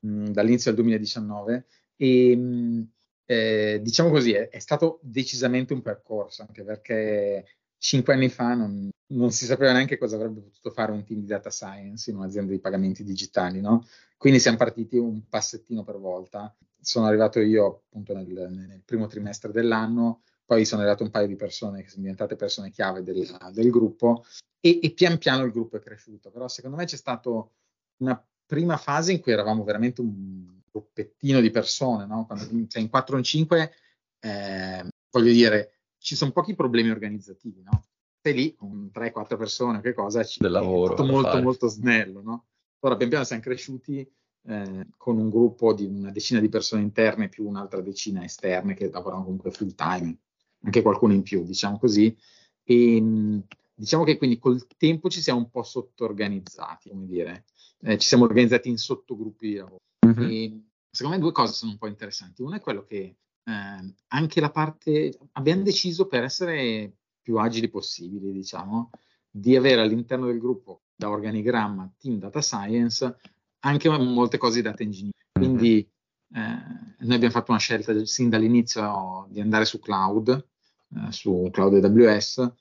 mh, 0.00 0.08
mm, 0.08 0.24
dall'inizio 0.26 0.72
del 0.72 0.80
2019, 0.80 1.66
e 1.96 2.36
mh, 2.36 2.88
eh, 3.26 3.80
diciamo 3.82 4.10
così, 4.10 4.32
è, 4.32 4.48
è, 4.48 4.58
stato 4.60 5.00
decisamente 5.02 5.72
un 5.72 5.82
percorso, 5.82 6.42
anche 6.42 6.62
perché 6.62 7.44
cinque 7.76 8.14
anni 8.14 8.28
fa 8.28 8.54
non, 8.54 8.88
non, 9.08 9.32
si 9.32 9.44
sapeva 9.44 9.72
neanche 9.72 9.98
cosa 9.98 10.14
avrebbe 10.16 10.40
potuto 10.40 10.70
fare 10.70 10.92
un 10.92 11.04
team 11.04 11.20
di 11.20 11.26
data 11.26 11.50
science 11.50 12.10
in 12.10 12.16
un'azienda 12.16 12.52
di 12.52 12.60
pagamenti 12.60 13.02
digitali, 13.02 13.60
no? 13.60 13.84
Quindi 14.16 14.38
siamo 14.38 14.56
partiti 14.56 14.96
un 14.96 15.28
passettino 15.28 15.82
per 15.84 15.98
volta. 15.98 16.54
Sono 16.80 17.06
arrivato 17.06 17.40
io 17.40 17.82
appunto 17.88 18.14
nel, 18.14 18.26
nel 18.26 18.82
primo 18.84 19.06
trimestre 19.08 19.50
dell'anno, 19.50 20.22
poi 20.44 20.64
sono 20.64 20.82
arrivate 20.82 21.02
un 21.02 21.10
paio 21.10 21.26
di 21.26 21.34
persone 21.34 21.82
che 21.82 21.88
sono 21.88 22.02
diventate 22.02 22.36
persone 22.36 22.70
chiave 22.70 23.02
del, 23.02 23.26
del 23.52 23.70
gruppo 23.70 24.24
e, 24.60 24.78
e 24.80 24.92
pian 24.92 25.18
piano 25.18 25.44
il 25.44 25.50
gruppo 25.50 25.76
è 25.76 25.80
cresciuto. 25.80 26.30
Però 26.30 26.46
secondo 26.46 26.76
me 26.76 26.84
c'è 26.84 26.96
stata 26.96 27.30
una 27.98 28.24
prima 28.46 28.76
fase 28.76 29.10
in 29.12 29.20
cui 29.20 29.32
eravamo 29.32 29.64
veramente 29.64 30.00
un 30.00 30.55
gruppettino 30.76 31.40
di 31.40 31.50
persone, 31.50 32.06
no? 32.06 32.26
Quando 32.26 32.44
sei 32.68 32.82
in 32.82 32.90
4 32.90 33.14
o 33.14 33.18
in 33.18 33.24
5, 33.24 33.72
eh, 34.20 34.88
voglio 35.10 35.32
dire, 35.32 35.80
ci 35.98 36.14
sono 36.14 36.32
pochi 36.32 36.54
problemi 36.54 36.90
organizzativi, 36.90 37.62
no? 37.62 37.84
Sei 38.20 38.34
lì 38.34 38.54
con 38.54 38.90
3-4 38.92 39.36
persone, 39.36 39.80
che 39.80 39.94
cosa, 39.94 40.24
ci 40.24 40.40
Del 40.40 40.50
lavoro, 40.50 40.96
è 40.96 41.06
molto, 41.06 41.30
fare. 41.30 41.42
molto 41.42 41.68
snello, 41.68 42.22
no? 42.22 42.46
Ora, 42.80 42.96
pian 42.96 43.08
piano 43.08 43.24
siamo 43.24 43.42
cresciuti 43.42 44.08
eh, 44.48 44.86
con 44.96 45.18
un 45.18 45.30
gruppo 45.30 45.72
di 45.72 45.86
una 45.86 46.10
decina 46.10 46.40
di 46.40 46.48
persone 46.48 46.82
interne 46.82 47.28
più 47.28 47.46
un'altra 47.48 47.80
decina 47.80 48.22
esterne 48.22 48.74
che 48.74 48.90
lavorano 48.90 49.24
comunque 49.24 49.50
full 49.50 49.74
time, 49.74 50.16
anche 50.62 50.82
qualcuno 50.82 51.12
in 51.12 51.22
più, 51.22 51.44
diciamo 51.44 51.78
così. 51.78 52.16
E, 52.64 53.42
diciamo 53.74 54.04
che 54.04 54.16
quindi 54.16 54.38
col 54.38 54.66
tempo 54.76 55.08
ci 55.08 55.20
siamo 55.20 55.38
un 55.38 55.50
po' 55.50 55.62
sotto-organizzati, 55.62 56.88
come 56.90 57.06
dire, 57.06 57.44
eh, 57.82 57.98
ci 57.98 58.06
siamo 58.06 58.24
organizzati 58.24 58.68
in 58.68 58.78
sottogruppi 58.78 59.48
di 59.48 59.54
lavoro. 59.56 59.76
Mm-hmm. 60.06 60.58
secondo 60.90 61.16
me 61.16 61.22
due 61.22 61.32
cose 61.32 61.52
sono 61.52 61.72
un 61.72 61.78
po' 61.78 61.86
interessanti. 61.86 62.42
Una 62.42 62.56
è 62.56 62.60
quello 62.60 62.84
che 62.84 63.16
eh, 63.44 63.94
anche 64.08 64.40
la 64.40 64.50
parte 64.50 65.18
abbiamo 65.32 65.62
deciso 65.62 66.06
per 66.06 66.24
essere 66.24 66.92
più 67.20 67.38
agili 67.38 67.68
possibili, 67.68 68.32
diciamo, 68.32 68.90
di 69.30 69.56
avere 69.56 69.80
all'interno 69.80 70.26
del 70.26 70.38
gruppo 70.38 70.82
da 70.94 71.10
organigramma 71.10 71.92
team 71.98 72.18
data 72.18 72.40
science 72.40 73.16
anche 73.60 73.88
molte 73.88 74.38
cose 74.38 74.56
di 74.56 74.62
data 74.62 74.82
engineering. 74.82 75.14
Quindi 75.32 75.78
eh, 75.78 76.38
noi 76.98 77.14
abbiamo 77.14 77.34
fatto 77.34 77.50
una 77.50 77.60
scelta 77.60 78.04
sin 78.04 78.28
dall'inizio 78.28 79.26
di 79.30 79.40
andare 79.40 79.64
su 79.64 79.78
cloud, 79.78 80.46
eh, 80.94 81.12
su 81.12 81.48
cloud 81.52 81.84
AWS 81.84 82.52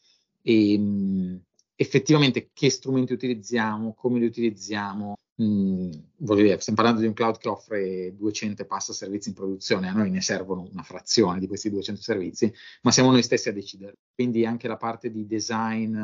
e 0.41 0.77
mh, 0.77 1.41
effettivamente 1.75 2.49
che 2.53 2.69
strumenti 2.69 3.13
utilizziamo, 3.13 3.93
come 3.93 4.19
li 4.19 4.25
utilizziamo, 4.25 5.15
Mm, 5.41 5.91
voglio 6.19 6.43
dire, 6.43 6.59
stiamo 6.59 6.77
parlando 6.77 7.01
di 7.01 7.07
un 7.07 7.13
cloud 7.13 7.37
che 7.37 7.49
offre 7.49 8.15
200 8.15 8.61
e 8.61 8.65
passa 8.65 8.93
servizi 8.93 9.29
in 9.29 9.35
produzione, 9.35 9.89
a 9.89 9.93
noi 9.93 10.09
ne 10.09 10.21
servono 10.21 10.67
una 10.71 10.83
frazione 10.83 11.39
di 11.39 11.47
questi 11.47 11.69
200 11.69 12.01
servizi, 12.01 12.53
ma 12.83 12.91
siamo 12.91 13.11
noi 13.11 13.21
stessi 13.21 13.49
a 13.49 13.53
decidere. 13.53 13.97
Quindi 14.13 14.45
anche 14.45 14.67
la 14.69 14.77
parte 14.77 15.11
di 15.11 15.25
design, 15.25 15.97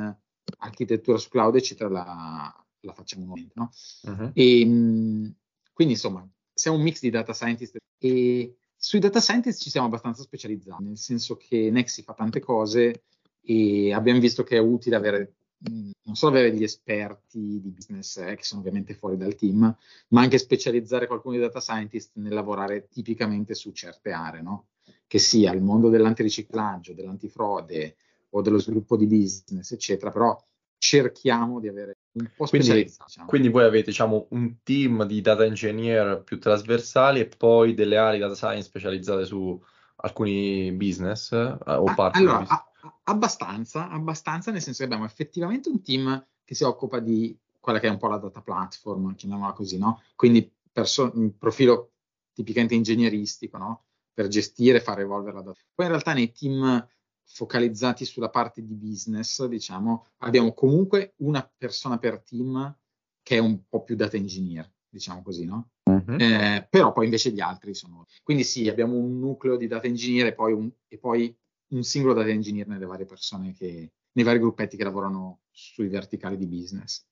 architettura 0.58 1.18
su 1.18 1.30
cloud, 1.30 1.56
eccetera, 1.56 1.90
la, 1.90 2.66
la 2.82 2.94
facciamo 2.94 3.26
noi. 3.26 3.50
No? 3.54 3.72
Uh-huh. 4.04 4.32
E, 4.34 4.66
mm, 4.66 5.28
quindi 5.72 5.94
insomma, 5.94 6.28
siamo 6.54 6.78
un 6.78 6.84
mix 6.84 7.00
di 7.00 7.10
data 7.10 7.34
scientist 7.34 7.78
e 7.98 8.58
sui 8.76 9.00
data 9.00 9.22
scientist 9.22 9.62
ci 9.62 9.70
siamo 9.70 9.88
abbastanza 9.88 10.24
specializzati, 10.24 10.84
nel 10.84 10.98
senso 10.98 11.38
che 11.38 11.70
Nexi 11.72 12.04
fa 12.04 12.14
tante 12.14 12.40
cose 12.40 13.04
e 13.42 13.94
abbiamo 13.94 14.20
visto 14.20 14.44
che 14.44 14.58
è 14.58 14.60
utile 14.60 14.96
avere 14.96 15.36
non 15.70 16.16
solo 16.16 16.36
avere 16.36 16.52
degli 16.52 16.64
esperti 16.64 17.60
di 17.62 17.70
business 17.70 18.18
eh, 18.18 18.36
che 18.36 18.44
sono 18.44 18.62
ovviamente 18.62 18.94
fuori 18.94 19.18
dal 19.18 19.36
team, 19.36 19.76
ma 20.10 20.22
anche 20.22 20.38
specializzare 20.38 21.08
qualcuno 21.08 21.36
di 21.36 21.42
data 21.42 21.60
scientist 21.60 22.12
nel 22.16 22.34
lavorare 22.34 22.88
tipicamente 22.88 23.54
su 23.54 23.72
certe 23.72 24.12
aree, 24.12 24.42
no? 24.42 24.68
che 25.08 25.20
sia 25.20 25.52
il 25.52 25.62
mondo 25.62 25.90
dell'antiriciclaggio, 25.90 26.94
dell'antifrode 26.94 27.98
o 28.30 28.42
dello 28.42 28.60
sviluppo 28.60 28.96
di 28.96 29.08
business, 29.08 29.72
eccetera, 29.72 30.10
però 30.10 30.42
cerchiamo 30.78 31.60
di 31.60 31.68
avere 31.68 31.98
un 32.14 32.32
po' 32.36 32.46
specializzato. 32.46 33.04
Quindi, 33.04 33.06
diciamo. 33.06 33.28
quindi 33.28 33.50
voi 33.50 33.64
avete 33.66 33.90
diciamo, 33.90 34.28
un 34.30 34.56
team 34.64 35.06
di 35.06 35.22
data 35.22 35.46
engineer 35.46 36.24
più 36.24 36.40
trasversali 36.40 37.20
e 37.20 37.28
poi 37.28 37.74
delle 37.74 37.98
aree 37.98 38.20
data 38.20 38.36
science 38.36 38.64
specializzate 38.64 39.26
su 39.26 39.62
alcuni 39.98 40.72
business 40.72 41.32
eh, 41.34 41.58
o 41.66 41.84
ah, 41.84 41.94
parti 41.94 42.20
allora, 42.20 42.71
Abbastanza, 43.04 43.90
abbastanza, 43.90 44.52
nel 44.52 44.62
senso 44.62 44.80
che 44.80 44.86
abbiamo 44.86 45.06
effettivamente 45.06 45.70
un 45.70 45.82
team 45.82 46.26
che 46.44 46.56
si 46.56 46.64
occupa 46.64 47.00
di 47.00 47.38
quella 47.60 47.80
che 47.80 47.88
è 47.88 47.92
un 47.92 47.98
po' 47.98 48.08
la 48.08 48.18
data 48.18 48.42
platform, 48.42 49.16
chiamiamola 49.16 49.54
così, 49.54 49.78
no? 49.78 50.02
Quindi 50.16 50.52
perso- 50.72 51.12
un 51.14 51.38
profilo 51.38 51.92
tipicamente 52.34 52.76
ingegneristico, 52.76 53.58
no? 53.58 53.86
Per 54.14 54.28
gestire 54.28 54.78
e 54.78 54.82
far 54.82 55.00
evolvere 55.00 55.36
la 55.36 55.42
data. 55.42 55.60
Poi 55.74 55.86
in 55.86 55.92
realtà 55.92 56.14
nei 56.14 56.32
team 56.32 56.88
focalizzati 57.24 58.04
sulla 58.04 58.30
parte 58.30 58.66
di 58.66 58.74
business, 58.74 59.46
diciamo, 59.46 60.08
abbiamo 60.20 60.54
comunque 60.54 61.14
una 61.18 61.50
persona 61.58 61.98
per 61.98 62.22
team 62.22 62.78
che 63.22 63.36
è 63.36 63.40
un 63.40 63.62
po' 63.70 63.84
più 63.84 63.96
data 63.96 64.18
engineer, 64.18 64.70
diciamo 64.90 65.22
così, 65.22 65.46
no? 65.46 65.70
Uh-huh. 65.84 66.16
Eh, 66.18 66.68
però 66.70 66.92
poi 66.92 67.06
invece 67.06 67.32
gli 67.32 67.40
altri 67.40 67.74
sono... 67.74 68.06
Quindi 68.24 68.44
sì, 68.44 68.68
abbiamo 68.68 68.96
un 68.96 69.20
nucleo 69.20 69.56
di 69.56 69.68
data 69.68 69.88
engineer 69.88 70.28
e 70.28 70.34
poi 70.34 70.54
un, 70.54 70.70
e 70.88 70.98
poi 70.98 71.36
un 71.72 71.84
singolo 71.84 72.14
data 72.14 72.30
engineer 72.30 72.68
nelle 72.68 72.86
varie 72.86 73.06
persone 73.06 73.54
che, 73.54 73.92
nei 74.12 74.26
vari 74.26 74.40
gruppetti 74.40 74.78
che 74.78 74.84
lavorano 74.84 75.42
sui 75.52 75.88
verticali 75.88 76.38
di 76.38 76.48
business. 76.48 77.06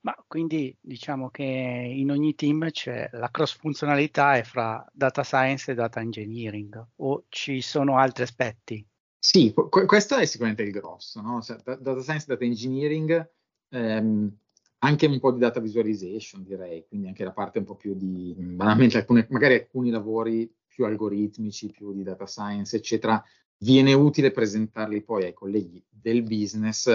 Ma 0.00 0.14
quindi 0.26 0.76
diciamo 0.80 1.30
che 1.30 1.42
in 1.42 2.10
ogni 2.10 2.34
team 2.34 2.70
c'è 2.70 3.08
la 3.12 3.30
cross 3.30 3.56
funzionalità 3.56 4.36
è 4.36 4.42
fra 4.42 4.84
data 4.92 5.22
science 5.22 5.72
e 5.72 5.74
data 5.74 6.00
engineering 6.00 6.86
o 6.96 7.24
ci 7.28 7.60
sono 7.60 7.98
altri 7.98 8.22
aspetti? 8.22 8.86
Sì, 9.18 9.52
qu- 9.52 9.86
questo 9.86 10.16
è 10.16 10.24
sicuramente 10.24 10.62
il 10.62 10.70
grosso, 10.70 11.20
no? 11.20 11.42
Cioè, 11.42 11.56
data 11.62 12.00
science 12.00 12.24
e 12.24 12.28
data 12.28 12.44
engineering, 12.44 13.30
ehm, 13.70 14.38
anche 14.78 15.06
un 15.06 15.18
po' 15.18 15.32
di 15.32 15.40
data 15.40 15.58
visualization 15.58 16.44
direi, 16.44 16.86
quindi 16.86 17.08
anche 17.08 17.24
la 17.24 17.32
parte 17.32 17.58
un 17.58 17.64
po' 17.64 17.74
più 17.74 17.94
di, 17.94 18.34
banalmente, 18.38 18.98
alcune, 18.98 19.26
magari 19.30 19.54
alcuni 19.54 19.90
lavori 19.90 20.50
più 20.66 20.84
algoritmici, 20.84 21.70
più 21.70 21.92
di 21.92 22.04
data 22.04 22.26
science, 22.26 22.76
eccetera, 22.76 23.22
viene 23.58 23.92
utile 23.92 24.30
presentarli 24.30 25.02
poi 25.02 25.24
ai 25.24 25.32
colleghi 25.32 25.84
del 25.88 26.22
business 26.22 26.86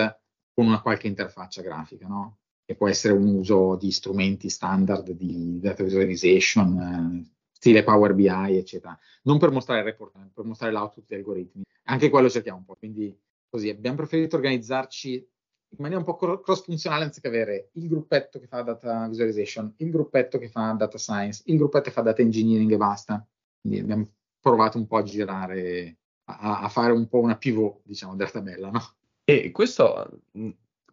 con 0.53 0.65
una 0.65 0.81
qualche 0.81 1.07
interfaccia 1.07 1.61
grafica, 1.61 2.07
no? 2.07 2.39
Che 2.65 2.75
può 2.75 2.87
essere 2.87 3.13
un 3.13 3.27
uso 3.27 3.75
di 3.75 3.91
strumenti 3.91 4.49
standard 4.49 5.09
di 5.11 5.59
data 5.59 5.83
visualization, 5.83 7.25
eh, 7.25 7.31
stile 7.51 7.83
Power 7.83 8.13
BI, 8.13 8.57
eccetera. 8.57 8.97
Non 9.23 9.39
per 9.39 9.51
mostrare 9.51 9.81
il 9.81 9.85
report, 9.87 10.15
ma 10.15 10.29
per 10.33 10.45
mostrare 10.45 10.71
l'output 10.71 11.05
degli 11.07 11.19
algoritmi. 11.19 11.63
Anche 11.85 12.09
quello 12.09 12.29
cerchiamo 12.29 12.59
un 12.59 12.65
po'. 12.65 12.75
Quindi 12.75 13.17
così 13.49 13.69
abbiamo 13.69 13.97
preferito 13.97 14.35
organizzarci 14.35 15.13
in 15.15 15.77
maniera 15.79 15.99
un 15.99 16.05
po' 16.05 16.15
cross-funzionale 16.41 17.05
anziché 17.05 17.27
avere 17.27 17.69
il 17.73 17.87
gruppetto 17.87 18.39
che 18.39 18.47
fa 18.47 18.61
data 18.61 19.07
visualization, 19.07 19.73
il 19.77 19.89
gruppetto 19.89 20.37
che 20.37 20.47
fa 20.47 20.71
data 20.73 20.97
science, 20.97 21.41
il 21.45 21.57
gruppetto 21.57 21.85
che 21.85 21.91
fa 21.91 22.01
data 22.01 22.21
engineering 22.21 22.71
e 22.71 22.77
basta. 22.77 23.27
Quindi 23.59 23.79
abbiamo 23.79 24.07
provato 24.39 24.77
un 24.77 24.85
po' 24.85 24.97
a 24.97 25.03
girare 25.03 25.97
a, 26.25 26.61
a, 26.61 26.69
fare 26.69 26.91
un 26.91 27.07
po' 27.07 27.19
una 27.19 27.37
pivot, 27.37 27.81
diciamo, 27.83 28.15
della 28.15 28.29
tabella, 28.29 28.69
no? 28.69 28.81
E 29.23 29.51
questo 29.51 30.21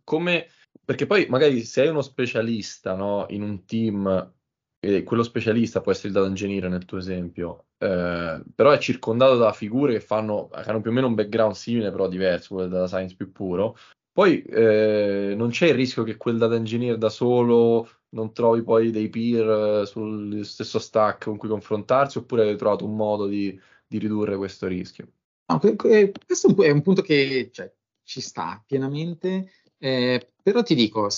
come 0.05 0.47
perché 0.85 1.07
poi 1.07 1.27
magari 1.29 1.63
se 1.63 1.83
hai 1.83 1.89
uno 1.89 2.03
specialista 2.03 2.95
no, 2.97 3.27
in 3.29 3.43
un 3.43 3.65
team, 3.65 4.33
e 4.81 5.03
quello 5.05 5.23
specialista 5.23 5.81
può 5.81 5.93
essere 5.93 6.09
il 6.09 6.15
data 6.15 6.27
engineer 6.27 6.69
nel 6.69 6.85
tuo 6.85 6.99
esempio, 6.99 7.67
eh, 7.79 8.43
però 8.55 8.71
è 8.73 8.79
circondato 8.79 9.37
da 9.37 9.53
figure 9.53 9.93
che 9.93 10.01
fanno, 10.01 10.49
che 10.49 10.69
hanno 10.69 10.81
più 10.81 10.91
o 10.91 10.95
meno 10.95 11.07
un 11.07 11.15
background 11.15 11.55
simile, 11.55 11.91
però 11.91 12.09
diverso, 12.09 12.55
quello 12.55 12.69
del 12.69 12.79
data 12.79 12.89
science 12.89 13.15
più 13.15 13.31
puro. 13.31 13.77
Poi 14.11 14.43
eh, 14.43 15.35
non 15.37 15.51
c'è 15.51 15.69
il 15.69 15.75
rischio 15.75 16.03
che 16.03 16.17
quel 16.17 16.39
data 16.39 16.57
engineer 16.57 16.99
da 16.99 17.09
solo 17.09 17.89
non 18.11 18.33
trovi 18.33 18.63
poi 18.63 18.91
dei 18.91 19.09
peer 19.09 19.87
sul 19.87 20.45
stesso 20.45 20.81
stack 20.81 21.25
con 21.25 21.37
cui 21.37 21.49
confrontarsi, 21.49 22.19
oppure 22.19 22.49
hai 22.49 22.57
trovato 22.57 22.85
un 22.85 22.97
modo 22.97 23.27
di, 23.27 23.59
di 23.87 23.99
ridurre 23.99 24.37
questo 24.37 24.67
rischio? 24.67 25.07
No, 25.51 25.59
questo 25.59 26.63
è 26.63 26.71
un 26.71 26.83
punto 26.83 27.03
che 27.03 27.51
cioè, 27.53 27.73
ci 28.05 28.21
sta 28.21 28.63
pienamente, 28.65 29.51
eh, 29.79 30.33
però 30.41 30.63
ti 30.63 30.77
dico, 30.77 31.09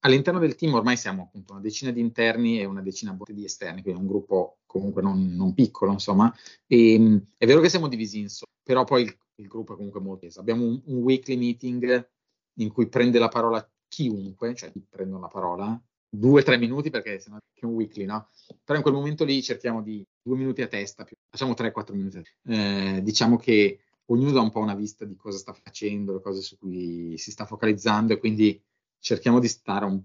all'interno 0.00 0.38
del 0.38 0.54
team 0.54 0.72
ormai 0.72 0.96
siamo 0.96 1.24
appunto 1.24 1.52
una 1.52 1.60
decina 1.60 1.90
di 1.90 2.00
interni 2.00 2.58
e 2.58 2.64
una 2.64 2.80
decina 2.80 3.14
di 3.26 3.44
esterni, 3.44 3.82
quindi 3.82 4.00
un 4.00 4.06
gruppo 4.06 4.60
comunque 4.64 5.02
non, 5.02 5.34
non 5.34 5.52
piccolo, 5.52 5.92
insomma. 5.92 6.34
E, 6.66 6.94
ehm, 6.94 7.26
è 7.36 7.44
vero 7.44 7.60
che 7.60 7.68
siamo 7.68 7.88
divisi 7.88 8.20
in 8.20 8.30
so, 8.30 8.46
però 8.62 8.84
poi 8.84 9.02
il, 9.02 9.16
il, 9.36 9.46
gruppo 9.46 9.74
è 9.74 9.76
comunque 9.76 10.00
molto 10.00 10.20
peso. 10.26 10.40
Abbiamo 10.40 10.64
un, 10.64 10.80
un, 10.86 10.96
weekly 11.02 11.36
meeting 11.36 12.08
in 12.54 12.72
cui 12.72 12.88
prende 12.88 13.18
la 13.18 13.28
parola 13.28 13.66
chiunque, 13.88 14.54
cioè 14.54 14.72
prendono 14.88 15.20
la 15.20 15.28
parola, 15.28 15.82
due 16.14 16.40
o 16.40 16.44
tre 16.44 16.58
minuti 16.58 16.90
perché 16.90 17.18
sennò 17.18 17.38
è 17.38 17.64
un 17.64 17.72
weekly, 17.72 18.04
no? 18.04 18.28
Però 18.64 18.76
in 18.76 18.82
quel 18.82 18.94
momento 18.94 19.24
lì 19.24 19.42
cerchiamo 19.42 19.82
di 19.82 20.04
due 20.20 20.36
minuti 20.36 20.60
a 20.60 20.66
testa, 20.66 21.04
più, 21.04 21.16
facciamo 21.30 21.54
tre, 21.54 21.72
quattro 21.72 21.94
minuti. 21.94 22.22
Eh, 22.48 23.00
diciamo 23.02 23.38
che 23.38 23.80
ognuno 24.06 24.32
dà 24.32 24.40
un 24.40 24.50
po' 24.50 24.60
una 24.60 24.74
vista 24.74 25.06
di 25.06 25.16
cosa 25.16 25.38
sta 25.38 25.54
facendo, 25.54 26.12
le 26.12 26.20
cose 26.20 26.42
su 26.42 26.58
cui 26.58 27.16
si 27.16 27.30
sta 27.30 27.46
focalizzando 27.46 28.12
e 28.12 28.18
quindi 28.18 28.60
cerchiamo 28.98 29.38
di 29.38 29.48
stare 29.48 29.86
un, 29.86 30.02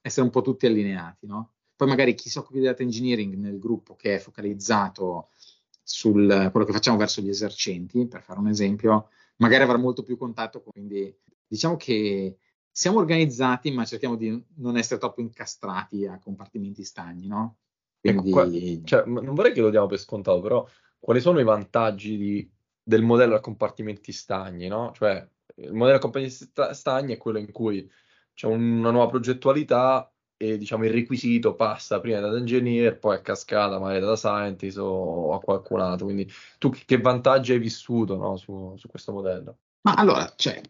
essere 0.00 0.24
un 0.24 0.30
po' 0.30 0.40
tutti 0.40 0.66
allineati, 0.66 1.26
no? 1.26 1.52
Poi 1.76 1.88
magari 1.88 2.14
chi 2.14 2.30
si 2.30 2.38
occupa 2.38 2.58
di 2.58 2.64
data 2.64 2.82
engineering 2.82 3.34
nel 3.34 3.58
gruppo 3.58 3.96
che 3.96 4.14
è 4.14 4.18
focalizzato 4.18 5.28
sul 5.82 6.48
quello 6.50 6.66
che 6.66 6.72
facciamo 6.72 6.96
verso 6.96 7.20
gli 7.20 7.28
esercenti, 7.28 8.06
per 8.06 8.22
fare 8.22 8.38
un 8.38 8.48
esempio, 8.48 9.10
magari 9.36 9.62
avrà 9.62 9.76
molto 9.76 10.02
più 10.02 10.16
contatto, 10.16 10.62
quindi 10.62 11.14
diciamo 11.46 11.76
che 11.76 12.38
siamo 12.70 12.98
organizzati, 12.98 13.70
ma 13.70 13.84
cerchiamo 13.84 14.16
di 14.16 14.42
non 14.56 14.76
essere 14.76 15.00
troppo 15.00 15.20
incastrati 15.20 16.06
a 16.06 16.18
compartimenti 16.18 16.84
stagni, 16.84 17.26
no? 17.26 17.56
Ecco, 18.00 18.22
quindi... 18.22 18.74
Ecco, 18.74 18.86
cioè, 18.86 19.04
non 19.06 19.34
vorrei 19.34 19.52
che 19.52 19.60
lo 19.60 19.70
diamo 19.70 19.86
per 19.86 19.98
scontato, 19.98 20.40
però 20.40 20.66
quali 20.98 21.20
sono 21.20 21.40
i 21.40 21.44
vantaggi 21.44 22.16
di 22.16 22.50
del 22.82 23.02
modello 23.02 23.36
a 23.36 23.40
compartimenti 23.40 24.10
stagni, 24.10 24.66
no? 24.66 24.92
Cioè, 24.94 25.26
il 25.56 25.72
modello 25.72 25.98
a 25.98 26.00
compartimenti 26.00 26.50
stagni 26.72 27.14
è 27.14 27.18
quello 27.18 27.38
in 27.38 27.52
cui 27.52 27.88
c'è 28.34 28.46
una 28.46 28.90
nuova 28.90 29.08
progettualità 29.08 30.12
e 30.36 30.56
diciamo 30.56 30.84
il 30.86 30.90
requisito 30.90 31.54
passa 31.54 32.00
prima 32.00 32.18
da 32.20 32.36
engineer, 32.36 32.98
poi 32.98 33.16
a 33.16 33.20
cascata 33.20 33.78
magari 33.78 34.00
da 34.00 34.16
scientist 34.16 34.78
o 34.78 35.34
a 35.34 35.40
qualcun 35.40 35.80
altro. 35.80 36.06
Quindi 36.06 36.28
tu 36.58 36.70
che 36.70 36.98
vantaggi 36.98 37.52
hai 37.52 37.58
vissuto 37.58 38.16
no, 38.16 38.36
su, 38.36 38.74
su, 38.76 38.88
questo 38.88 39.12
modello? 39.12 39.58
Ma 39.82 39.94
allora, 39.94 40.32
cioè, 40.36 40.60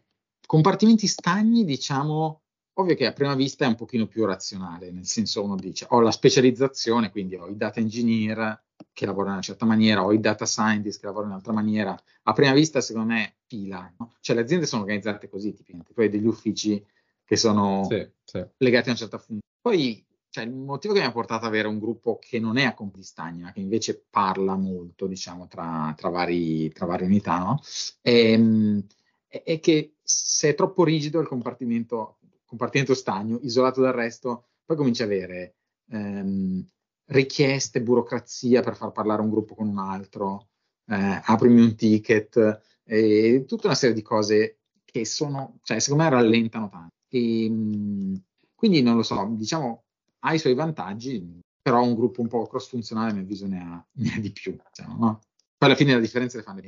compartimenti 0.50 1.06
stagni, 1.06 1.64
diciamo, 1.64 2.40
ovvio 2.72 2.96
che 2.96 3.06
a 3.06 3.12
prima 3.12 3.36
vista 3.36 3.66
è 3.66 3.68
un 3.68 3.76
pochino 3.76 4.08
più 4.08 4.24
razionale, 4.24 4.90
nel 4.90 5.06
senso 5.06 5.44
uno 5.44 5.54
dice 5.54 5.86
ho 5.90 6.00
la 6.00 6.10
specializzazione, 6.10 7.12
quindi 7.12 7.36
ho 7.36 7.46
i 7.46 7.56
data 7.56 7.78
engineer, 7.78 8.60
che 8.92 9.06
lavorano 9.06 9.28
in 9.28 9.34
una 9.34 9.44
certa 9.44 9.64
maniera 9.64 10.04
o 10.04 10.12
i 10.12 10.18
data 10.18 10.46
scientist 10.46 10.98
che 10.98 11.06
lavorano 11.06 11.34
in 11.34 11.38
un'altra 11.38 11.52
maniera, 11.52 11.96
a 12.24 12.32
prima 12.32 12.52
vista 12.52 12.80
secondo 12.80 13.12
me 13.12 13.36
fila, 13.46 13.94
no? 13.96 14.16
cioè 14.18 14.34
le 14.34 14.42
aziende 14.42 14.66
sono 14.66 14.82
organizzate 14.82 15.28
così 15.28 15.54
tipicamente, 15.54 15.92
poi 15.92 16.08
degli 16.08 16.26
uffici 16.26 16.84
che 17.24 17.36
sono 17.36 17.86
sì, 17.88 18.10
sì. 18.24 18.44
legati 18.56 18.88
a 18.88 18.90
una 18.90 18.98
certa 18.98 19.18
funzione. 19.18 19.42
Poi 19.60 20.04
cioè, 20.30 20.44
il 20.44 20.52
motivo 20.52 20.94
che 20.94 21.00
mi 21.00 21.06
ha 21.06 21.12
portato 21.12 21.44
ad 21.44 21.52
avere 21.52 21.68
un 21.68 21.78
gruppo 21.78 22.18
che 22.20 22.40
non 22.40 22.56
è 22.56 22.64
a 22.64 22.74
compiti 22.74 23.04
stagni, 23.04 23.42
ma 23.42 23.52
che 23.52 23.60
invece 23.60 24.04
parla 24.10 24.56
molto, 24.56 25.06
diciamo, 25.06 25.46
tra, 25.46 25.92
tra, 25.96 26.08
vari, 26.08 26.70
tra 26.72 26.86
varie 26.86 27.06
unità, 27.06 27.38
no? 27.38 27.60
Ehm, 28.02 28.84
è, 29.30 29.42
è, 29.44 29.60
che 29.60 29.94
se 30.02 30.50
è 30.50 30.54
troppo 30.54 30.82
rigido 30.84 31.20
il 31.20 31.28
compartimento, 31.28 32.18
compartimento 32.44 32.94
stagno, 32.94 33.38
isolato 33.42 33.80
dal 33.80 33.92
resto, 33.92 34.48
poi 34.64 34.76
comincia 34.76 35.04
a 35.04 35.06
avere 35.06 35.54
ehm, 35.90 36.66
richieste, 37.06 37.80
burocrazia 37.80 38.60
per 38.62 38.76
far 38.76 38.90
parlare 38.90 39.22
un 39.22 39.30
gruppo 39.30 39.54
con 39.54 39.68
un 39.68 39.78
altro, 39.78 40.48
eh, 40.86 41.20
aprimi 41.24 41.62
un 41.62 41.76
ticket, 41.76 42.60
e 42.84 43.44
tutta 43.46 43.68
una 43.68 43.76
serie 43.76 43.94
di 43.94 44.02
cose 44.02 44.58
che 44.84 45.04
sono, 45.06 45.60
cioè, 45.62 45.78
secondo 45.78 46.02
me 46.02 46.10
rallentano 46.10 46.68
tanto. 46.68 46.94
E, 47.08 47.48
mh, 47.48 48.22
quindi 48.54 48.82
non 48.82 48.96
lo 48.96 49.04
so, 49.04 49.28
diciamo, 49.30 49.84
ha 50.20 50.34
i 50.34 50.38
suoi 50.38 50.54
vantaggi, 50.54 51.40
però 51.62 51.82
un 51.84 51.94
gruppo 51.94 52.20
un 52.20 52.28
po' 52.28 52.46
cross 52.46 52.68
funzionale 52.68 53.12
nel 53.12 53.26
viso 53.26 53.46
ne 53.46 53.60
ha, 53.60 53.86
ne 53.92 54.14
ha 54.14 54.18
di 54.18 54.32
più. 54.32 54.56
Diciamo, 54.72 54.96
no? 54.98 55.20
Poi 55.56 55.68
alla 55.68 55.76
fine 55.76 55.92
la 55.94 56.00
differenza 56.00 56.36
le 56.36 56.42
fanno, 56.42 56.60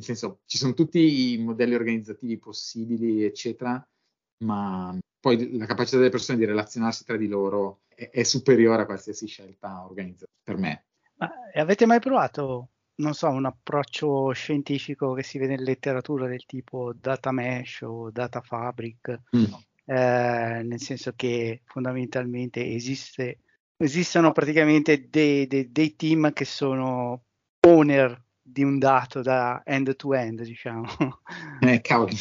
nel 0.00 0.16
senso, 0.16 0.40
ci 0.46 0.56
sono 0.56 0.72
tutti 0.72 1.34
i 1.34 1.38
modelli 1.38 1.74
organizzativi 1.74 2.38
possibili, 2.38 3.22
eccetera, 3.22 3.86
ma 4.44 4.98
poi 5.20 5.58
la 5.58 5.66
capacità 5.66 5.98
delle 5.98 6.08
persone 6.08 6.38
di 6.38 6.46
relazionarsi 6.46 7.04
tra 7.04 7.18
di 7.18 7.28
loro 7.28 7.82
è, 7.86 8.08
è 8.08 8.22
superiore 8.22 8.82
a 8.82 8.86
qualsiasi 8.86 9.26
scelta 9.26 9.84
organizzata 9.84 10.32
per 10.42 10.56
me. 10.56 10.84
Ma 11.16 11.30
avete 11.54 11.84
mai 11.84 12.00
provato, 12.00 12.70
non 12.96 13.12
so, 13.12 13.28
un 13.28 13.44
approccio 13.44 14.32
scientifico 14.32 15.12
che 15.12 15.22
si 15.22 15.38
vede 15.38 15.52
in 15.52 15.62
letteratura 15.62 16.26
del 16.26 16.46
tipo 16.46 16.94
data 16.98 17.30
mesh 17.30 17.82
o 17.82 18.10
data 18.10 18.40
fabric? 18.40 19.20
Mm. 19.36 19.52
Eh, 19.84 20.62
nel 20.64 20.80
senso 20.80 21.12
che 21.14 21.60
fondamentalmente 21.64 22.64
esiste, 22.64 23.40
esistono 23.76 24.32
praticamente 24.32 25.08
dei, 25.10 25.46
dei, 25.46 25.70
dei 25.70 25.94
team 25.94 26.32
che 26.32 26.46
sono 26.46 27.24
owner 27.66 28.28
di 28.42 28.62
un 28.62 28.78
dato 28.78 29.22
da 29.22 29.62
end 29.64 29.94
to 29.96 30.14
end, 30.14 30.42
diciamo. 30.42 30.86
Eh, 31.60 31.80
cavoli. 31.80 32.16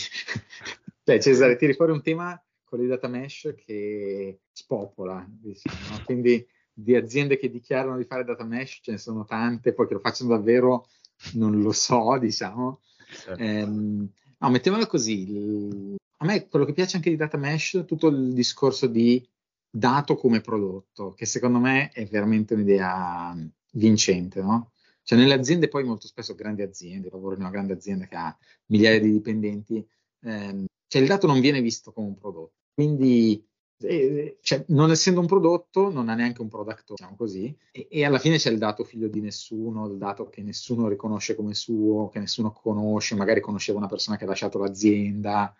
cioè, 1.03 1.19
Cesare, 1.19 1.55
tiri 1.55 1.73
fuori 1.73 1.91
un 1.91 2.01
tema 2.01 2.41
con 2.63 2.81
i 2.81 2.87
data 2.87 3.07
mesh 3.07 3.53
che 3.65 4.41
spopola, 4.51 5.25
diciamo. 5.27 6.03
quindi 6.05 6.45
di 6.71 6.95
aziende 6.95 7.37
che 7.37 7.49
dichiarano 7.49 7.97
di 7.97 8.03
fare 8.03 8.23
data 8.23 8.43
mesh 8.43 8.79
ce 8.81 8.91
ne 8.91 8.97
sono 8.97 9.25
tante, 9.25 9.73
poi 9.73 9.87
che 9.87 9.93
lo 9.95 9.99
facciano 9.99 10.29
davvero 10.29 10.87
non 11.33 11.61
lo 11.61 11.71
so, 11.71 12.17
diciamo. 12.19 12.81
Certo. 13.09 13.41
Ehm, 13.41 14.09
no, 14.37 14.49
mettiamola 14.49 14.87
così, 14.87 15.97
a 16.17 16.25
me 16.25 16.47
quello 16.47 16.65
che 16.65 16.73
piace 16.73 16.97
anche 16.97 17.09
di 17.09 17.15
data 17.15 17.37
mesh 17.37 17.77
è 17.77 17.85
tutto 17.85 18.07
il 18.07 18.33
discorso 18.33 18.87
di 18.87 19.25
dato 19.69 20.15
come 20.15 20.41
prodotto, 20.41 21.13
che 21.13 21.25
secondo 21.25 21.59
me 21.59 21.89
è 21.89 22.05
veramente 22.05 22.53
un'idea 22.53 23.35
vincente, 23.71 24.41
no? 24.41 24.71
Cioè 25.09 25.17
nelle 25.17 25.33
aziende 25.33 25.69
poi 25.69 25.83
molto 25.83 26.05
spesso 26.05 26.35
grandi 26.35 26.61
aziende, 26.61 27.09
lavoro 27.09 27.33
in 27.33 27.41
una 27.41 27.49
grande 27.49 27.73
azienda 27.73 28.05
che 28.05 28.15
ha 28.15 28.37
migliaia 28.67 28.99
di 28.99 29.11
dipendenti, 29.11 29.83
ehm, 30.21 30.67
cioè 30.87 31.01
il 31.01 31.07
dato 31.07 31.25
non 31.25 31.39
viene 31.39 31.61
visto 31.61 31.91
come 31.91 32.09
un 32.09 32.15
prodotto, 32.15 32.53
quindi 32.75 33.43
e, 33.79 34.37
cioè, 34.41 34.65
non 34.67 34.91
essendo 34.91 35.19
un 35.19 35.25
prodotto, 35.25 35.89
non 35.89 36.09
ha 36.09 36.13
neanche 36.13 36.41
un 36.41 36.47
product, 36.47 36.91
diciamo 36.91 37.15
così, 37.15 37.57
e, 37.71 37.87
e, 37.89 38.05
alla 38.05 38.19
fine 38.19 38.37
c'è 38.37 38.51
il 38.51 38.59
dato 38.59 38.83
figlio 38.83 39.07
di 39.07 39.19
nessuno, 39.19 39.87
il 39.87 39.97
dato 39.97 40.29
che 40.29 40.43
nessuno 40.43 40.87
riconosce 40.87 41.33
come 41.33 41.55
suo, 41.55 42.09
che 42.09 42.19
nessuno 42.19 42.51
conosce, 42.51 43.15
magari 43.15 43.41
conosceva 43.41 43.79
una 43.79 43.87
persona 43.87 44.15
che 44.15 44.25
ha 44.25 44.27
lasciato 44.27 44.59
l'azienda 44.59 45.51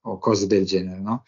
o 0.00 0.18
cose 0.18 0.48
del 0.48 0.64
genere, 0.64 0.98
no? 0.98 1.22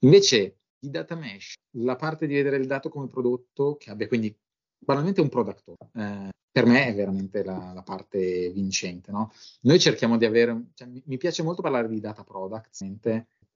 Invece 0.00 0.62
di 0.80 0.90
data 0.90 1.14
mesh, 1.14 1.54
la 1.76 1.94
parte 1.94 2.26
di 2.26 2.34
vedere 2.34 2.56
il 2.56 2.66
dato 2.66 2.88
come 2.88 3.06
prodotto, 3.06 3.76
che 3.76 3.90
abbia 3.90 4.08
quindi 4.08 4.36
banalmente 4.80 5.20
un 5.20 5.28
product, 5.28 5.74
eh, 5.94 6.30
per 6.50 6.66
me 6.66 6.86
è 6.86 6.94
veramente 6.94 7.44
la, 7.44 7.72
la 7.74 7.82
parte 7.82 8.50
vincente, 8.50 9.12
no? 9.12 9.32
Noi 9.62 9.78
cerchiamo 9.78 10.16
di 10.16 10.24
avere, 10.24 10.70
cioè, 10.74 10.88
mi, 10.88 11.16
piace 11.16 11.42
molto 11.42 11.62
parlare 11.62 11.88
di 11.88 12.00
data 12.00 12.24
products, 12.24 12.84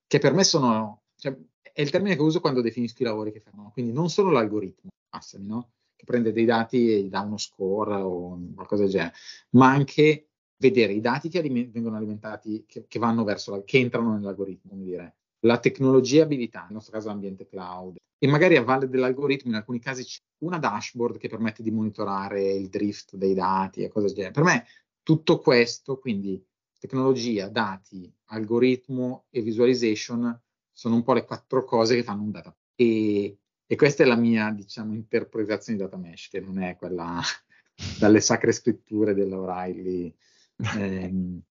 che 0.07 0.19
per 0.19 0.33
me 0.33 0.45
sono 0.45 1.03
cioè, 1.17 1.37
è 1.73 1.81
il 1.81 1.91
termine 1.91 2.15
che 2.15 2.23
uso 2.23 2.41
quando 2.41 2.61
definisco 2.61 3.03
i 3.03 3.07
lavori 3.07 3.33
che 3.33 3.41
fanno, 3.41 3.71
quindi 3.73 3.93
non 3.93 4.09
solo 4.09 4.31
l'algoritmo, 4.31 4.91
passami, 5.09 5.47
no? 5.47 5.71
che 5.97 6.05
prende 6.05 6.33
dei 6.33 6.45
dati 6.45 6.93
e 6.93 7.03
gli 7.03 7.09
dà 7.09 7.21
uno 7.21 7.37
score 7.37 7.95
o 7.97 8.39
qualcosa 8.55 8.83
del 8.83 8.93
genere, 8.93 9.15
ma 9.51 9.71
anche 9.71 10.29
vedere 10.57 10.93
i 10.93 11.01
dati 11.01 11.29
che 11.29 11.39
aliment- 11.39 11.73
vengono 11.73 11.97
alimentati, 11.97 12.65
che, 12.67 12.85
che, 12.87 12.99
vanno 12.99 13.25
verso 13.25 13.51
la, 13.51 13.63
che 13.65 13.79
entrano 13.79 14.15
nell'algoritmo, 14.15 14.71
come 14.71 14.85
dire, 14.85 15.17
la 15.45 15.59
tecnologia 15.59 16.23
abilità, 16.23 16.63
nel 16.63 16.73
nostro 16.73 16.93
caso 16.93 17.09
l'ambiente 17.09 17.47
cloud, 17.47 17.97
e 18.19 18.27
magari 18.27 18.57
a 18.57 18.63
valle 18.63 18.89
dell'algoritmo 18.89 19.51
in 19.51 19.57
alcuni 19.57 19.79
casi 19.79 20.05
c'è 20.05 20.21
una 20.39 20.59
dashboard 20.59 21.19
che 21.19 21.29
permette 21.29 21.63
di 21.63 21.71
monitorare 21.71 22.53
il 22.53 22.69
drift 22.69 23.17
dei 23.17 23.35
dati 23.35 23.83
e 23.83 23.89
cose 23.89 24.07
del 24.07 24.15
genere. 24.15 24.33
Per 24.33 24.43
me 24.43 24.65
tutto 25.03 25.39
questo, 25.39 25.99
quindi 25.99 26.43
tecnologia, 26.79 27.49
dati, 27.49 28.11
algoritmo 28.27 29.27
e 29.31 29.43
visualization 29.43 30.41
sono 30.73 30.95
un 30.95 31.03
po' 31.03 31.13
le 31.13 31.25
quattro 31.25 31.65
cose 31.65 31.97
che 31.97 32.03
fanno 32.03 32.23
un 32.23 32.31
data. 32.31 32.57
E, 32.75 33.39
e 33.67 33.77
questa 33.77 34.03
è 34.03 34.07
la 34.07 34.17
mia, 34.17 34.51
diciamo, 34.51 34.95
interpretazione 34.95 35.79
di 35.79 35.85
data 35.85 35.97
mesh, 35.99 36.29
che 36.29 36.41
non 36.41 36.63
è 36.63 36.77
quella 36.77 37.21
dalle 37.99 38.21
sacre 38.21 38.53
scritture 38.53 39.15
dell'O'Reilly. 39.15 40.15
Eh, 40.57 41.13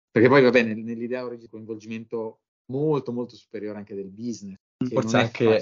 perché 0.09 0.27
poi, 0.27 0.41
va 0.41 0.49
bene, 0.49 0.73
nell'idea 0.73 1.23
originale 1.23 1.51
coinvolgimento 1.51 2.39
molto, 2.67 3.11
molto 3.11 3.35
superiore 3.35 3.77
anche 3.77 3.95
del 3.95 4.09
business. 4.09 4.57
Forse 4.89 5.17
anche, 5.17 5.59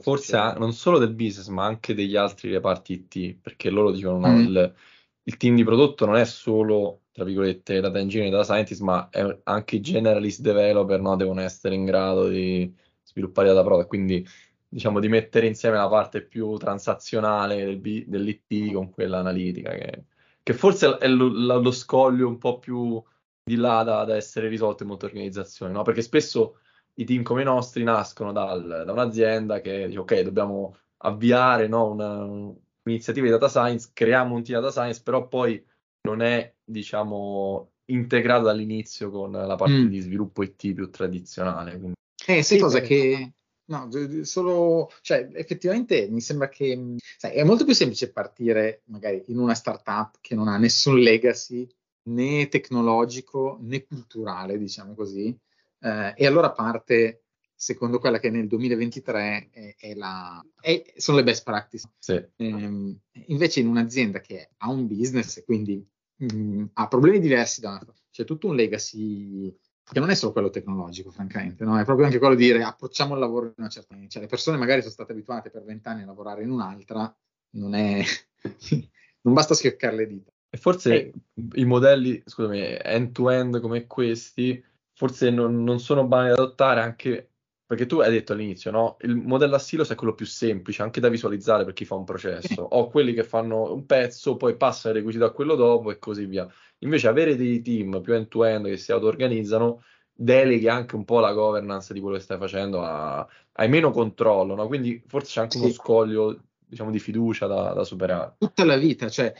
forse 0.00 0.54
non 0.58 0.72
solo 0.72 0.98
del 0.98 1.14
business, 1.14 1.46
ma 1.48 1.64
anche 1.64 1.94
degli 1.94 2.16
altri 2.16 2.50
reparti 2.50 2.92
IT, 2.92 3.38
perché 3.40 3.70
loro 3.70 3.92
dicono 3.92 4.18
no, 4.18 4.32
mm. 4.32 4.40
il, 4.40 4.74
il 5.22 5.36
team 5.36 5.54
di 5.54 5.62
prodotto 5.62 6.06
non 6.06 6.16
è 6.16 6.24
solo 6.24 7.02
tra 7.16 7.24
virgolette, 7.24 7.80
data 7.80 7.98
engineer 7.98 8.28
e 8.28 8.30
data 8.30 8.44
scientist, 8.44 8.82
ma 8.82 9.08
anche 9.44 9.76
i 9.76 9.80
generalist 9.80 10.42
developer 10.42 11.00
no, 11.00 11.16
devono 11.16 11.40
essere 11.40 11.74
in 11.74 11.86
grado 11.86 12.28
di 12.28 12.70
sviluppare 13.02 13.48
data 13.48 13.62
product, 13.62 13.88
quindi 13.88 14.26
diciamo 14.68 15.00
di 15.00 15.08
mettere 15.08 15.46
insieme 15.46 15.78
la 15.78 15.88
parte 15.88 16.20
più 16.20 16.58
transazionale 16.58 17.64
del 17.64 17.78
B, 17.78 18.04
dell'IT 18.06 18.70
con 18.74 18.90
quella 18.90 19.18
analitica, 19.18 19.70
che, 19.70 20.04
che 20.42 20.52
forse 20.52 20.98
è 20.98 21.08
lo, 21.08 21.28
lo, 21.28 21.70
scoglio 21.70 22.28
un 22.28 22.36
po' 22.36 22.58
più 22.58 23.02
di 23.46 23.54
là 23.54 23.84
da, 23.84 24.04
da 24.04 24.16
essere 24.16 24.48
risolto 24.48 24.82
in 24.82 24.88
molte 24.88 25.04
organizzazioni, 25.06 25.72
no? 25.72 25.82
perché 25.82 26.02
spesso 26.02 26.58
i 26.94 27.04
team 27.04 27.22
come 27.22 27.42
i 27.42 27.44
nostri 27.44 27.84
nascono 27.84 28.32
dal, 28.32 28.82
da 28.84 28.90
un'azienda 28.90 29.60
che 29.60 29.86
dice 29.86 30.00
ok, 30.00 30.20
dobbiamo 30.22 30.76
avviare 30.98 31.68
no, 31.68 31.92
una, 31.92 32.24
un'iniziativa 32.24 33.26
di 33.26 33.32
data 33.32 33.48
science, 33.48 33.90
creiamo 33.92 34.34
un 34.34 34.42
team 34.42 34.60
data 34.60 34.72
science, 34.72 35.00
però 35.00 35.28
poi 35.28 35.64
non 36.02 36.22
è, 36.22 36.52
diciamo, 36.64 37.70
integrato 37.84 38.46
dall'inizio 38.46 39.10
con 39.10 39.30
la 39.30 39.54
parte 39.54 39.74
mm. 39.74 39.86
di 39.86 40.00
sviluppo 40.00 40.42
IT 40.42 40.72
più 40.72 40.90
tradizionale. 40.90 41.78
Quindi. 41.78 41.94
Eh, 42.26 42.42
sai 42.42 42.58
cosa 42.58 42.80
che... 42.80 43.30
No, 43.68 43.88
solo, 44.22 44.90
cioè, 45.00 45.28
effettivamente 45.32 46.06
mi 46.08 46.20
sembra 46.20 46.48
che 46.48 46.96
sai, 47.16 47.32
è 47.32 47.42
molto 47.42 47.64
più 47.64 47.74
semplice 47.74 48.12
partire 48.12 48.82
magari 48.84 49.24
in 49.26 49.38
una 49.40 49.54
startup 49.54 50.18
che 50.20 50.36
non 50.36 50.46
ha 50.46 50.56
nessun 50.56 51.00
legacy 51.00 51.66
né 52.06 52.48
tecnologico 52.48 53.58
né 53.60 53.84
culturale, 53.84 54.58
diciamo 54.58 54.94
così, 54.94 55.36
eh, 55.80 56.14
e 56.16 56.26
allora 56.26 56.52
parte 56.52 57.22
secondo 57.54 57.98
quella 57.98 58.18
che 58.18 58.28
nel 58.28 58.46
2023 58.46 59.48
è, 59.50 59.74
è 59.78 59.94
la, 59.94 60.44
è, 60.60 60.92
sono 60.96 61.18
le 61.18 61.24
best 61.24 61.42
practice. 61.42 61.88
Sì. 61.98 62.22
Eh, 62.36 62.96
invece 63.26 63.60
in 63.60 63.68
un'azienda 63.68 64.20
che 64.20 64.50
ha 64.58 64.70
un 64.70 64.86
business 64.86 65.38
e 65.38 65.44
quindi 65.44 65.84
mh, 66.16 66.36
mm, 66.36 66.64
ha 66.74 66.88
problemi 66.88 67.18
diversi 67.18 67.60
da 67.60 67.80
c'è 68.10 68.24
tutto 68.24 68.48
un 68.48 68.54
legacy 68.54 69.54
che 69.88 70.00
non 70.00 70.10
è 70.10 70.14
solo 70.14 70.32
quello 70.32 70.50
tecnologico, 70.50 71.10
francamente, 71.10 71.64
no? 71.64 71.78
è 71.78 71.84
proprio 71.84 72.06
anche 72.06 72.18
quello 72.18 72.34
di 72.34 72.44
dire 72.44 72.62
approcciamo 72.62 73.14
il 73.14 73.20
lavoro 73.20 73.46
in 73.46 73.52
una 73.56 73.68
certa 73.68 73.88
maniera. 73.90 74.10
Cioè, 74.10 74.22
le 74.22 74.28
persone 74.28 74.56
magari 74.56 74.80
sono 74.80 74.92
state 74.92 75.12
abituate 75.12 75.50
per 75.50 75.62
vent'anni 75.62 76.02
a 76.02 76.06
lavorare 76.06 76.42
in 76.42 76.50
un'altra, 76.50 77.14
non, 77.50 77.74
è... 77.74 78.02
non 79.22 79.34
basta 79.34 79.54
schioccare 79.54 79.96
le 79.96 80.06
dita. 80.06 80.32
E 80.48 80.56
forse 80.56 80.94
e... 80.94 81.12
i 81.54 81.64
modelli, 81.64 82.22
scusami, 82.24 82.76
end-to-end 82.80 83.60
come 83.60 83.86
questi, 83.86 84.62
forse 84.92 85.30
non, 85.30 85.62
non 85.62 85.78
sono 85.80 86.06
banali 86.06 86.34
da 86.34 86.42
adottare 86.42 86.80
anche 86.80 87.30
perché 87.66 87.86
tu 87.86 87.98
hai 87.98 88.12
detto 88.12 88.32
all'inizio, 88.32 88.70
no? 88.70 88.96
Il 89.00 89.16
modello 89.16 89.56
a 89.56 89.58
silos 89.58 89.90
è 89.90 89.96
quello 89.96 90.14
più 90.14 90.24
semplice, 90.24 90.82
anche 90.82 91.00
da 91.00 91.08
visualizzare 91.08 91.64
per 91.64 91.72
chi 91.72 91.84
fa 91.84 91.96
un 91.96 92.04
processo. 92.04 92.62
Ho 92.76 92.88
quelli 92.88 93.12
che 93.12 93.24
fanno 93.24 93.72
un 93.72 93.84
pezzo, 93.86 94.36
poi 94.36 94.56
passa 94.56 94.90
il 94.90 94.94
requisito 94.94 95.24
a 95.24 95.32
quello 95.32 95.56
dopo 95.56 95.90
e 95.90 95.98
così 95.98 96.26
via. 96.26 96.48
Invece 96.80 97.08
avere 97.08 97.34
dei 97.34 97.60
team 97.62 98.00
più 98.02 98.14
end-to-end 98.14 98.66
che 98.66 98.76
si 98.76 98.92
auto-organizzano 98.92 99.82
deleghi 100.12 100.68
anche 100.68 100.94
un 100.94 101.04
po' 101.04 101.18
la 101.18 101.32
governance 101.32 101.92
di 101.92 102.00
quello 102.00 102.16
che 102.16 102.22
stai 102.22 102.38
facendo, 102.38 102.82
a, 102.82 103.26
hai 103.54 103.68
meno 103.68 103.90
controllo, 103.90 104.54
no? 104.54 104.68
Quindi 104.68 105.02
forse 105.04 105.32
c'è 105.32 105.40
anche 105.40 105.58
sì. 105.58 105.64
uno 105.64 105.72
scoglio, 105.72 106.42
diciamo, 106.66 106.90
di 106.90 106.98
fiducia 106.98 107.46
da, 107.46 107.72
da 107.72 107.84
superare. 107.84 108.34
Tutta 108.38 108.64
la 108.64 108.76
vita, 108.76 109.08
cioè, 109.08 109.32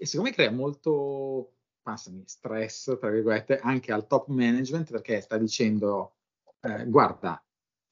secondo 0.00 0.28
me 0.28 0.34
crea 0.34 0.50
molto, 0.50 1.52
passami, 1.82 2.22
stress, 2.26 2.98
tra 2.98 3.10
virgolette, 3.10 3.58
anche 3.58 3.92
al 3.92 4.06
top 4.06 4.28
management 4.28 4.90
perché 4.90 5.20
sta 5.20 5.36
dicendo, 5.36 6.16
eh, 6.60 6.86
guarda, 6.86 7.42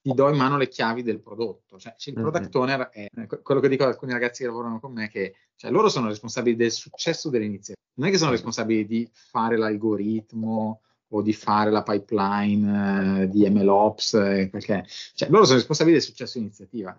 ti 0.03 0.13
do 0.15 0.29
in 0.29 0.37
mano 0.37 0.57
le 0.57 0.69
chiavi 0.69 1.03
del 1.03 1.21
prodotto. 1.21 1.79
Cioè, 1.79 1.95
il 1.97 2.13
mm-hmm. 2.15 2.23
product 2.23 2.55
owner 2.57 2.89
è 2.89 3.09
quello 3.43 3.61
che 3.61 3.69
dico 3.69 3.85
ad 3.85 3.91
alcuni 3.91 4.13
ragazzi 4.13 4.43
che 4.43 4.49
lavorano 4.49 4.81
con 4.81 4.93
me, 4.93 5.09
che 5.09 5.35
cioè, 5.55 5.71
loro 5.71 5.89
sono 5.89 6.09
responsabili 6.09 6.57
del 6.57 6.73
successo 6.73 7.31
dell'iniziativa, 7.31 7.81
non 7.95 8.09
è 8.09 8.11
che 8.11 8.19
sono 8.19 8.31
responsabili 8.33 8.85
di 8.85 9.09
fare 9.13 9.57
l'algoritmo 9.57 10.81
o 11.15 11.23
di 11.23 11.33
fare 11.33 11.71
la 11.71 11.83
pipeline 11.83 13.23
eh, 13.23 13.29
di 13.29 13.49
MLOps, 13.49 14.15
eh, 14.15 14.49
perché 14.51 14.85
cioè, 15.15 15.29
loro 15.29 15.45
sono 15.45 15.59
responsabili 15.59 15.97
del 15.97 16.05
successo 16.05 16.39
dell'iniziativa. 16.39 16.97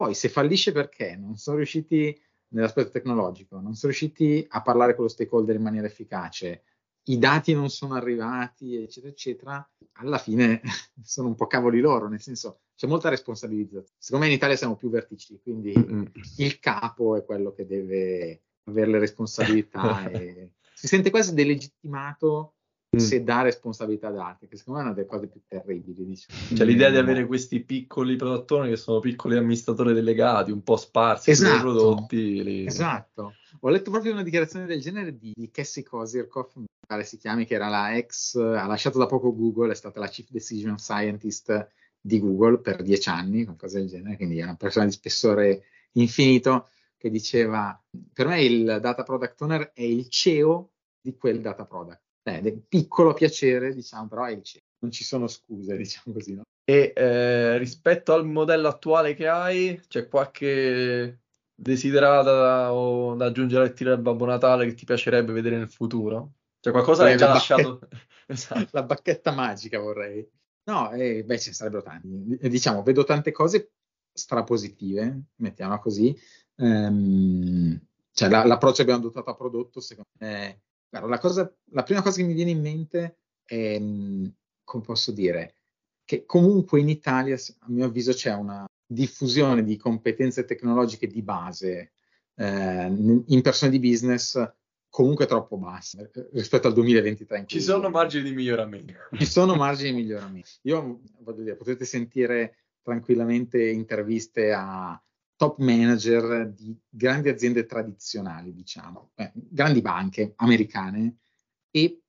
Poi 0.00 0.14
se 0.14 0.30
fallisce 0.30 0.72
perché 0.72 1.14
non 1.14 1.36
sono 1.36 1.58
riusciti 1.58 2.18
nell'aspetto 2.52 2.88
tecnologico, 2.88 3.60
non 3.60 3.74
sono 3.74 3.92
riusciti 3.92 4.46
a 4.48 4.62
parlare 4.62 4.94
con 4.94 5.04
lo 5.04 5.10
stakeholder 5.10 5.56
in 5.56 5.60
maniera 5.60 5.86
efficace, 5.86 6.62
i 7.08 7.18
dati 7.18 7.52
non 7.52 7.68
sono 7.68 7.96
arrivati, 7.96 8.76
eccetera, 8.76 9.12
eccetera, 9.12 9.70
alla 9.98 10.16
fine 10.16 10.62
sono 11.04 11.28
un 11.28 11.34
po' 11.34 11.46
cavoli 11.46 11.80
loro, 11.80 12.08
nel 12.08 12.22
senso 12.22 12.60
c'è 12.74 12.86
molta 12.86 13.10
responsabilizzazione. 13.10 13.88
Secondo 13.98 14.24
me 14.24 14.30
in 14.30 14.38
Italia 14.38 14.56
siamo 14.56 14.76
più 14.76 14.88
vertici, 14.88 15.38
quindi 15.42 15.74
mm-hmm. 15.76 16.04
il 16.38 16.58
capo 16.60 17.16
è 17.16 17.24
quello 17.26 17.52
che 17.52 17.66
deve 17.66 18.44
avere 18.68 18.92
le 18.92 18.98
responsabilità 19.00 20.08
e 20.08 20.52
si 20.72 20.86
sente 20.86 21.10
quasi 21.10 21.34
delegittimato 21.34 22.54
mm. 22.56 22.59
Se 22.98 23.22
dà 23.22 23.42
responsabilità 23.42 24.08
ad 24.08 24.18
altri, 24.18 24.48
che 24.48 24.56
secondo 24.56 24.80
me 24.80 24.86
è 24.86 24.88
una 24.88 24.96
delle 24.96 25.08
cose 25.08 25.28
più 25.28 25.40
terribili. 25.46 26.04
Diciamo. 26.04 26.56
Cioè 26.56 26.66
l'idea 26.66 26.90
di 26.90 26.96
avere 26.96 27.26
questi 27.26 27.60
piccoli 27.60 28.16
prodottoni 28.16 28.68
che 28.70 28.76
sono 28.76 28.98
piccoli 28.98 29.36
amministratori 29.36 29.94
delegati, 29.94 30.50
un 30.50 30.62
po' 30.62 30.76
sparsi 30.76 31.30
esatto. 31.30 31.50
sui 31.50 31.60
prodotti. 31.60 32.42
Li... 32.42 32.66
Esatto. 32.66 33.34
Ho 33.60 33.68
letto 33.68 33.90
proprio 33.90 34.12
una 34.12 34.24
dichiarazione 34.24 34.66
del 34.66 34.80
genere 34.80 35.16
di, 35.16 35.32
di 35.36 35.50
Cassie 35.50 35.84
Kozirkov, 35.84 36.50
si 37.02 37.18
chiami, 37.18 37.46
che 37.46 37.54
era 37.54 37.68
la 37.68 37.96
ex, 37.96 38.34
ha 38.34 38.66
lasciato 38.66 38.98
da 38.98 39.06
poco 39.06 39.34
Google, 39.34 39.70
è 39.70 39.76
stata 39.76 40.00
la 40.00 40.08
Chief 40.08 40.28
Decision 40.28 40.76
Scientist 40.78 41.70
di 42.00 42.18
Google 42.18 42.58
per 42.58 42.82
dieci 42.82 43.08
anni, 43.08 43.44
qualcosa 43.44 43.78
del 43.78 43.88
genere, 43.88 44.16
quindi 44.16 44.38
è 44.38 44.42
una 44.42 44.56
persona 44.56 44.86
di 44.86 44.92
spessore 44.92 45.62
infinito 45.92 46.70
che 46.96 47.08
diceva, 47.08 47.80
per 48.12 48.26
me 48.26 48.42
il 48.42 48.78
data 48.80 49.04
product 49.04 49.40
owner 49.42 49.70
è 49.72 49.82
il 49.82 50.08
CEO 50.08 50.70
di 51.00 51.16
quel 51.16 51.40
data 51.40 51.64
product. 51.64 52.09
Eh, 52.22 52.62
piccolo 52.68 53.14
piacere, 53.14 53.74
diciamo, 53.74 54.08
però 54.08 54.24
è 54.24 54.32
il 54.32 54.42
CEO. 54.42 54.62
Non 54.80 54.90
ci 54.90 55.04
sono 55.04 55.26
scuse, 55.26 55.76
diciamo 55.78 56.14
così, 56.14 56.34
no? 56.34 56.42
E 56.64 56.92
eh, 56.94 57.58
rispetto 57.58 58.12
al 58.12 58.26
modello 58.26 58.68
attuale 58.68 59.14
che 59.14 59.26
hai, 59.26 59.80
c'è 59.88 60.08
qualche 60.08 61.20
desiderata 61.54 62.72
o 62.72 63.14
da 63.14 63.26
aggiungere 63.26 63.64
al 63.64 63.72
tiro 63.72 63.90
del 63.90 64.00
Babbo 64.00 64.24
Natale 64.24 64.66
che 64.66 64.74
ti 64.74 64.84
piacerebbe 64.84 65.32
vedere 65.32 65.56
nel 65.56 65.70
futuro? 65.70 66.32
Cioè 66.60 66.72
qualcosa 66.72 67.04
l'hai 67.04 67.16
già 67.16 67.26
la 67.26 67.32
lasciato... 67.34 67.78
Bacchetta, 67.78 68.06
esatto. 68.28 68.68
La 68.70 68.82
bacchetta 68.82 69.32
magica 69.32 69.78
vorrei. 69.80 70.28
No, 70.64 70.92
eh, 70.92 71.24
beh, 71.24 71.38
ce 71.38 71.48
ne 71.48 71.54
sarebbero 71.54 71.82
tanti. 71.82 72.38
Diciamo, 72.48 72.82
vedo 72.82 73.02
tante 73.04 73.32
cose 73.32 73.72
strapositive, 74.12 75.22
mettiamola 75.36 75.78
così. 75.78 76.16
Um, 76.56 77.80
cioè, 78.12 78.28
la, 78.28 78.44
l'approccio 78.44 78.76
che 78.76 78.82
abbiamo 78.82 79.00
adottato 79.00 79.30
a 79.30 79.34
prodotto, 79.34 79.80
secondo 79.80 80.10
me, 80.18 80.60
guarda, 80.90 81.08
la, 81.08 81.18
cosa, 81.18 81.56
la 81.70 81.82
prima 81.82 82.02
cosa 82.02 82.18
che 82.18 82.26
mi 82.26 82.34
viene 82.34 82.50
in 82.50 82.60
mente 82.60 83.18
è, 83.44 83.78
come 83.78 84.84
posso 84.84 85.12
dire, 85.12 85.54
che 86.04 86.24
comunque 86.26 86.80
in 86.80 86.88
Italia, 86.88 87.36
a 87.36 87.66
mio 87.68 87.86
avviso, 87.86 88.12
c'è 88.12 88.34
una, 88.34 88.66
diffusione 88.90 89.62
di 89.62 89.76
competenze 89.76 90.44
tecnologiche 90.44 91.06
di 91.06 91.22
base 91.22 91.92
eh, 92.34 92.86
in 92.86 93.40
persone 93.40 93.70
di 93.70 93.78
business 93.78 94.52
comunque 94.88 95.26
troppo 95.26 95.56
bassa 95.56 96.02
eh, 96.02 96.28
rispetto 96.32 96.66
al 96.66 96.74
2023. 96.74 97.44
Ci 97.46 97.60
sono 97.60 97.88
margini 97.88 98.24
di 98.30 98.34
miglioramento. 98.34 98.94
Ci 99.16 99.26
sono 99.26 99.54
margini 99.54 99.92
di 99.92 99.96
miglioramento. 99.98 100.48
Io 100.62 101.02
voglio 101.20 101.42
dire, 101.42 101.56
potete 101.56 101.84
sentire 101.84 102.56
tranquillamente 102.82 103.62
interviste 103.64 104.52
a 104.52 105.00
top 105.40 105.56
manager 105.56 106.50
di 106.50 106.78
grandi 106.86 107.30
aziende 107.30 107.64
tradizionali, 107.64 108.52
diciamo, 108.52 109.12
eh, 109.14 109.32
grandi 109.34 109.80
banche 109.80 110.34
americane 110.36 111.16
e 111.70 112.02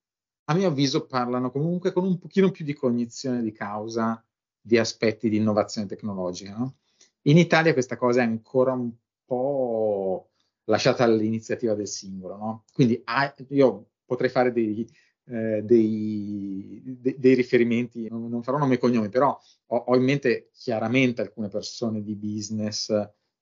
a 0.44 0.54
mio 0.54 0.68
avviso 0.68 1.06
parlano 1.06 1.50
comunque 1.50 1.92
con 1.92 2.04
un 2.04 2.18
pochino 2.18 2.50
più 2.50 2.62
di 2.62 2.74
cognizione 2.74 3.40
di 3.40 3.50
causa 3.50 4.22
di 4.60 4.76
aspetti 4.76 5.30
di 5.30 5.38
innovazione 5.38 5.86
tecnologica. 5.86 6.54
No? 6.58 6.74
In 7.22 7.38
Italia 7.38 7.72
questa 7.72 7.96
cosa 7.96 8.20
è 8.20 8.24
ancora 8.24 8.72
un 8.72 8.92
po' 9.24 10.28
lasciata 10.64 11.02
all'iniziativa 11.02 11.72
del 11.72 11.88
singolo. 11.88 12.36
No? 12.36 12.64
Quindi 12.70 13.00
ah, 13.04 13.34
io 13.48 13.92
potrei 14.04 14.28
fare 14.28 14.52
dei, 14.52 14.86
eh, 15.24 15.62
dei, 15.62 16.82
de, 16.84 17.16
dei, 17.18 17.34
riferimenti, 17.34 18.10
non, 18.10 18.28
non, 18.28 18.42
farò 18.42 18.58
nome 18.58 18.74
e 18.74 18.78
cognomi, 18.78 19.08
però 19.08 19.40
ho, 19.68 19.76
ho, 19.76 19.96
in 19.96 20.02
mente 20.02 20.50
chiaramente 20.52 21.22
alcune 21.22 21.48
persone 21.48 22.02
di 22.02 22.14
business, 22.14 22.92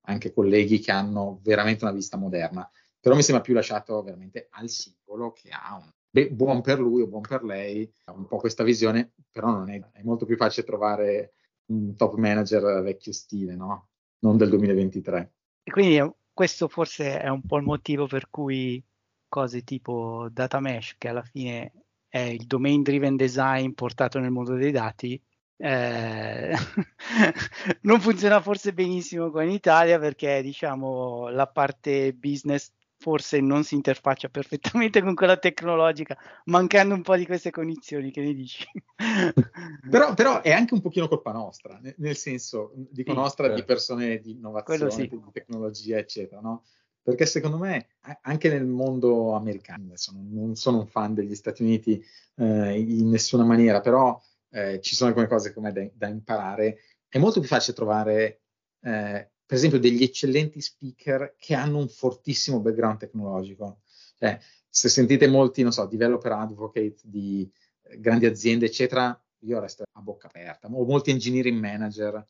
anche 0.02 0.32
colleghi 0.32 0.78
che 0.78 0.92
hanno 0.92 1.40
veramente 1.42 1.84
una 1.84 1.92
vista 1.92 2.16
moderna, 2.16 2.68
però 2.98 3.14
mi 3.14 3.22
sembra 3.22 3.42
più 3.42 3.54
lasciato 3.54 4.02
veramente 4.02 4.48
al 4.50 4.68
singolo 4.68 5.32
che 5.32 5.50
ha 5.50 5.76
un 5.76 5.90
beh, 6.10 6.30
buon 6.30 6.60
per 6.60 6.78
lui 6.80 7.02
o 7.02 7.06
buon 7.06 7.22
per 7.22 7.44
lei, 7.44 7.90
un 8.06 8.26
po' 8.26 8.38
questa 8.38 8.64
visione, 8.64 9.12
però 9.30 9.50
non 9.50 9.70
è, 9.70 9.80
è 9.92 10.02
molto 10.02 10.26
più 10.26 10.36
facile 10.36 10.66
trovare 10.66 11.34
un 11.66 11.94
top 11.94 12.14
manager 12.14 12.82
vecchio 12.82 13.12
stile, 13.12 13.54
no? 13.54 13.88
non 14.20 14.36
del 14.36 14.48
2023. 14.50 15.32
E 15.62 15.70
quindi 15.70 16.12
questo 16.32 16.68
forse 16.68 17.20
è 17.20 17.28
un 17.28 17.42
po' 17.42 17.56
il 17.56 17.64
motivo 17.64 18.06
per 18.06 18.28
cui 18.28 18.82
cose 19.28 19.62
tipo 19.62 20.28
data 20.30 20.60
mesh, 20.60 20.96
che 20.98 21.08
alla 21.08 21.22
fine 21.22 21.72
è 22.08 22.18
il 22.18 22.46
domain 22.46 22.82
driven 22.82 23.16
design 23.16 23.70
portato 23.70 24.18
nel 24.18 24.30
mondo 24.30 24.54
dei 24.54 24.72
dati, 24.72 25.20
eh, 25.62 26.54
non 27.82 28.00
funziona 28.00 28.40
forse 28.40 28.72
benissimo 28.72 29.30
qua 29.30 29.42
in 29.42 29.50
Italia 29.50 29.98
perché 29.98 30.40
diciamo 30.40 31.28
la 31.28 31.46
parte 31.46 32.14
business 32.14 32.70
forse 32.96 33.40
non 33.40 33.64
si 33.64 33.74
interfaccia 33.74 34.28
perfettamente 34.28 35.00
con 35.02 35.14
quella 35.14 35.38
tecnologica, 35.38 36.16
mancando 36.44 36.94
un 36.94 37.00
po' 37.00 37.16
di 37.16 37.24
queste 37.24 37.50
cognizioni, 37.50 38.10
che 38.10 38.20
ne 38.20 38.34
dici? 38.34 38.66
però, 39.90 40.12
però, 40.12 40.42
è 40.42 40.52
anche 40.52 40.74
un 40.74 40.82
pochino 40.82 41.08
colpa 41.08 41.32
nostra, 41.32 41.80
nel 41.96 42.16
senso, 42.16 42.72
dico 42.74 43.12
sì, 43.12 43.16
nostra 43.16 43.46
certo. 43.46 43.60
di 43.60 43.66
persone 43.66 44.20
di 44.20 44.32
innovazione, 44.32 44.90
sì. 44.90 45.08
di 45.08 45.18
tecnologia, 45.32 45.96
eccetera, 45.96 46.42
no? 46.42 46.64
Perché 47.02 47.24
secondo 47.24 47.56
me 47.56 47.86
anche 48.20 48.50
nel 48.50 48.66
mondo 48.66 49.32
americano, 49.32 49.84
adesso 49.84 50.12
non 50.14 50.54
sono 50.54 50.80
un 50.80 50.86
fan 50.86 51.14
degli 51.14 51.34
Stati 51.34 51.62
Uniti 51.62 52.04
eh, 52.36 52.78
in 52.78 53.08
nessuna 53.08 53.44
maniera, 53.44 53.80
però 53.80 54.20
eh, 54.50 54.80
ci 54.80 54.94
sono 54.94 55.10
alcune 55.10 55.28
cose 55.28 55.52
come 55.52 55.72
da, 55.72 55.86
da, 55.92 56.08
imparare. 56.08 56.80
È 57.08 57.18
molto 57.18 57.40
più 57.40 57.48
facile 57.48 57.76
trovare 57.76 58.42
eh, 58.82 59.30
per 59.46 59.56
esempio 59.56 59.80
degli 59.80 60.02
eccellenti 60.02 60.60
speaker 60.60 61.34
che 61.36 61.54
hanno 61.54 61.78
un 61.78 61.88
fortissimo 61.88 62.60
background 62.60 62.98
tecnologico. 62.98 63.80
Cioè, 64.16 64.38
se 64.68 64.88
sentite 64.88 65.26
molti, 65.26 65.62
non 65.62 65.72
so, 65.72 65.86
developer 65.86 66.32
advocate 66.32 66.98
di 67.02 67.50
eh, 67.82 67.98
grandi 67.98 68.26
aziende, 68.26 68.66
eccetera, 68.66 69.20
io 69.40 69.58
resto 69.58 69.84
a 69.90 70.00
bocca 70.00 70.28
aperta. 70.28 70.68
O 70.68 70.84
molti 70.84 71.10
engineering 71.10 71.58
manager. 71.58 72.24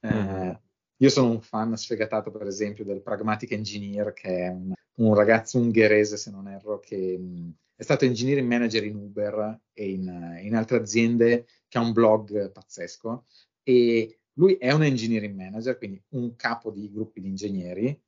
Eh, 0.00 0.12
mm-hmm. 0.12 0.50
Io 0.98 1.08
sono 1.08 1.30
un 1.30 1.40
fan 1.40 1.76
sfegatato, 1.76 2.30
per 2.30 2.46
esempio, 2.46 2.84
del 2.84 3.02
Pragmatic 3.02 3.52
Engineer, 3.52 4.12
che 4.12 4.28
è 4.28 4.48
un, 4.48 4.72
un 4.96 5.14
ragazzo 5.14 5.58
ungherese, 5.58 6.16
se 6.16 6.30
non 6.30 6.48
erro, 6.48 6.78
che 6.78 7.18
mh, 7.18 7.54
è 7.76 7.82
stato 7.82 8.04
engineering 8.06 8.48
manager 8.48 8.84
in 8.84 8.96
Uber 8.96 9.60
e 9.72 9.90
in, 9.90 10.38
in 10.42 10.54
altre 10.54 10.78
aziende, 10.78 11.46
che 11.76 11.78
ha 11.78 11.80
un 11.82 11.92
blog 11.92 12.50
pazzesco. 12.50 13.26
E 13.62 14.20
lui 14.34 14.54
è 14.54 14.72
un 14.72 14.82
engineering 14.82 15.34
manager, 15.34 15.76
quindi 15.76 16.02
un 16.10 16.34
capo 16.36 16.70
di 16.70 16.90
gruppi 16.90 17.20
di 17.20 17.28
ingegneri 17.28 18.00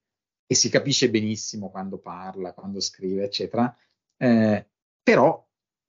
e 0.50 0.54
si 0.54 0.70
capisce 0.70 1.10
benissimo 1.10 1.70
quando 1.70 1.98
parla, 1.98 2.54
quando 2.54 2.80
scrive, 2.80 3.24
eccetera. 3.24 3.74
Eh, 4.16 4.66
però, 5.02 5.46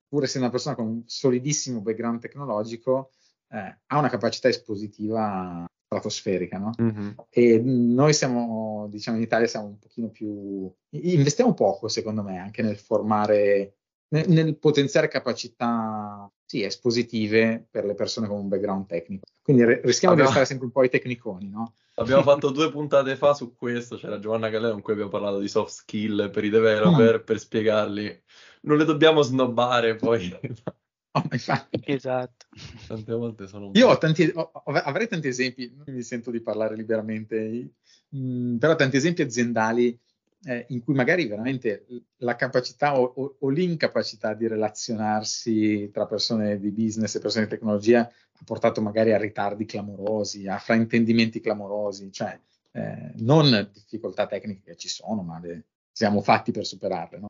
pur 0.07 0.23
essendo 0.23 0.47
una 0.47 0.55
persona 0.55 0.75
con 0.75 0.87
un 0.87 1.03
solidissimo 1.05 1.79
background 1.81 2.19
tecnologico, 2.19 3.11
eh, 3.49 3.79
ha 3.85 3.97
una 3.97 4.09
capacità 4.09 4.49
espositiva 4.49 5.65
stratosferica, 5.85 6.57
no? 6.57 6.71
Mm-hmm. 6.81 7.09
E 7.29 7.59
noi 7.59 8.13
siamo, 8.13 8.87
diciamo, 8.89 9.17
in 9.17 9.23
Italia 9.23 9.47
siamo 9.47 9.67
un 9.67 9.79
pochino 9.79 10.09
più... 10.09 10.71
investiamo 10.89 11.53
poco, 11.53 11.87
secondo 11.87 12.21
me, 12.21 12.37
anche 12.37 12.61
nel 12.61 12.77
formare 12.77 13.78
nel, 14.09 14.29
nel 14.29 14.57
potenziare 14.57 15.07
capacità 15.07 16.29
sì, 16.45 16.63
espositive 16.63 17.67
per 17.69 17.85
le 17.85 17.93
persone 17.93 18.27
con 18.27 18.39
un 18.39 18.47
background 18.47 18.87
tecnico. 18.87 19.25
Quindi 19.41 19.63
re- 19.63 19.81
rischiamo 19.83 20.13
abbiamo, 20.13 20.31
di 20.31 20.37
restare 20.37 20.45
sempre 20.45 20.65
un 20.65 20.71
po' 20.71 20.83
i 20.83 20.89
tecniconi, 20.89 21.49
no? 21.49 21.73
Abbiamo 21.95 22.23
fatto 22.23 22.49
due 22.49 22.71
puntate 22.71 23.15
fa 23.15 23.33
su 23.33 23.55
questo, 23.55 23.97
c'era 23.97 24.19
Giovanna 24.19 24.49
Galera 24.49 24.73
con 24.73 24.81
cui 24.81 24.93
abbiamo 24.93 25.11
parlato 25.11 25.39
di 25.39 25.47
soft 25.47 25.71
skill 25.71 26.29
per 26.31 26.43
i 26.43 26.49
developer, 26.49 27.19
mm. 27.19 27.23
per 27.23 27.39
spiegarli. 27.39 28.23
Non 28.61 28.77
le 28.77 28.85
dobbiamo 28.85 29.21
snobbare 29.21 29.95
poi. 29.95 30.37
Oh, 31.11 31.23
infatti. 31.31 31.81
Esatto. 31.85 32.45
Tante 32.85 33.13
volte 33.13 33.47
sono... 33.47 33.71
Io 33.73 33.87
ho 33.87 33.97
tanti, 33.97 34.31
ho, 34.31 34.51
avrei 34.51 35.07
tanti 35.07 35.27
esempi, 35.27 35.73
non 35.75 35.83
mi 35.87 36.03
sento 36.03 36.29
di 36.29 36.39
parlare 36.39 36.75
liberamente, 36.75 37.71
mh, 38.09 38.19
mm, 38.19 38.57
però 38.57 38.75
tanti 38.75 38.97
esempi 38.97 39.23
aziendali 39.23 39.99
eh, 40.45 40.65
in 40.69 40.83
cui 40.83 40.93
magari 40.93 41.27
veramente 41.27 41.85
la 42.17 42.35
capacità 42.35 42.97
o, 42.97 43.03
o, 43.03 43.35
o, 43.39 43.49
l'incapacità 43.49 44.33
di 44.33 44.47
relazionarsi 44.47 45.89
tra 45.91 46.05
persone 46.05 46.59
di 46.59 46.71
business 46.71 47.15
e 47.15 47.19
persone 47.19 47.45
di 47.45 47.51
tecnologia 47.51 48.01
ha 48.01 48.43
portato 48.45 48.81
magari 48.81 49.11
a 49.11 49.17
ritardi 49.17 49.65
clamorosi, 49.65 50.47
a 50.47 50.57
fraintendimenti 50.57 51.41
clamorosi, 51.41 52.11
cioè 52.11 52.39
eh, 52.71 53.11
non 53.17 53.69
difficoltà 53.73 54.27
tecniche 54.27 54.71
che 54.71 54.75
ci 54.77 54.87
sono, 54.87 55.21
ma 55.23 55.39
le, 55.39 55.65
siamo 55.91 56.21
fatti 56.21 56.51
per 56.51 56.65
superarle. 56.65 57.19
No? 57.19 57.27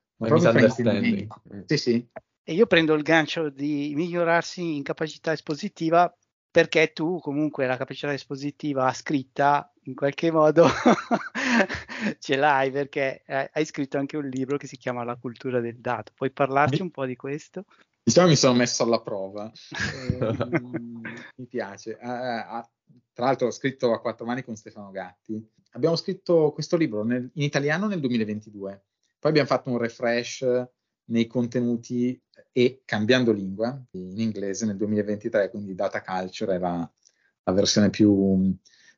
Sì, 1.65 1.77
sì. 1.77 2.07
E 2.43 2.53
io 2.53 2.67
prendo 2.67 2.93
il 2.93 3.03
gancio 3.03 3.49
di 3.49 3.93
migliorarsi 3.95 4.75
in 4.75 4.83
capacità 4.83 5.31
espositiva 5.31 6.11
perché 6.51 6.93
tu 6.93 7.19
comunque 7.19 7.67
la 7.67 7.77
capacità 7.77 8.11
espositiva 8.11 8.91
scritta 8.93 9.71
in 9.83 9.95
qualche 9.95 10.31
modo 10.31 10.67
ce 12.19 12.35
l'hai 12.35 12.71
perché 12.71 13.23
hai 13.25 13.65
scritto 13.65 13.97
anche 13.97 14.17
un 14.17 14.27
libro 14.27 14.57
che 14.57 14.67
si 14.67 14.77
chiama 14.77 15.03
La 15.03 15.15
cultura 15.15 15.59
del 15.59 15.79
dato. 15.79 16.11
Puoi 16.15 16.31
parlarci 16.31 16.81
un 16.81 16.91
po' 16.91 17.05
di 17.05 17.15
questo? 17.15 17.65
Diciamo 18.01 18.29
mi 18.29 18.35
sono 18.35 18.55
messo 18.55 18.83
alla 18.83 19.01
prova, 19.01 19.51
eh, 20.19 20.35
mi 21.35 21.45
piace. 21.47 21.97
Uh, 22.01 22.07
uh, 22.07 22.67
tra 23.13 23.25
l'altro 23.25 23.47
ho 23.47 23.51
scritto 23.51 23.93
a 23.93 24.01
quattro 24.01 24.25
mani 24.25 24.43
con 24.43 24.55
Stefano 24.55 24.89
Gatti. 24.89 25.47
Abbiamo 25.73 25.95
scritto 25.95 26.51
questo 26.51 26.75
libro 26.75 27.03
nel, 27.03 27.29
in 27.33 27.43
italiano 27.43 27.85
nel 27.85 27.99
2022, 27.99 28.83
poi 29.19 29.29
abbiamo 29.29 29.47
fatto 29.47 29.69
un 29.69 29.77
refresh 29.77 30.43
nei 31.09 31.27
contenuti 31.27 32.19
e 32.51 32.81
cambiando 32.85 33.31
lingua 33.31 33.79
in 33.91 34.19
inglese 34.19 34.65
nel 34.65 34.77
2023, 34.77 35.49
quindi 35.49 35.75
Data 35.75 36.01
Culture 36.01 36.57
la, 36.57 36.91
la 37.43 37.51
versione 37.51 37.89
più, 37.89 38.55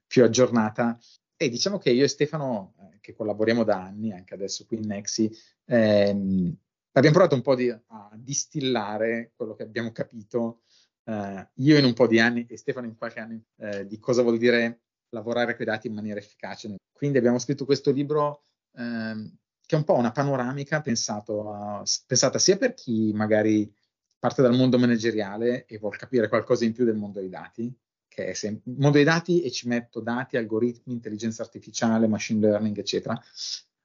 più, 0.07 0.23
aggiornata. 0.23 0.97
E 1.35 1.49
diciamo 1.49 1.77
che 1.77 1.91
io 1.91 2.03
e 2.03 2.07
Stefano, 2.07 2.75
eh, 2.79 2.99
che 3.01 3.13
collaboriamo 3.13 3.63
da 3.63 3.81
anni, 3.83 4.11
anche 4.11 4.33
adesso 4.33 4.65
qui 4.65 4.77
in 4.77 4.87
Nexi, 4.87 5.31
ehm, 5.65 6.55
abbiamo 6.93 7.15
provato 7.15 7.35
un 7.35 7.41
po' 7.41 7.55
di, 7.55 7.69
a 7.69 8.11
distillare 8.15 9.31
quello 9.35 9.55
che 9.55 9.63
abbiamo 9.63 9.91
capito 9.91 10.61
eh, 11.05 11.49
io 11.55 11.77
in 11.77 11.85
un 11.85 11.93
po' 11.93 12.07
di 12.07 12.19
anni 12.19 12.45
e 12.47 12.57
Stefano 12.57 12.85
in 12.85 12.95
qualche 12.95 13.19
anno 13.19 13.41
eh, 13.57 13.85
di 13.85 13.99
cosa 13.99 14.21
vuol 14.21 14.37
dire 14.37 14.81
lavorare 15.09 15.55
con 15.55 15.63
i 15.63 15.69
dati 15.69 15.87
in 15.87 15.93
maniera 15.93 16.19
efficace. 16.19 16.75
Quindi 16.91 17.17
abbiamo 17.17 17.39
scritto 17.39 17.65
questo 17.65 17.91
libro 17.91 18.43
ehm, 18.77 19.37
che 19.71 19.77
è 19.77 19.79
un 19.79 19.85
po' 19.85 19.95
una 19.95 20.11
panoramica 20.11 20.83
a, 20.83 21.83
pensata 22.05 22.39
sia 22.39 22.57
per 22.57 22.73
chi 22.73 23.13
magari 23.13 23.73
parte 24.19 24.41
dal 24.41 24.53
mondo 24.53 24.77
manageriale 24.77 25.65
e 25.65 25.77
vuol 25.77 25.95
capire 25.95 26.27
qualcosa 26.27 26.65
in 26.65 26.73
più 26.73 26.83
del 26.83 26.97
mondo 26.97 27.21
dei 27.21 27.29
dati, 27.29 27.73
che 28.09 28.25
è 28.25 28.33
sem- 28.33 28.59
mondo 28.65 28.97
dei 28.97 29.05
dati 29.05 29.41
e 29.41 29.49
ci 29.49 29.69
metto 29.69 30.01
dati, 30.01 30.35
algoritmi, 30.35 30.91
intelligenza 30.91 31.41
artificiale, 31.41 32.07
machine 32.07 32.41
learning, 32.41 32.77
eccetera. 32.79 33.17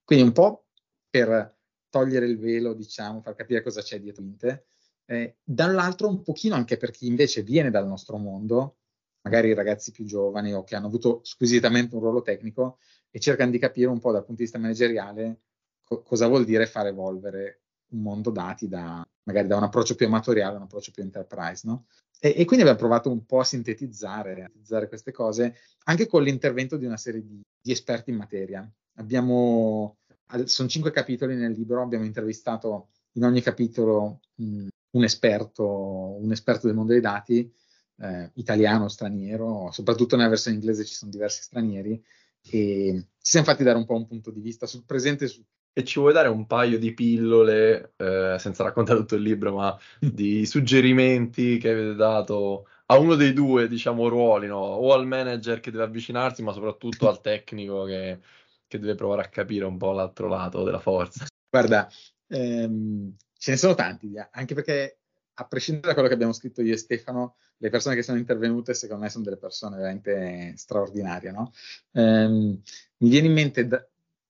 Quindi 0.02 0.24
un 0.24 0.32
po' 0.32 0.66
per 1.08 1.56
togliere 1.88 2.26
il 2.26 2.36
velo, 2.36 2.74
diciamo, 2.74 3.20
far 3.20 3.36
capire 3.36 3.62
cosa 3.62 3.80
c'è 3.80 4.00
dietro 4.00 4.24
l'inte. 4.24 4.66
Eh, 5.04 5.36
dall'altro 5.44 6.08
un 6.08 6.20
pochino 6.22 6.56
anche 6.56 6.78
per 6.78 6.90
chi 6.90 7.06
invece 7.06 7.44
viene 7.44 7.70
dal 7.70 7.86
nostro 7.86 8.16
mondo, 8.16 8.78
magari 9.20 9.54
ragazzi 9.54 9.92
più 9.92 10.04
giovani 10.04 10.52
o 10.52 10.64
che 10.64 10.74
hanno 10.74 10.88
avuto 10.88 11.20
squisitamente 11.22 11.94
un 11.94 12.00
ruolo 12.00 12.22
tecnico 12.22 12.80
e 13.08 13.20
cercano 13.20 13.52
di 13.52 13.60
capire 13.60 13.88
un 13.88 14.00
po' 14.00 14.10
dal 14.10 14.24
punto 14.24 14.38
di 14.38 14.42
vista 14.42 14.58
manageriale 14.58 15.42
co- 15.86 16.02
cosa 16.02 16.26
vuol 16.26 16.44
dire 16.44 16.66
far 16.66 16.86
evolvere 16.86 17.62
un 17.90 18.02
mondo 18.02 18.30
dati 18.30 18.68
da 18.68 19.06
magari 19.26 19.48
da 19.48 19.56
un 19.56 19.64
approccio 19.64 19.94
più 19.94 20.06
amatoriale 20.06 20.54
a 20.54 20.56
un 20.58 20.64
approccio 20.64 20.92
più 20.92 21.02
enterprise, 21.02 21.66
no? 21.66 21.86
e, 22.20 22.34
e, 22.36 22.44
quindi 22.44 22.64
abbiamo 22.64 22.78
provato 22.78 23.10
un 23.10 23.24
po' 23.24 23.40
a 23.40 23.44
sintetizzare, 23.44 24.32
a 24.32 24.46
sintetizzare 24.46 24.88
queste 24.88 25.12
cose 25.12 25.56
anche 25.84 26.06
con 26.06 26.22
l'intervento 26.22 26.76
di 26.76 26.86
una 26.86 26.96
serie 26.96 27.22
di, 27.22 27.40
di 27.60 27.72
esperti 27.72 28.10
in 28.10 28.16
materia. 28.16 28.68
Abbiamo, 28.94 29.98
sono 30.44 30.68
cinque 30.68 30.90
capitoli 30.92 31.34
nel 31.34 31.52
libro, 31.52 31.82
abbiamo 31.82 32.04
intervistato 32.04 32.90
in 33.12 33.24
ogni 33.24 33.42
capitolo 33.42 34.20
mh, 34.36 34.68
un, 34.92 35.04
esperto, 35.04 36.16
un 36.20 36.30
esperto 36.30 36.66
del 36.66 36.76
mondo 36.76 36.92
dei 36.92 37.00
dati, 37.00 37.52
eh, 37.98 38.30
italiano, 38.34 38.88
straniero, 38.88 39.70
soprattutto 39.72 40.16
nella 40.16 40.28
versione 40.28 40.56
inglese 40.56 40.84
ci 40.84 40.94
sono 40.94 41.10
diversi 41.10 41.42
stranieri, 41.42 42.02
e 42.48 43.06
ci 43.18 43.30
siamo 43.30 43.46
fatti 43.46 43.64
dare 43.64 43.76
un 43.76 43.84
po' 43.84 43.96
un 43.96 44.06
punto 44.06 44.30
di 44.30 44.40
vista 44.40 44.66
sul 44.66 44.84
presente 44.84 45.24
e 45.24 45.28
sul 45.28 45.44
e 45.78 45.84
ci 45.84 46.00
vuoi 46.00 46.14
dare 46.14 46.28
un 46.28 46.46
paio 46.46 46.78
di 46.78 46.94
pillole, 46.94 47.92
eh, 47.98 48.36
senza 48.38 48.62
raccontare 48.62 48.98
tutto 48.98 49.16
il 49.16 49.20
libro, 49.20 49.52
ma 49.52 49.78
di 50.00 50.46
suggerimenti 50.46 51.58
che 51.58 51.68
avete 51.68 51.94
dato 51.94 52.66
a 52.86 52.96
uno 52.96 53.14
dei 53.14 53.34
due, 53.34 53.68
diciamo, 53.68 54.08
ruoli, 54.08 54.46
no? 54.46 54.56
o 54.56 54.94
al 54.94 55.06
manager 55.06 55.60
che 55.60 55.70
deve 55.70 55.84
avvicinarsi, 55.84 56.42
ma 56.42 56.54
soprattutto 56.54 57.10
al 57.10 57.20
tecnico 57.20 57.84
che, 57.84 58.20
che 58.66 58.78
deve 58.78 58.94
provare 58.94 59.20
a 59.20 59.28
capire 59.28 59.66
un 59.66 59.76
po' 59.76 59.92
l'altro 59.92 60.28
lato 60.28 60.64
della 60.64 60.78
forza. 60.78 61.26
Guarda, 61.50 61.86
ehm, 62.28 63.14
ce 63.36 63.50
ne 63.50 63.56
sono 63.58 63.74
tanti, 63.74 64.14
anche 64.30 64.54
perché 64.54 65.00
a 65.34 65.46
prescindere 65.46 65.88
da 65.88 65.92
quello 65.92 66.08
che 66.08 66.14
abbiamo 66.14 66.32
scritto 66.32 66.62
io 66.62 66.72
e 66.72 66.78
Stefano, 66.78 67.36
le 67.58 67.68
persone 67.68 67.96
che 67.96 68.02
sono 68.02 68.16
intervenute 68.16 68.72
secondo 68.72 69.02
me 69.02 69.10
sono 69.10 69.24
delle 69.24 69.36
persone 69.36 69.76
veramente 69.76 70.54
straordinarie. 70.56 71.32
No? 71.32 71.52
Ehm, 71.92 72.62
mi 72.96 73.08
viene 73.10 73.26
in 73.26 73.34
mente 73.34 73.66
da, 73.66 73.86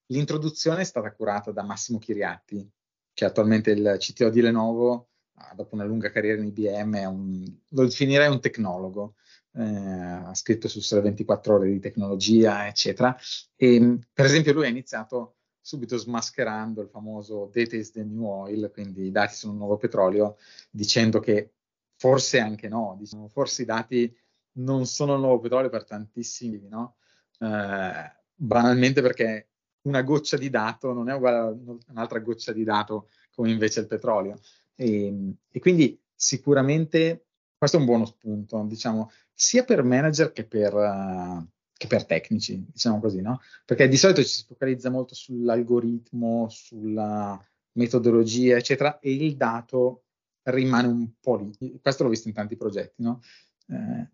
L'introduzione 0.07 0.83
è 0.83 0.85
stata 0.85 1.13
curata 1.13 1.51
da 1.51 1.63
Massimo 1.63 1.99
Chiriatti, 1.99 2.69
che 3.13 3.25
è 3.25 3.29
attualmente 3.29 3.73
il 3.73 3.97
CTO 3.99 4.31
di 4.31 4.41
Lenovo, 4.41 5.09
dopo 5.55 5.75
una 5.75 5.85
lunga 5.85 6.11
carriera 6.11 6.41
in 6.41 6.47
IBM, 6.49 6.95
un, 7.09 7.59
lo 7.71 7.85
definirei 7.85 8.29
un 8.29 8.41
tecnologo. 8.41 9.15
Eh, 9.53 9.63
ha 9.63 10.35
scritto 10.35 10.69
su 10.69 10.81
Sole 10.81 11.01
24 11.03 11.55
ore 11.55 11.71
di 11.71 11.81
tecnologia, 11.81 12.67
eccetera. 12.67 13.17
E, 13.57 13.99
per 14.13 14.27
esempio, 14.27 14.53
lui 14.53 14.67
ha 14.67 14.69
iniziato 14.69 15.37
subito 15.61 15.97
smascherando 15.97 16.83
il 16.83 16.89
famoso 16.89 17.51
data 17.53 17.75
is 17.75 17.91
the 17.91 18.05
new 18.05 18.25
oil, 18.25 18.71
quindi 18.73 19.07
i 19.07 19.11
dati 19.11 19.35
sono 19.35 19.53
un 19.53 19.59
nuovo 19.59 19.77
petrolio, 19.77 20.37
dicendo 20.71 21.19
che 21.19 21.55
forse 21.97 22.39
anche 22.39 22.69
no, 22.69 22.95
diciamo, 22.99 23.29
forse 23.29 23.63
i 23.63 23.65
dati 23.65 24.17
non 24.59 24.87
sono 24.87 25.15
il 25.15 25.21
nuovo 25.21 25.41
petrolio 25.41 25.69
per 25.69 25.85
tantissimi, 25.85 26.69
no? 26.69 26.97
Eh, 27.41 28.15
banalmente 28.35 29.03
perché 29.03 29.49
una 29.87 30.03
goccia 30.03 30.37
di 30.37 30.51
dato 30.51 30.93
non 30.93 31.09
è 31.09 31.15
uguale 31.15 31.37
a 31.37 31.55
un'altra 31.89 32.19
goccia 32.19 32.53
di 32.53 32.65
dato 32.65 33.09
come 33.35 33.51
invece 33.51 33.81
il 33.81 33.87
petrolio. 33.87 34.39
E, 34.75 35.33
e, 35.51 35.59
quindi 35.61 35.99
sicuramente 36.15 37.27
questo 37.57 37.77
è 37.77 37.81
un 37.81 37.87
buono 37.87 38.05
spunto, 38.05 38.63
diciamo, 38.65 39.11
sia 39.33 39.65
per 39.65 39.83
manager 39.83 40.33
che 40.33 40.45
per, 40.45 40.75
uh, 40.75 41.47
che 41.73 41.87
per 41.87 42.05
tecnici, 42.05 42.67
diciamo 42.71 43.01
così, 43.01 43.21
no? 43.21 43.41
Perché 43.65 43.89
di 43.89 43.97
solito 43.97 44.23
ci 44.23 44.29
si 44.29 44.45
focalizza 44.47 44.91
molto 44.91 45.15
sull'algoritmo, 45.15 46.49
sulla 46.51 47.43
metodologia, 47.73 48.57
eccetera, 48.57 48.99
e 48.99 49.15
il 49.15 49.37
dato 49.37 50.05
rimane 50.45 50.89
un 50.89 51.11
po' 51.21 51.37
lì. 51.37 51.79
Questo 51.81 52.03
l'ho 52.03 52.11
visto 52.11 52.29
in 52.29 52.35
tanti 52.35 52.57
progetti, 52.57 53.03
no? 53.03 53.21
Eh, 53.69 54.11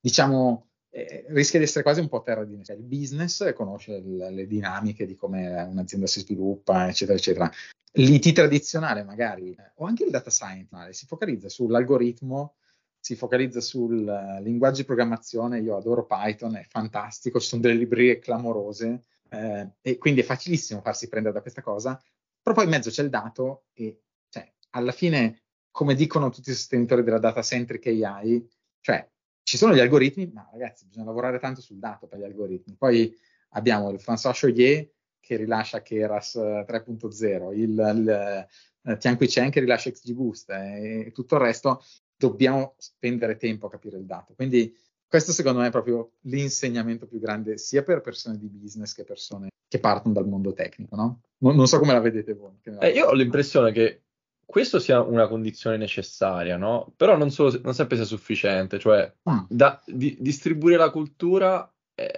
diciamo, 0.00 0.68
eh, 0.94 1.24
rischia 1.28 1.58
di 1.58 1.64
essere 1.64 1.82
quasi 1.82 1.98
un 1.98 2.08
po' 2.08 2.22
terra 2.22 2.44
di 2.44 2.62
cioè, 2.62 2.76
il 2.76 2.84
business 2.84 3.52
conosce 3.52 3.98
l- 3.98 4.28
le 4.30 4.46
dinamiche 4.46 5.06
di 5.06 5.16
come 5.16 5.60
un'azienda 5.62 6.06
si 6.06 6.20
sviluppa, 6.20 6.88
eccetera, 6.88 7.18
eccetera. 7.18 7.50
L'IT 7.94 8.32
tradizionale, 8.32 9.02
magari, 9.02 9.50
eh, 9.50 9.72
o 9.76 9.86
anche 9.86 10.04
il 10.04 10.10
data 10.10 10.30
science, 10.30 10.92
si 10.92 11.06
focalizza 11.06 11.48
sull'algoritmo, 11.48 12.54
si 13.00 13.16
focalizza 13.16 13.60
sul 13.60 14.06
uh, 14.06 14.40
linguaggio 14.42 14.78
di 14.78 14.84
programmazione. 14.84 15.60
Io 15.60 15.76
adoro 15.76 16.06
Python, 16.06 16.56
è 16.56 16.64
fantastico, 16.68 17.40
ci 17.40 17.48
sono 17.48 17.60
delle 17.60 17.74
librerie 17.74 18.20
clamorose 18.20 19.02
eh, 19.30 19.70
e 19.80 19.98
quindi 19.98 20.20
è 20.20 20.24
facilissimo 20.24 20.80
farsi 20.80 21.08
prendere 21.08 21.34
da 21.34 21.40
questa 21.40 21.60
cosa. 21.60 22.00
Però 22.40 22.54
poi 22.54 22.64
in 22.64 22.70
mezzo 22.70 22.90
c'è 22.90 23.02
il 23.02 23.10
dato 23.10 23.64
e 23.72 24.00
cioè, 24.28 24.48
alla 24.70 24.92
fine, 24.92 25.42
come 25.70 25.94
dicono 25.94 26.30
tutti 26.30 26.50
i 26.50 26.54
sostenitori 26.54 27.02
della 27.02 27.18
data 27.18 27.42
centric 27.42 27.86
AI, 27.86 28.48
cioè 28.80 29.08
ci 29.44 29.56
sono 29.56 29.74
gli 29.74 29.78
algoritmi, 29.78 30.30
ma 30.32 30.48
ragazzi, 30.50 30.86
bisogna 30.86 31.06
lavorare 31.06 31.38
tanto 31.38 31.60
sul 31.60 31.78
dato 31.78 32.06
per 32.06 32.18
gli 32.18 32.24
algoritmi. 32.24 32.74
Poi 32.76 33.14
abbiamo 33.50 33.90
il 33.90 34.00
François 34.04 34.38
Choyer 34.38 34.90
che 35.20 35.36
rilascia 35.36 35.82
Keras 35.82 36.36
3.0, 36.36 37.52
il, 37.52 37.60
il 37.60 38.46
uh, 38.82 38.96
Tianqi 38.96 39.26
Chen 39.26 39.50
che 39.50 39.60
rilascia 39.60 39.90
XGBoost 39.90 40.50
e, 40.50 41.04
e 41.06 41.12
tutto 41.12 41.36
il 41.36 41.42
resto. 41.42 41.82
Dobbiamo 42.16 42.74
spendere 42.78 43.36
tempo 43.36 43.66
a 43.66 43.70
capire 43.70 43.98
il 43.98 44.06
dato. 44.06 44.34
Quindi 44.34 44.74
questo 45.06 45.32
secondo 45.32 45.60
me 45.60 45.68
è 45.68 45.70
proprio 45.70 46.12
l'insegnamento 46.22 47.06
più 47.06 47.20
grande 47.20 47.58
sia 47.58 47.82
per 47.82 48.00
persone 48.00 48.38
di 48.38 48.48
business 48.48 48.94
che 48.94 49.04
persone 49.04 49.48
che 49.68 49.78
partono 49.78 50.14
dal 50.14 50.26
mondo 50.26 50.52
tecnico, 50.52 50.96
no? 50.96 51.20
Non, 51.38 51.56
non 51.56 51.66
so 51.66 51.78
come 51.78 51.92
la 51.92 52.00
vedete 52.00 52.34
voi. 52.34 52.58
Eh, 52.80 52.90
io 52.90 53.08
ho 53.08 53.14
l'impressione 53.14 53.72
che 53.72 54.03
questo 54.46 54.78
sia 54.78 55.00
una 55.00 55.26
condizione 55.26 55.76
necessaria, 55.76 56.56
no? 56.56 56.92
Però 56.96 57.16
non, 57.16 57.30
solo, 57.30 57.58
non 57.62 57.74
sempre 57.74 57.96
sia 57.96 58.04
sufficiente, 58.04 58.78
cioè 58.78 59.12
ah. 59.24 59.46
da, 59.48 59.82
di, 59.86 60.16
distribuire 60.20 60.76
la 60.76 60.90
cultura 60.90 61.72
è, 61.94 62.10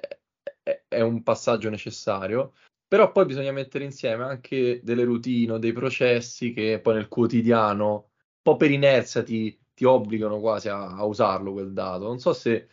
è, 0.62 0.82
è, 0.88 1.00
un 1.00 1.22
passaggio 1.22 1.70
necessario, 1.70 2.54
però 2.86 3.12
poi 3.12 3.26
bisogna 3.26 3.52
mettere 3.52 3.84
insieme 3.84 4.24
anche 4.24 4.80
delle 4.82 5.04
routine 5.04 5.58
dei 5.58 5.72
processi 5.72 6.52
che 6.52 6.80
poi 6.82 6.94
nel 6.94 7.08
quotidiano, 7.08 7.92
un 7.94 8.42
po' 8.42 8.56
per 8.56 8.70
inerzia, 8.70 9.22
ti, 9.22 9.58
ti 9.74 9.84
obbligano 9.84 10.40
quasi 10.40 10.68
a, 10.68 10.96
a, 10.96 11.04
usarlo 11.04 11.52
quel 11.52 11.72
dato. 11.72 12.04
Non 12.04 12.18
so 12.18 12.32
se 12.32 12.68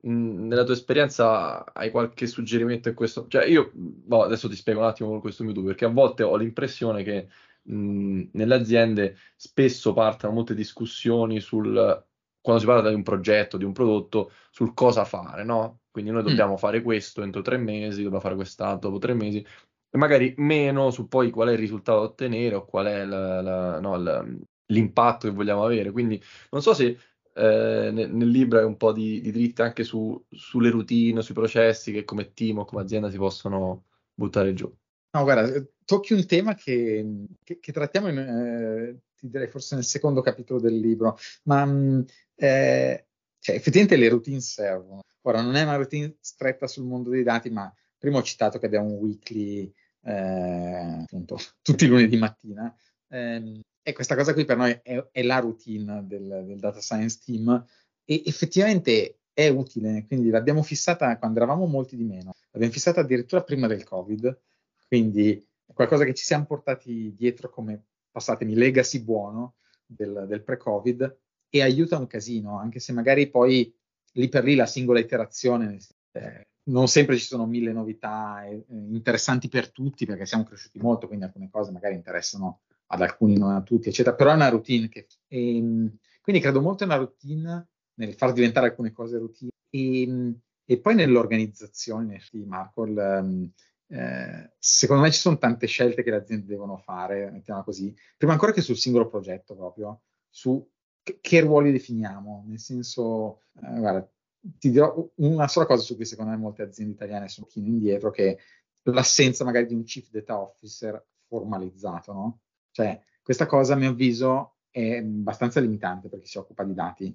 mh, 0.00 0.46
nella 0.46 0.64
tua 0.64 0.74
esperienza 0.74 1.72
hai 1.72 1.90
qualche 1.90 2.26
suggerimento 2.26 2.88
in 2.88 2.94
questo, 2.94 3.26
cioè 3.28 3.44
io 3.46 3.70
boh, 3.74 4.22
adesso 4.22 4.48
ti 4.48 4.56
spiego 4.56 4.80
un 4.80 4.86
attimo 4.86 5.08
con 5.10 5.20
questo 5.20 5.44
metodo, 5.44 5.66
perché 5.66 5.84
a 5.84 5.88
volte 5.88 6.22
ho 6.22 6.36
l'impressione 6.36 7.02
che 7.02 7.28
nelle 7.70 8.54
aziende 8.54 9.16
spesso 9.36 9.92
partono 9.92 10.32
molte 10.32 10.54
discussioni 10.54 11.40
sul 11.40 12.06
quando 12.40 12.60
si 12.60 12.68
parla 12.68 12.88
di 12.88 12.94
un 12.94 13.02
progetto, 13.02 13.58
di 13.58 13.64
un 13.64 13.72
prodotto, 13.72 14.32
sul 14.50 14.72
cosa 14.72 15.04
fare, 15.04 15.44
no? 15.44 15.80
Quindi 15.90 16.10
noi 16.10 16.22
mm. 16.22 16.26
dobbiamo 16.26 16.54
mm. 16.54 16.56
fare 16.56 16.82
questo 16.82 17.22
entro 17.22 17.42
tre 17.42 17.58
mesi, 17.58 18.02
dobbiamo 18.02 18.22
fare 18.22 18.36
quest'altro 18.36 18.88
dopo 18.88 19.00
tre 19.00 19.12
mesi, 19.12 19.44
e 19.90 19.98
magari 19.98 20.32
meno 20.38 20.90
su 20.90 21.08
poi 21.08 21.30
qual 21.30 21.48
è 21.48 21.52
il 21.52 21.58
risultato 21.58 21.98
da 21.98 22.04
ottenere 22.06 22.54
o 22.54 22.64
qual 22.64 22.86
è 22.86 23.04
la, 23.04 23.42
la, 23.42 23.80
no, 23.80 23.96
la, 23.96 24.24
l'impatto 24.66 25.28
che 25.28 25.34
vogliamo 25.34 25.64
avere. 25.64 25.90
Quindi 25.90 26.22
non 26.50 26.62
so 26.62 26.72
se 26.72 26.98
eh, 27.34 27.90
nel, 27.92 28.10
nel, 28.10 28.28
libro 28.28 28.58
hai 28.58 28.64
un 28.64 28.76
po' 28.76 28.92
di, 28.92 29.20
di 29.20 29.30
dritte 29.30 29.62
anche 29.62 29.84
su, 29.84 30.24
sulle 30.30 30.70
routine, 30.70 31.22
sui 31.22 31.34
processi 31.34 31.92
che 31.92 32.04
come 32.04 32.32
team 32.32 32.58
o 32.58 32.64
come 32.64 32.82
azienda 32.82 33.10
si 33.10 33.18
possono 33.18 33.84
buttare 34.14 34.54
giù. 34.54 34.72
No, 35.10 35.22
guarda, 35.22 35.62
tocchi 35.88 36.12
un 36.12 36.26
tema 36.26 36.54
che, 36.54 37.24
che, 37.42 37.58
che 37.60 37.72
trattiamo, 37.72 38.08
in, 38.08 38.18
eh, 38.18 39.00
ti 39.16 39.30
direi 39.30 39.46
forse 39.46 39.74
nel 39.74 39.84
secondo 39.84 40.20
capitolo 40.20 40.60
del 40.60 40.78
libro, 40.78 41.16
ma 41.44 41.64
mm, 41.64 42.00
eh, 42.34 43.06
cioè, 43.38 43.54
effettivamente 43.54 43.96
le 43.96 44.10
routine 44.10 44.40
servono. 44.40 45.00
Ora, 45.22 45.40
non 45.40 45.54
è 45.54 45.62
una 45.62 45.76
routine 45.76 46.14
stretta 46.20 46.66
sul 46.66 46.84
mondo 46.84 47.08
dei 47.08 47.22
dati, 47.22 47.48
ma 47.48 47.72
prima 47.96 48.18
ho 48.18 48.22
citato 48.22 48.58
che 48.58 48.66
abbiamo 48.66 48.88
un 48.88 48.96
weekly, 48.96 49.72
eh, 50.02 51.00
appunto, 51.04 51.38
tutti 51.62 51.84
i 51.86 51.88
lunedì 51.88 52.18
mattina, 52.18 52.74
ehm, 53.08 53.62
e 53.82 53.92
questa 53.94 54.14
cosa 54.14 54.34
qui 54.34 54.44
per 54.44 54.58
noi 54.58 54.78
è, 54.82 55.08
è 55.10 55.22
la 55.22 55.38
routine 55.38 56.06
del, 56.06 56.44
del 56.46 56.58
data 56.58 56.82
science 56.82 57.20
team, 57.24 57.64
e 58.04 58.22
effettivamente 58.26 59.20
è 59.32 59.48
utile, 59.48 60.04
quindi 60.06 60.28
l'abbiamo 60.28 60.62
fissata 60.62 61.16
quando 61.16 61.38
eravamo 61.38 61.64
molti 61.64 61.96
di 61.96 62.04
meno, 62.04 62.34
l'abbiamo 62.50 62.74
fissata 62.74 63.00
addirittura 63.00 63.42
prima 63.42 63.66
del 63.66 63.84
Covid, 63.84 64.38
quindi 64.86 65.47
qualcosa 65.78 66.04
che 66.04 66.14
ci 66.14 66.24
siamo 66.24 66.44
portati 66.44 67.14
dietro 67.14 67.50
come, 67.50 67.84
passatemi, 68.10 68.56
legacy 68.56 69.00
buono 69.00 69.54
del, 69.86 70.24
del 70.26 70.42
pre-Covid 70.42 71.18
e 71.48 71.62
aiuta 71.62 71.96
un 71.96 72.08
casino, 72.08 72.58
anche 72.58 72.80
se 72.80 72.92
magari 72.92 73.30
poi 73.30 73.72
lì 74.14 74.28
per 74.28 74.42
lì 74.42 74.56
la 74.56 74.66
singola 74.66 74.98
iterazione, 74.98 75.78
eh, 76.10 76.48
non 76.64 76.88
sempre 76.88 77.16
ci 77.16 77.24
sono 77.24 77.46
mille 77.46 77.70
novità 77.70 78.44
eh, 78.44 78.60
interessanti 78.68 79.48
per 79.48 79.70
tutti 79.70 80.04
perché 80.04 80.26
siamo 80.26 80.42
cresciuti 80.42 80.80
molto, 80.80 81.06
quindi 81.06 81.26
alcune 81.26 81.48
cose 81.48 81.70
magari 81.70 81.94
interessano 81.94 82.62
ad 82.86 83.00
alcuni, 83.00 83.38
non 83.38 83.52
a 83.54 83.62
tutti, 83.62 83.88
eccetera, 83.88 84.16
però 84.16 84.32
è 84.32 84.34
una 84.34 84.48
routine 84.48 84.88
che... 84.88 85.06
E, 85.28 85.58
ehm, 85.58 85.96
quindi 86.20 86.42
credo 86.42 86.60
molto 86.60 86.84
nella 86.84 86.98
routine, 86.98 87.68
nel 87.94 88.14
far 88.14 88.32
diventare 88.32 88.66
alcune 88.66 88.90
cose 88.90 89.16
routine 89.16 89.52
e, 89.70 90.02
ehm, 90.02 90.40
e 90.64 90.80
poi 90.80 90.96
nell'organizzazione, 90.96 92.20
Marco, 92.44 92.84
il, 92.84 93.52
eh, 93.88 94.52
secondo 94.58 95.02
me 95.02 95.10
ci 95.10 95.18
sono 95.18 95.38
tante 95.38 95.66
scelte 95.66 96.02
che 96.02 96.10
le 96.10 96.16
aziende 96.16 96.46
devono 96.46 96.76
fare, 96.76 97.30
mettiamola 97.30 97.64
così, 97.64 97.94
prima 98.16 98.32
ancora 98.32 98.52
che 98.52 98.60
sul 98.60 98.76
singolo 98.76 99.08
progetto 99.08 99.54
proprio, 99.54 100.02
su 100.28 100.66
che, 101.02 101.18
che 101.20 101.40
ruoli 101.40 101.72
definiamo, 101.72 102.44
nel 102.46 102.60
senso, 102.60 103.42
eh, 103.62 103.78
guarda, 103.78 104.08
ti 104.40 104.70
dirò 104.70 105.10
una 105.16 105.48
sola 105.48 105.66
cosa 105.66 105.82
su 105.82 105.96
cui 105.96 106.04
secondo 106.04 106.30
me 106.30 106.36
molte 106.36 106.62
aziende 106.62 106.92
italiane 106.92 107.28
sono 107.28 107.46
un 107.46 107.52
pochino 107.52 107.74
indietro, 107.74 108.10
che 108.10 108.38
l'assenza 108.82 109.44
magari 109.44 109.66
di 109.66 109.74
un 109.74 109.84
chief 109.84 110.08
data 110.10 110.40
officer 110.40 111.04
formalizzato, 111.26 112.12
no? 112.12 112.40
Cioè, 112.70 113.02
questa 113.22 113.46
cosa 113.46 113.74
a 113.74 113.76
mio 113.76 113.90
avviso 113.90 114.56
è 114.70 114.98
abbastanza 114.98 115.60
limitante 115.60 116.08
per 116.08 116.20
chi 116.20 116.26
si 116.26 116.38
occupa 116.38 116.64
di 116.64 116.74
dati, 116.74 117.14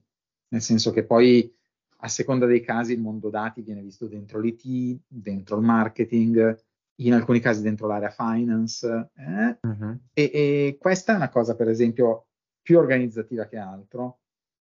nel 0.49 0.61
senso 0.61 0.91
che 0.91 1.05
poi 1.05 1.51
a 2.03 2.07
seconda 2.09 2.45
dei 2.45 2.61
casi 2.61 2.93
il 2.93 2.99
mondo 2.99 3.29
dati 3.29 3.61
viene 3.61 3.81
visto 3.81 4.07
dentro 4.07 4.39
l'IT, 4.39 5.03
dentro 5.07 5.55
il 5.55 5.63
marketing, 5.63 6.63
in 6.95 7.13
alcuni 7.13 7.39
casi 7.39 7.61
dentro 7.61 7.87
l'area 7.87 8.09
finance. 8.09 9.11
Eh? 9.15 9.57
Uh-huh. 9.61 9.99
E, 10.11 10.31
e, 10.33 10.77
questa 10.79 11.13
è 11.13 11.15
una 11.15 11.29
cosa, 11.29 11.55
per 11.55 11.69
esempio, 11.69 12.27
più 12.61 12.77
organizzativa 12.77 13.45
che 13.45 13.57
altro, 13.57 14.19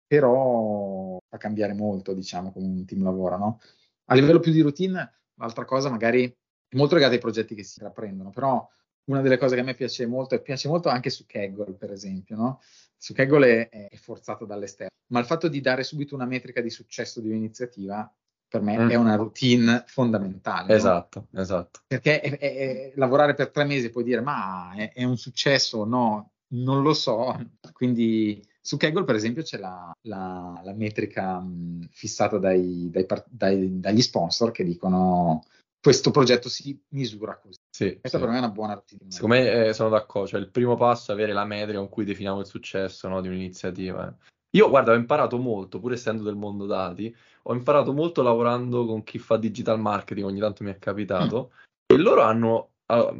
però 0.06 1.18
fa 1.30 1.38
cambiare 1.38 1.74
molto, 1.74 2.14
diciamo, 2.14 2.52
come 2.52 2.66
un 2.66 2.86
team 2.86 3.04
lavora. 3.04 3.38
No? 3.38 3.62
A 4.06 4.16
livello 4.16 4.40
più 4.40 4.52
di 4.52 4.62
routine, 4.62 5.22
l'altra 5.36 5.64
cosa 5.64 5.90
magari 5.90 6.26
è 6.26 6.76
molto 6.76 6.96
legata 6.96 7.14
ai 7.14 7.20
progetti 7.20 7.56
che 7.56 7.64
si 7.64 7.80
intraprendono, 7.80 8.32
però 8.32 8.68
una 9.06 9.22
delle 9.22 9.38
cose 9.38 9.56
che 9.56 9.62
a 9.62 9.64
me 9.64 9.74
piace 9.74 10.06
molto, 10.06 10.36
e 10.36 10.41
piace 10.41 10.68
molto 10.68 10.89
anche 10.89 11.10
su 11.10 11.26
Kaggle, 11.26 11.74
per 11.74 11.91
esempio, 11.91 12.36
no? 12.36 12.62
Su 12.97 13.14
Kaggle 13.14 13.70
è, 13.70 13.89
è 13.89 13.95
forzato 13.95 14.45
dall'esterno, 14.45 14.91
ma 15.08 15.20
il 15.20 15.26
fatto 15.26 15.47
di 15.47 15.62
dare 15.62 15.84
subito 15.84 16.16
una 16.16 16.26
metrica 16.26 16.62
di 16.62 16.70
successo 16.70 17.22
di 17.22 17.30
un'iniziativa 17.30 18.12
per 18.50 18.62
me 18.62 18.78
mm. 18.78 18.89
è 18.89 18.95
una 18.95 19.16
routine 19.16 19.84
fondamentale. 19.86 20.74
Esatto, 20.74 21.28
no? 21.30 21.39
esatto. 21.39 21.82
Perché 21.86 22.20
è, 22.20 22.38
è, 22.38 22.56
è, 22.56 22.91
lavorare 22.95 23.36
per 23.36 23.52
tre 23.52 23.64
mesi 23.64 23.86
e 23.86 23.89
poi 23.91 24.04
dire 24.04 24.22
ma 24.22 24.74
è, 24.74 25.04
un 25.04 25.18
successo 25.18 25.80
o 25.80 25.86
no, 25.86 26.32
non 26.54 26.82
lo 26.82 26.93
so. 26.93 27.38
Quindi 27.72 28.43
su 28.60 28.76
Kaggle, 28.76 29.04
per 29.04 29.16
esempio, 29.16 29.43
c'è 29.43 29.60
la, 29.60 29.91
la, 30.02 30.60
la 30.64 30.74
metrica 30.74 31.39
mh, 31.39 31.89
fissata 31.91 32.39
dai, 32.39 32.89
dai, 32.89 33.06
dai, 33.28 33.80
dagli 33.80 34.02
sponsor 34.02 34.52
che 34.52 34.64
dicono 34.64 35.43
questo 35.82 36.12
progetto 36.12 36.50
si 36.50 36.80
misura 36.90 37.38
così. 37.38 37.60
Sì, 37.70 37.98
Questa 38.00 38.18
sì. 38.18 38.24
per 38.24 38.32
me 38.32 38.36
è 38.36 38.44
una 38.44 38.52
buona 38.52 38.74
routine. 38.74 39.10
Secondo 39.10 39.36
me 39.36 39.68
eh, 39.68 39.74
sono 39.74 39.90
d'accordo, 39.90 40.28
cioè 40.28 40.40
il 40.40 40.50
primo 40.50 40.76
passo 40.76 41.12
è 41.12 41.14
avere 41.14 41.34
la 41.34 41.46
metrica 41.46 41.80
con 41.80 41.90
cui 41.90 42.04
definiamo 42.04 42.42
il 42.42 42.46
successo 42.46 43.08
no, 43.08 43.22
di 43.22 43.30
un'iniziativa. 43.30 44.14
Io, 44.52 44.70
guarda, 44.70 44.92
ho 44.92 44.96
imparato 44.96 45.38
molto, 45.38 45.80
pur 45.80 45.94
essendo 45.94 46.24
del 46.24 46.36
mondo 46.36 46.66
dati, 46.66 47.16
ho 47.44 47.54
imparato 47.54 47.94
molto 47.94 48.22
lavorando 48.22 48.86
con 48.86 49.04
chi 49.04 49.20
fa 49.20 49.38
digital 49.38 49.80
marketing, 49.80 50.26
ogni 50.26 50.40
tanto 50.40 50.64
mi 50.64 50.72
è 50.72 50.80
capitato, 50.80 51.52
mm. 51.54 51.96
e 51.96 51.98
loro 51.98 52.22
hanno, 52.24 52.72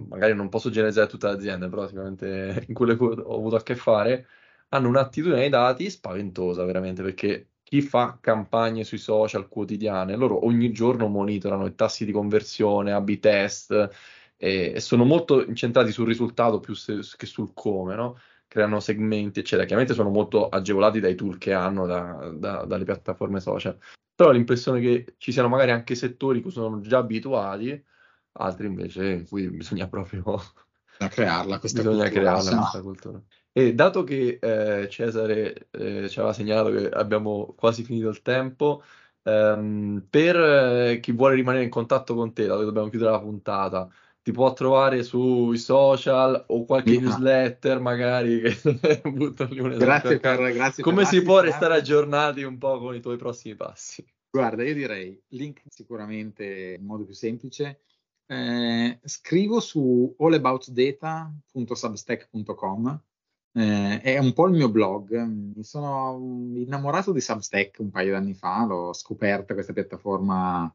magari 0.08 0.34
non 0.34 0.50
posso 0.50 0.70
generalizzare 0.70 1.08
tutte 1.08 1.28
le 1.28 1.34
aziende, 1.34 1.70
però 1.70 1.88
sicuramente 1.88 2.66
in 2.68 2.74
quelle 2.74 2.98
che 2.98 3.04
ho 3.04 3.36
avuto 3.36 3.56
a 3.56 3.64
che 3.64 3.76
fare, 3.76 4.28
hanno 4.70 4.88
un'attitudine 4.88 5.42
ai 5.44 5.50
dati 5.50 5.90
spaventosa, 5.90 6.66
veramente, 6.66 7.04
perché 7.04 7.50
chi 7.70 7.84
fa 7.84 8.18
campagne 8.20 8.84
sui 8.84 8.98
social 8.98 9.48
quotidiane, 9.48 10.16
loro 10.16 10.44
ogni 10.44 10.72
giorno 10.72 11.08
monitorano 11.08 11.68
i 11.68 11.76
tassi 11.76 12.04
di 12.04 12.12
conversione, 12.12 12.94
A-B 12.94 13.20
test, 13.20 13.90
e, 14.38 14.72
e 14.74 14.80
sono 14.80 15.06
molto 15.06 15.46
incentrati 15.46 15.92
sul 15.92 16.08
risultato 16.08 16.60
più 16.60 16.74
se, 16.74 17.02
che 17.16 17.28
sul 17.28 17.52
come, 17.54 17.94
no? 17.94 18.18
creano 18.48 18.80
segmenti, 18.80 19.42
eccetera. 19.42 19.68
Chiaramente 19.68 19.94
sono 19.94 20.10
molto 20.10 20.50
agevolati 20.50 21.00
dai 21.00 21.14
tool 21.14 21.38
che 21.38 21.54
hanno 21.54 21.86
da, 21.86 22.32
da, 22.34 22.66
dalle 22.66 22.86
piattaforme 22.86 23.40
social. 23.40 23.78
Però 24.16 24.30
ho 24.30 24.34
l'impressione 24.34 24.80
che 24.82 25.14
ci 25.20 25.32
siano 25.32 25.48
magari 25.48 25.70
anche 25.70 25.94
settori 25.94 26.42
cui 26.42 26.50
sono 26.50 26.82
già 26.82 26.98
abituati, 26.98 27.86
altri 28.32 28.66
invece 28.66 29.10
in 29.10 29.28
cui 29.28 29.48
bisogna 29.48 29.88
proprio 29.88 30.24
da 30.98 31.08
crearla 31.08 31.60
questa 31.60 31.84
bisogna 31.84 32.10
cultura. 32.10 32.20
crearla 32.20 32.50
no. 32.50 32.58
questa 32.62 32.82
cultura. 32.82 33.22
E 33.52 33.74
dato 33.74 34.04
che 34.04 34.38
eh, 34.42 34.88
Cesare 34.90 35.68
eh, 35.72 36.10
ci 36.10 36.20
aveva 36.20 36.34
segnalato 36.34 36.72
che 36.72 36.90
abbiamo 36.90 37.54
quasi 37.58 37.84
finito 37.84 38.10
il 38.10 38.22
tempo, 38.22 38.84
ehm, 39.24 40.06
per 40.10 40.36
eh, 40.36 41.00
chi 41.02 41.12
vuole 41.12 41.36
rimanere 41.36 41.64
in 41.64 41.70
contatto 41.70 42.16
con 42.16 42.34
te, 42.34 42.46
dato 42.46 42.60
che 42.60 42.66
dobbiamo 42.66 42.90
chiudere 42.90 43.12
la 43.12 43.20
puntata, 43.20 43.90
ti 44.22 44.32
può 44.32 44.54
trovare 44.54 45.04
sui 45.04 45.58
social 45.58 46.44
o 46.48 46.66
qualche 46.66 46.92
yeah. 46.92 47.02
newsletter 47.02 47.80
magari 47.80 48.42
che 48.62 49.02
buttano 49.04 49.64
un 49.64 49.78
grazie 49.78 50.20
per, 50.20 50.54
grazie 50.54 50.84
come 50.84 51.06
si 51.06 51.24
può 51.24 51.40
restare 51.40 51.76
aggiornati 51.76 52.44
un 52.44 52.58
po' 52.58 52.80
con 52.80 52.94
i 52.94 53.00
tuoi 53.00 53.16
prossimi 53.18 53.56
passi? 53.56 54.06
Guarda 54.30 54.64
io 54.64 54.74
direi 54.76 55.20
link 55.30 55.64
sicuramente 55.70 56.76
in 56.78 56.86
modo 56.86 57.06
più 57.06 57.16
semplice. 57.16 57.80
Eh, 58.28 59.00
scrivo 59.04 59.60
su 59.60 60.16
allaboutdata.substack.com 60.20 63.02
eh, 63.54 64.02
è 64.02 64.18
un 64.18 64.34
po' 64.34 64.48
il 64.48 64.54
mio 64.54 64.70
blog 64.70 65.16
mi 65.16 65.64
sono 65.64 66.18
innamorato 66.54 67.12
di 67.12 67.22
Substack 67.22 67.80
un 67.80 67.90
paio 67.90 68.12
di 68.12 68.16
anni 68.16 68.34
fa 68.34 68.66
l'ho 68.66 68.94
scoperta 68.94 69.54
questa 69.54 69.74
piattaforma 69.74 70.72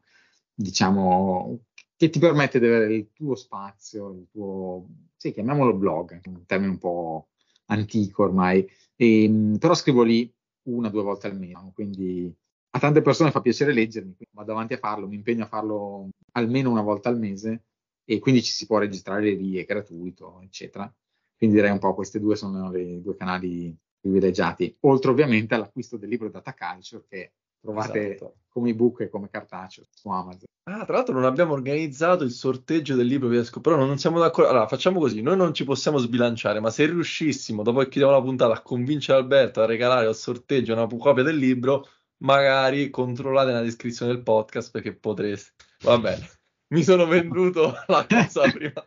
diciamo 0.53 1.59
che 1.95 2.09
ti 2.09 2.19
permette 2.19 2.59
di 2.59 2.65
avere 2.65 2.93
il 2.93 3.11
tuo 3.13 3.35
spazio, 3.35 4.11
il 4.11 4.27
tuo, 4.31 4.87
sì, 5.15 5.31
chiamiamolo 5.31 5.75
blog, 5.75 6.19
un 6.25 6.45
termine 6.45 6.71
un 6.71 6.77
po' 6.77 7.29
antico 7.67 8.23
ormai, 8.23 8.67
e, 8.95 9.23
ehm, 9.23 9.57
però 9.57 9.73
scrivo 9.73 10.03
lì 10.03 10.31
una 10.63 10.87
o 10.87 10.91
due 10.91 11.03
volte 11.03 11.27
almeno, 11.27 11.71
quindi 11.73 12.33
a 12.71 12.79
tante 12.79 13.01
persone 13.01 13.31
fa 13.31 13.41
piacere 13.41 13.73
leggermi, 13.73 14.15
vado 14.31 14.51
avanti 14.51 14.73
a 14.73 14.77
farlo, 14.77 15.07
mi 15.07 15.15
impegno 15.15 15.43
a 15.43 15.47
farlo 15.47 16.09
almeno 16.33 16.69
una 16.71 16.81
volta 16.81 17.09
al 17.09 17.17
mese 17.17 17.63
e 18.03 18.19
quindi 18.19 18.43
ci 18.43 18.51
si 18.51 18.65
può 18.65 18.77
registrare 18.77 19.31
lì, 19.31 19.55
è 19.57 19.63
gratuito, 19.65 20.41
eccetera. 20.41 20.91
Quindi 21.37 21.55
direi 21.55 21.71
un 21.71 21.79
po' 21.79 21.93
questi 21.93 22.19
due 22.19 22.35
sono 22.35 22.75
i 22.75 23.01
due 23.01 23.15
canali 23.15 23.75
privilegiati, 23.99 24.77
oltre 24.81 25.11
ovviamente 25.11 25.55
all'acquisto 25.55 25.97
del 25.97 26.09
libro 26.09 26.29
Data 26.29 26.53
Culture 26.53 27.03
che 27.07 27.31
trovate 27.59 28.13
esatto. 28.13 28.35
come 28.49 28.69
ebook 28.69 29.01
e 29.01 29.09
come 29.09 29.29
cartaceo 29.29 29.85
su 29.89 30.09
Amazon. 30.09 30.45
Ah, 30.67 30.83
tra 30.85 30.95
l'altro 30.95 31.13
non 31.13 31.25
abbiamo 31.25 31.53
organizzato 31.53 32.23
il 32.23 32.31
sorteggio 32.31 32.95
del 32.95 33.05
libro 33.05 33.27
Vesco, 33.27 33.61
però 33.61 33.75
non 33.75 33.97
siamo 33.97 34.19
d'accordo. 34.19 34.49
Allora, 34.49 34.67
facciamo 34.67 34.99
così, 34.99 35.21
noi 35.21 35.37
non 35.37 35.53
ci 35.53 35.63
possiamo 35.63 35.97
sbilanciare, 35.97 36.59
ma 36.59 36.71
se 36.71 36.85
riuscissimo, 36.85 37.61
dopo 37.61 37.79
che 37.79 37.89
chiudiamo 37.89 38.15
la 38.15 38.23
puntata, 38.23 38.53
a 38.53 38.61
convincere 38.61 39.19
Alberto 39.19 39.61
a 39.61 39.65
regalare 39.65 40.07
al 40.07 40.15
sorteggio 40.15 40.73
una 40.73 40.87
copia 40.87 41.21
del 41.21 41.37
libro, 41.37 41.87
magari 42.23 42.89
controllate 42.89 43.51
nella 43.51 43.61
descrizione 43.61 44.13
del 44.13 44.23
podcast 44.23 44.71
perché 44.71 44.95
potreste. 44.95 45.53
Va 45.83 45.99
bene, 45.99 46.27
mi 46.73 46.81
sono 46.81 47.05
venduto 47.05 47.73
la 47.87 48.05
cosa 48.07 48.49
prima. 48.51 48.83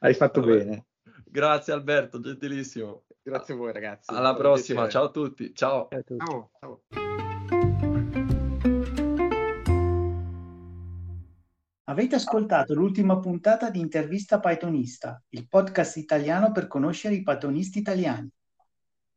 Hai 0.00 0.14
fatto 0.14 0.40
Vabbè. 0.40 0.56
bene. 0.56 0.86
Grazie 1.36 1.74
Alberto, 1.74 2.18
gentilissimo. 2.18 3.02
Grazie 3.22 3.52
a 3.52 3.56
voi 3.58 3.70
ragazzi. 3.70 4.10
Alla 4.10 4.34
prossima, 4.34 4.88
ciao 4.88 5.04
a 5.04 5.10
tutti. 5.10 5.54
Ciao. 5.54 5.86
Ciao. 6.16 6.50
ciao. 6.58 6.80
Avete 11.84 12.14
ascoltato 12.14 12.72
l'ultima 12.72 13.18
puntata 13.18 13.68
di 13.68 13.80
Intervista 13.80 14.40
Pythonista, 14.40 15.22
il 15.28 15.46
podcast 15.46 15.98
italiano 15.98 16.52
per 16.52 16.68
conoscere 16.68 17.16
i 17.16 17.22
pythonisti 17.22 17.80
italiani. 17.80 18.30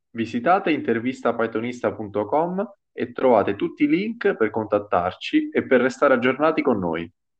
Visitate 0.10 0.72
intervistapythonista.com 0.72 2.74
e 2.92 3.14
trovate 3.14 3.56
tutti 3.56 3.86
i 3.86 3.88
link 3.88 4.36
per 4.36 4.50
contattarci 4.50 5.52
e 5.52 5.66
per 5.66 5.80
restare 5.80 6.16
aggiornati 6.16 6.62
con 6.62 6.80
noi. 6.80 7.10